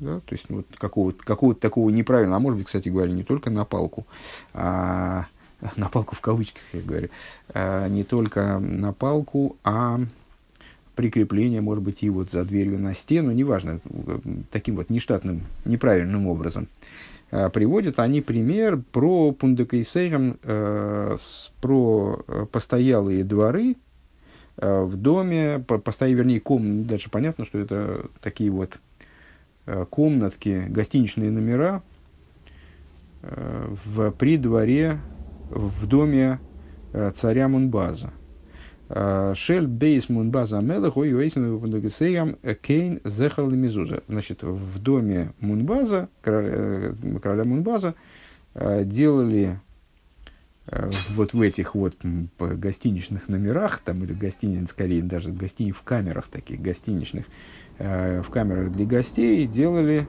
да, 0.00 0.18
то 0.18 0.34
есть 0.34 0.46
вот 0.48 0.66
какого-то, 0.76 1.22
какого 1.24 1.54
такого 1.54 1.90
неправильного, 1.90 2.38
а 2.38 2.40
может 2.40 2.58
быть, 2.58 2.66
кстати 2.66 2.88
говоря, 2.88 3.12
не 3.12 3.22
только 3.22 3.50
на 3.50 3.64
палку, 3.64 4.04
а 4.52 5.26
на 5.76 5.88
палку 5.88 6.14
в 6.14 6.20
кавычках, 6.20 6.62
я 6.72 6.80
говорю, 6.80 7.08
а, 7.54 7.88
не 7.88 8.04
только 8.04 8.58
на 8.58 8.92
палку, 8.92 9.56
а 9.64 10.00
прикрепление, 10.94 11.60
может 11.60 11.82
быть, 11.82 12.02
и 12.02 12.10
вот 12.10 12.30
за 12.30 12.44
дверью 12.44 12.78
на 12.78 12.94
стену, 12.94 13.32
неважно, 13.32 13.80
таким 14.50 14.76
вот 14.76 14.90
нештатным, 14.90 15.42
неправильным 15.64 16.26
образом. 16.26 16.68
А, 17.30 17.48
приводят 17.48 17.98
они 17.98 18.20
пример 18.20 18.80
про 18.92 19.32
пундакейсейрам, 19.32 20.36
э, 20.42 21.16
про 21.60 22.24
э, 22.26 22.46
постоялые 22.50 23.24
дворы 23.24 23.76
э, 24.58 24.82
в 24.82 24.96
доме, 24.96 25.64
постоя, 25.66 26.12
вернее, 26.12 26.40
комнаты, 26.40 26.88
дальше 26.88 27.10
понятно, 27.10 27.44
что 27.44 27.58
это 27.58 28.06
такие 28.20 28.50
вот 28.50 28.78
комнатки, 29.90 30.64
гостиничные 30.68 31.30
номера 31.30 31.84
в, 33.22 34.10
при 34.10 34.36
дворе 34.36 34.98
в 35.52 35.86
доме 35.86 36.40
э, 36.92 37.10
царя 37.14 37.48
Мунбаза. 37.48 38.10
Э, 38.88 39.34
Шель 39.36 39.66
бейс 39.66 40.08
Мунбаза 40.08 40.58
Амелах, 40.58 40.96
ой, 40.96 41.14
уэйсен 41.14 42.36
кейн 42.62 43.00
зехал 43.04 43.50
мизуза. 43.50 44.02
Значит, 44.08 44.42
в 44.42 44.78
доме 44.78 45.32
Мунбаза, 45.40 46.08
короля, 46.22 46.48
э, 46.52 47.18
короля 47.22 47.44
Мунбаза, 47.44 47.94
делали 48.54 49.58
вот 51.08 51.32
в 51.32 51.40
этих 51.40 51.74
вот 51.74 51.96
гостиничных 52.38 53.30
номерах, 53.30 53.80
там, 53.82 54.04
или 54.04 54.12
гостиниц, 54.12 54.68
скорее 54.68 55.02
даже 55.02 55.32
гостиниц 55.32 55.74
в 55.74 55.82
камерах 55.82 56.28
таких 56.28 56.60
гостиничных, 56.60 57.24
в 57.82 58.30
камерах 58.30 58.70
для 58.70 58.86
гостей 58.86 59.46
делали 59.46 60.06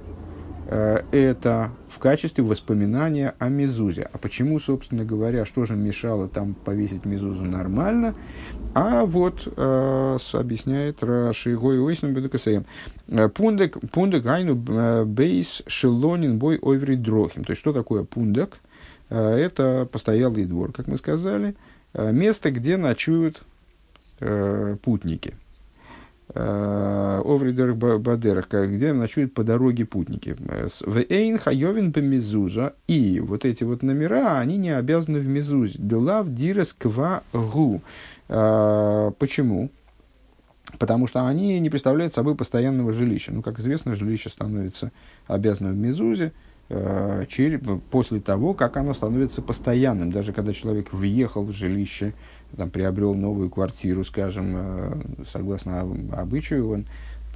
это 0.69 1.71
в 1.89 1.99
качестве 1.99 2.43
воспоминания 2.43 3.35
о 3.37 3.49
Мезузе. 3.49 4.09
А 4.11 4.17
почему, 4.17 4.59
собственно 4.59 5.03
говоря, 5.03 5.45
что 5.45 5.65
же 5.65 5.75
мешало 5.75 6.27
там 6.27 6.53
повесить 6.53 7.05
Мезузу 7.05 7.43
нормально? 7.43 8.15
А 8.73 9.05
вот 9.05 9.51
э, 9.55 10.17
объясняет 10.33 11.03
Раши 11.03 11.57
Гой 11.57 11.79
Ойсен 11.79 12.13
Бедукасаем. 12.13 12.65
Пундек, 13.35 13.77
пундек 13.91 14.25
айну 14.25 14.55
бейс 15.05 15.63
шелонин 15.67 16.39
бой 16.39 16.59
ойври 16.61 16.95
дрохим. 16.95 17.43
То 17.43 17.51
есть, 17.51 17.59
что 17.59 17.73
такое 17.73 18.03
пундек? 18.03 18.59
Э, 19.09 19.35
это 19.35 19.87
постоялый 19.91 20.45
двор, 20.45 20.71
как 20.71 20.87
мы 20.87 20.97
сказали. 20.97 21.55
Э, 21.93 22.11
место, 22.11 22.51
где 22.51 22.77
ночуют 22.77 23.43
э, 24.19 24.77
путники. 24.81 25.35
Овридер 26.29 27.73
Бадерах, 27.73 28.47
где 28.49 28.93
ночуют 28.93 29.33
по 29.33 29.43
дороге 29.43 29.85
путники. 29.85 30.35
В 30.85 30.97
Эйн 31.09 31.37
Хайовин 31.37 31.91
Бемизуза. 31.91 32.73
И 32.87 33.19
вот 33.19 33.45
эти 33.45 33.63
вот 33.63 33.83
номера, 33.83 34.39
они 34.39 34.57
не 34.57 34.71
обязаны 34.71 35.19
в 35.19 35.27
Мизузе. 35.27 35.75
Делав 35.77 36.33
Дирес 36.33 36.73
Ква 36.73 37.23
Гу. 37.33 37.81
Почему? 38.27 39.69
Потому 40.79 41.07
что 41.07 41.27
они 41.27 41.59
не 41.59 41.69
представляют 41.69 42.15
собой 42.15 42.35
постоянного 42.35 42.93
жилища. 42.93 43.31
Ну, 43.31 43.43
как 43.43 43.59
известно, 43.59 43.95
жилище 43.95 44.29
становится 44.29 44.91
обязанным 45.27 45.73
в 45.73 45.77
Мизузе 45.77 46.31
через, 47.27 47.59
после 47.91 48.21
того, 48.21 48.53
как 48.55 48.77
оно 48.77 48.93
становится 48.95 49.43
постоянным. 49.43 50.11
Даже 50.11 50.33
когда 50.33 50.53
человек 50.53 50.93
въехал 50.93 51.43
в 51.43 51.51
жилище, 51.51 52.13
там, 52.57 52.69
приобрел 52.69 53.13
новую 53.13 53.49
квартиру, 53.49 54.03
скажем, 54.03 54.53
э, 54.55 55.01
согласно 55.31 55.81
обычаю, 55.81 56.69
он 56.69 56.85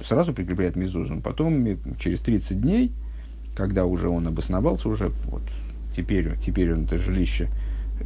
сразу 0.04 0.32
прикрепляет 0.32 0.76
мезузу. 0.76 1.20
Потом, 1.22 1.66
через 1.98 2.20
30 2.20 2.60
дней, 2.60 2.92
когда 3.56 3.84
уже 3.84 4.08
он 4.08 4.26
обосновался, 4.28 4.88
уже 4.88 5.10
вот, 5.24 5.42
теперь, 5.96 6.36
теперь 6.38 6.72
он 6.72 6.84
это 6.84 6.98
жилище, 6.98 7.48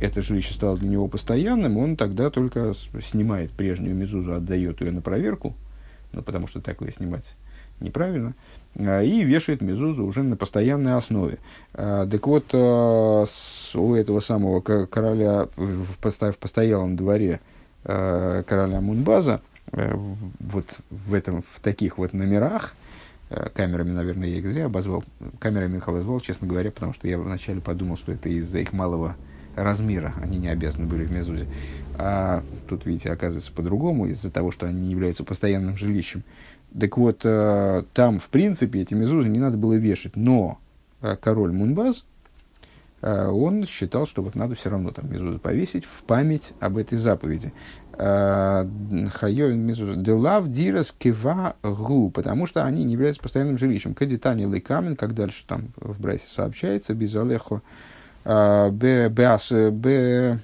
это 0.00 0.22
жилище 0.22 0.54
стало 0.54 0.78
для 0.78 0.88
него 0.88 1.08
постоянным, 1.08 1.76
он 1.76 1.96
тогда 1.96 2.30
только 2.30 2.72
снимает 3.02 3.50
прежнюю 3.50 3.94
мезузу, 3.94 4.32
отдает 4.32 4.80
ее 4.80 4.90
на 4.90 5.02
проверку, 5.02 5.54
ну, 6.12 6.22
потому 6.22 6.46
что 6.46 6.60
такое 6.60 6.90
снимать 6.92 7.34
неправильно, 7.80 8.34
и 8.76 9.22
вешает 9.22 9.60
мезузу 9.60 10.04
уже 10.04 10.22
на 10.22 10.36
постоянной 10.36 10.94
основе. 10.94 11.38
А, 11.74 12.06
так 12.06 12.26
вот, 12.26 12.46
а, 12.52 13.24
у 13.74 13.94
этого 13.94 14.20
самого 14.20 14.60
короля 14.60 15.48
в 15.56 15.96
постоялом 15.98 16.96
дворе 16.96 17.40
короля 17.84 18.80
Мунбаза, 18.80 19.40
вот 19.72 20.76
в, 20.90 21.14
этом, 21.14 21.42
в 21.52 21.60
таких 21.60 21.98
вот 21.98 22.12
номерах, 22.12 22.76
камерами, 23.54 23.90
наверное, 23.90 24.28
я 24.28 24.36
их 24.36 24.46
зря 24.46 24.66
обозвал, 24.66 25.02
камерами 25.40 25.78
их 25.78 25.88
обозвал, 25.88 26.20
честно 26.20 26.46
говоря, 26.46 26.70
потому 26.70 26.94
что 26.94 27.08
я 27.08 27.18
вначале 27.18 27.60
подумал, 27.60 27.96
что 27.96 28.12
это 28.12 28.28
из-за 28.28 28.60
их 28.60 28.72
малого 28.72 29.16
размера, 29.56 30.14
они 30.22 30.38
не 30.38 30.48
обязаны 30.48 30.86
были 30.86 31.04
в 31.04 31.12
Мезузе. 31.12 31.46
А 31.98 32.42
тут, 32.68 32.86
видите, 32.86 33.10
оказывается 33.10 33.52
по-другому, 33.52 34.06
из-за 34.06 34.30
того, 34.30 34.50
что 34.50 34.66
они 34.66 34.80
не 34.80 34.90
являются 34.90 35.24
постоянным 35.24 35.76
жилищем. 35.76 36.24
Так 36.78 36.96
вот, 36.96 37.20
э, 37.24 37.82
там, 37.92 38.18
в 38.18 38.28
принципе, 38.28 38.80
эти 38.80 38.94
мезузы 38.94 39.28
не 39.28 39.38
надо 39.38 39.56
было 39.58 39.74
вешать. 39.74 40.16
Но 40.16 40.58
э, 41.02 41.16
король 41.20 41.52
Мунбаз, 41.52 42.06
э, 43.02 43.26
он 43.28 43.66
считал, 43.66 44.06
что 44.06 44.22
вот 44.22 44.34
надо 44.34 44.54
все 44.54 44.70
равно 44.70 44.90
там 44.90 45.12
мезузы 45.12 45.38
повесить 45.38 45.84
в 45.84 46.02
память 46.04 46.54
об 46.60 46.78
этой 46.78 46.96
заповеди. 46.96 47.52
Хайовин 47.94 49.60
мезуза. 49.60 49.96
Делав 49.96 50.48
дирас 50.48 50.94
кива 50.96 51.56
гу, 51.62 52.10
потому 52.10 52.46
что 52.46 52.64
они 52.64 52.84
не 52.84 52.94
являются 52.94 53.22
постоянным 53.22 53.58
жилищем. 53.58 53.92
Кадитани 53.92 54.46
лейкамен, 54.46 54.96
как 54.96 55.14
дальше 55.14 55.44
там 55.46 55.68
в 55.76 56.00
Брайсе 56.00 56.26
сообщается, 56.26 56.94
без 56.94 57.14
алехо 57.14 57.60
б 58.24 59.08
б 59.10 60.38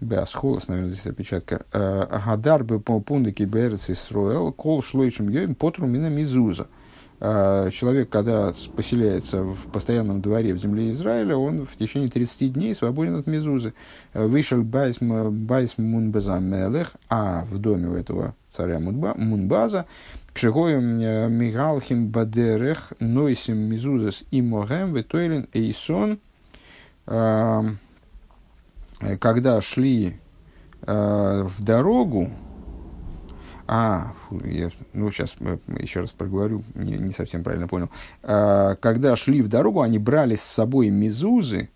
Беасхолос, 0.00 0.68
наверное, 0.68 0.92
здесь 0.92 1.06
опечатка. 1.06 1.64
Агадар 1.72 2.62
бы 2.62 2.78
по 2.78 3.00
пундыке 3.00 3.44
Берец 3.46 3.88
Исруэл, 3.88 4.52
кол 4.52 4.82
шлойчим 4.82 5.30
йоим 5.30 5.54
потру 5.54 5.86
мина 5.86 6.10
мизуза. 6.10 6.66
Человек, 7.20 8.10
когда 8.10 8.52
поселяется 8.76 9.42
в 9.42 9.68
постоянном 9.68 10.20
дворе 10.20 10.52
в 10.52 10.58
земле 10.58 10.90
Израиля, 10.90 11.36
он 11.36 11.64
в 11.64 11.76
течение 11.76 12.10
30 12.10 12.52
дней 12.52 12.74
свободен 12.74 13.16
от 13.16 13.26
мизузы. 13.26 13.72
Вышел 14.12 14.62
байс 14.62 15.00
мунбаза 15.00 16.38
мелех, 16.38 16.92
а 17.08 17.46
в 17.50 17.58
доме 17.58 17.88
у 17.88 17.94
этого 17.94 18.34
царя 18.54 18.78
Мунбаза, 18.78 19.86
к 20.32 20.38
шигоем 20.38 20.98
мигалхим 21.36 22.08
бадерех, 22.08 22.92
нойсим 23.00 23.58
мизузас 23.58 24.24
и 24.30 24.42
могем, 24.42 24.94
ветойлен 24.94 25.48
эйсон, 25.52 26.18
Э, 29.00 29.16
когда 29.18 29.60
шли 29.60 30.16
э, 30.82 31.42
в 31.46 31.62
дорогу, 31.62 32.30
а, 33.66 34.12
я, 34.44 34.70
ну 34.92 35.10
сейчас 35.10 35.34
э, 35.40 35.56
еще 35.78 36.00
раз 36.00 36.10
проговорю, 36.10 36.62
не, 36.74 36.96
не 36.96 37.12
совсем 37.12 37.42
правильно 37.42 37.68
понял. 37.68 37.90
А, 38.22 38.76
когда 38.76 39.16
шли 39.16 39.42
в 39.42 39.48
дорогу, 39.48 39.82
они 39.82 39.98
брали 39.98 40.36
с 40.36 40.42
собой 40.42 40.90
мизузы, 40.90 41.70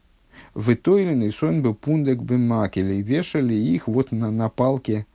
в 0.54 0.72
Итойлин 0.72 1.22
и 1.22 1.30
Сонбе 1.30 1.74
Пундек 1.74 2.20
Бемакели, 2.20 2.94
и 2.94 3.02
вешали 3.02 3.54
их 3.54 3.88
вот 3.88 4.12
на, 4.12 4.30
на 4.30 4.48
палке, 4.48 5.06
а, 5.06 5.07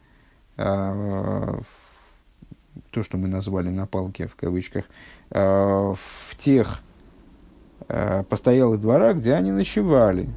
то, 0.56 1.64
что 3.02 3.18
мы 3.18 3.28
назвали 3.28 3.70
на 3.70 3.88
палке 3.88 4.28
в 4.28 4.36
кавычках, 4.36 4.86
а, 5.32 5.94
в 5.96 6.36
тех 6.38 6.82
а, 7.88 8.24
постоялых 8.24 8.80
дворах, 8.80 9.18
где 9.18 9.34
они 9.34 9.52
ночевали. 9.52 10.30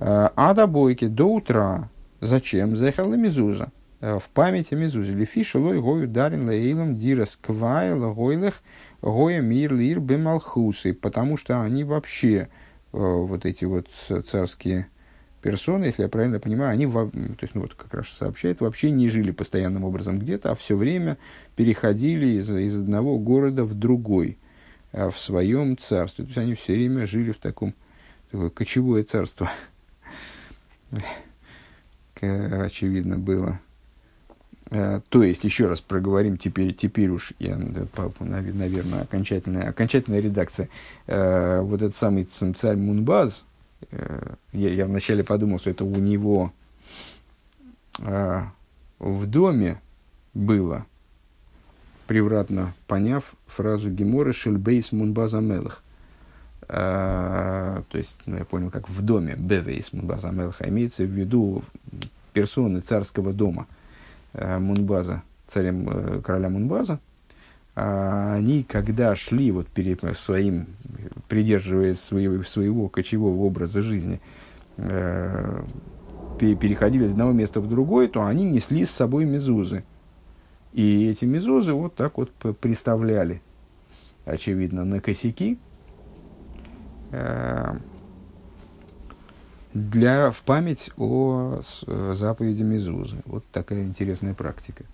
А 0.00 0.52
до 0.54 0.66
бойки, 0.66 1.06
до 1.06 1.26
утра. 1.26 1.88
Зачем? 2.20 2.76
Захарла 2.76 3.14
мизуза. 3.14 3.70
В 4.00 4.24
памяти 4.34 4.74
мизузы. 4.74 5.12
Лефиша 5.12 5.58
лой 5.58 5.80
гою 5.80 6.08
дарин 6.08 6.48
лейлом 6.48 6.96
дира 6.96 7.24
сквай 7.24 7.94
лагойлых 7.94 8.60
гоя 9.00 9.40
мир 9.40 9.72
лир 9.72 10.00
бемалхусы. 10.00 10.92
Потому 10.92 11.36
что 11.36 11.62
они 11.62 11.84
вообще, 11.84 12.48
э, 12.92 12.92
вот 12.92 13.46
эти 13.46 13.64
вот 13.64 13.86
царские 14.28 14.88
персоны, 15.44 15.84
если 15.84 16.02
я 16.02 16.08
правильно 16.08 16.40
понимаю, 16.40 16.70
они, 16.72 16.86
то 16.90 17.10
есть, 17.42 17.54
ну 17.54 17.60
вот 17.60 17.74
как 17.74 17.92
раз 17.92 18.08
сообщает, 18.08 18.62
вообще 18.62 18.90
не 18.90 19.08
жили 19.08 19.30
постоянным 19.30 19.84
образом 19.84 20.18
где-то, 20.18 20.50
а 20.50 20.54
все 20.54 20.74
время 20.74 21.18
переходили 21.54 22.38
из, 22.38 22.50
из 22.50 22.74
одного 22.74 23.18
города 23.18 23.64
в 23.64 23.74
другой, 23.74 24.38
э, 24.92 25.10
в 25.10 25.18
своем 25.18 25.76
царстве. 25.76 26.24
То 26.24 26.28
есть 26.30 26.38
они 26.38 26.54
все 26.54 26.72
время 26.72 27.06
жили 27.06 27.32
в 27.32 27.36
таком 27.36 27.74
такое 28.30 28.48
кочевое 28.48 29.04
царство. 29.04 29.50
очевидно 32.22 33.18
было. 33.18 33.60
Э, 34.70 35.02
то 35.10 35.22
есть, 35.22 35.44
еще 35.44 35.66
раз 35.66 35.82
проговорим, 35.82 36.38
теперь, 36.38 36.72
теперь 36.72 37.10
уж, 37.10 37.34
я, 37.38 37.58
наверное, 37.58 39.02
окончательная, 39.02 39.68
окончательная 39.68 40.20
редакция. 40.20 40.70
Э, 41.06 41.60
вот 41.60 41.82
этот 41.82 41.96
самый 41.96 42.24
царь 42.24 42.76
Мунбаз, 42.76 43.44
я, 44.52 44.70
я 44.70 44.86
вначале 44.86 45.24
подумал, 45.24 45.58
что 45.58 45.70
это 45.70 45.84
у 45.84 45.96
него 45.96 46.52
в 47.98 49.26
доме 49.26 49.80
было, 50.34 50.86
превратно 52.06 52.74
поняв 52.86 53.34
фразу 53.46 53.90
Гемора 53.90 54.32
«Шельбейс 54.32 54.92
Мунбаза 54.92 55.40
Мелах». 55.40 55.82
А, 56.66 57.82
то 57.90 57.98
есть, 57.98 58.18
ну, 58.26 58.38
я 58.38 58.44
понял, 58.44 58.70
как 58.70 58.88
в 58.88 59.02
доме 59.02 59.34
Бевейс 59.36 59.92
Мунбаза 59.92 60.30
Мелха, 60.30 60.68
имеется 60.68 61.04
в 61.04 61.10
виду 61.10 61.62
персоны 62.32 62.80
царского 62.80 63.32
дома 63.32 63.66
э, 64.32 64.58
Мунбаза, 64.58 65.22
царем 65.48 65.88
э, 65.88 66.20
короля 66.22 66.48
Мунбаза, 66.48 66.94
а 66.94 66.98
они, 67.74 68.62
когда 68.62 69.16
шли 69.16 69.50
вот 69.50 69.66
перед 69.68 70.00
своим, 70.16 70.66
придерживаясь 71.28 72.00
своего, 72.00 72.42
своего 72.44 72.88
кочевого 72.88 73.42
образа 73.44 73.82
жизни, 73.82 74.20
э, 74.76 75.64
переходили 76.38 77.04
из 77.04 77.12
одного 77.12 77.32
места 77.32 77.60
в 77.60 77.68
другое, 77.68 78.08
то 78.08 78.24
они 78.24 78.44
несли 78.44 78.84
с 78.84 78.90
собой 78.90 79.24
мезузы. 79.24 79.84
И 80.72 81.08
эти 81.08 81.24
мезузы 81.24 81.72
вот 81.72 81.94
так 81.94 82.18
вот 82.18 82.30
представляли, 82.60 83.42
очевидно, 84.24 84.84
на 84.84 85.00
косяки, 85.00 85.58
Э, 87.14 87.76
для, 89.72 90.30
в 90.30 90.42
память 90.42 90.90
о 90.96 91.60
заповеди 91.86 92.62
Мезузы. 92.62 93.16
Вот 93.24 93.44
такая 93.52 93.82
интересная 93.82 94.34
практика. 94.34 94.84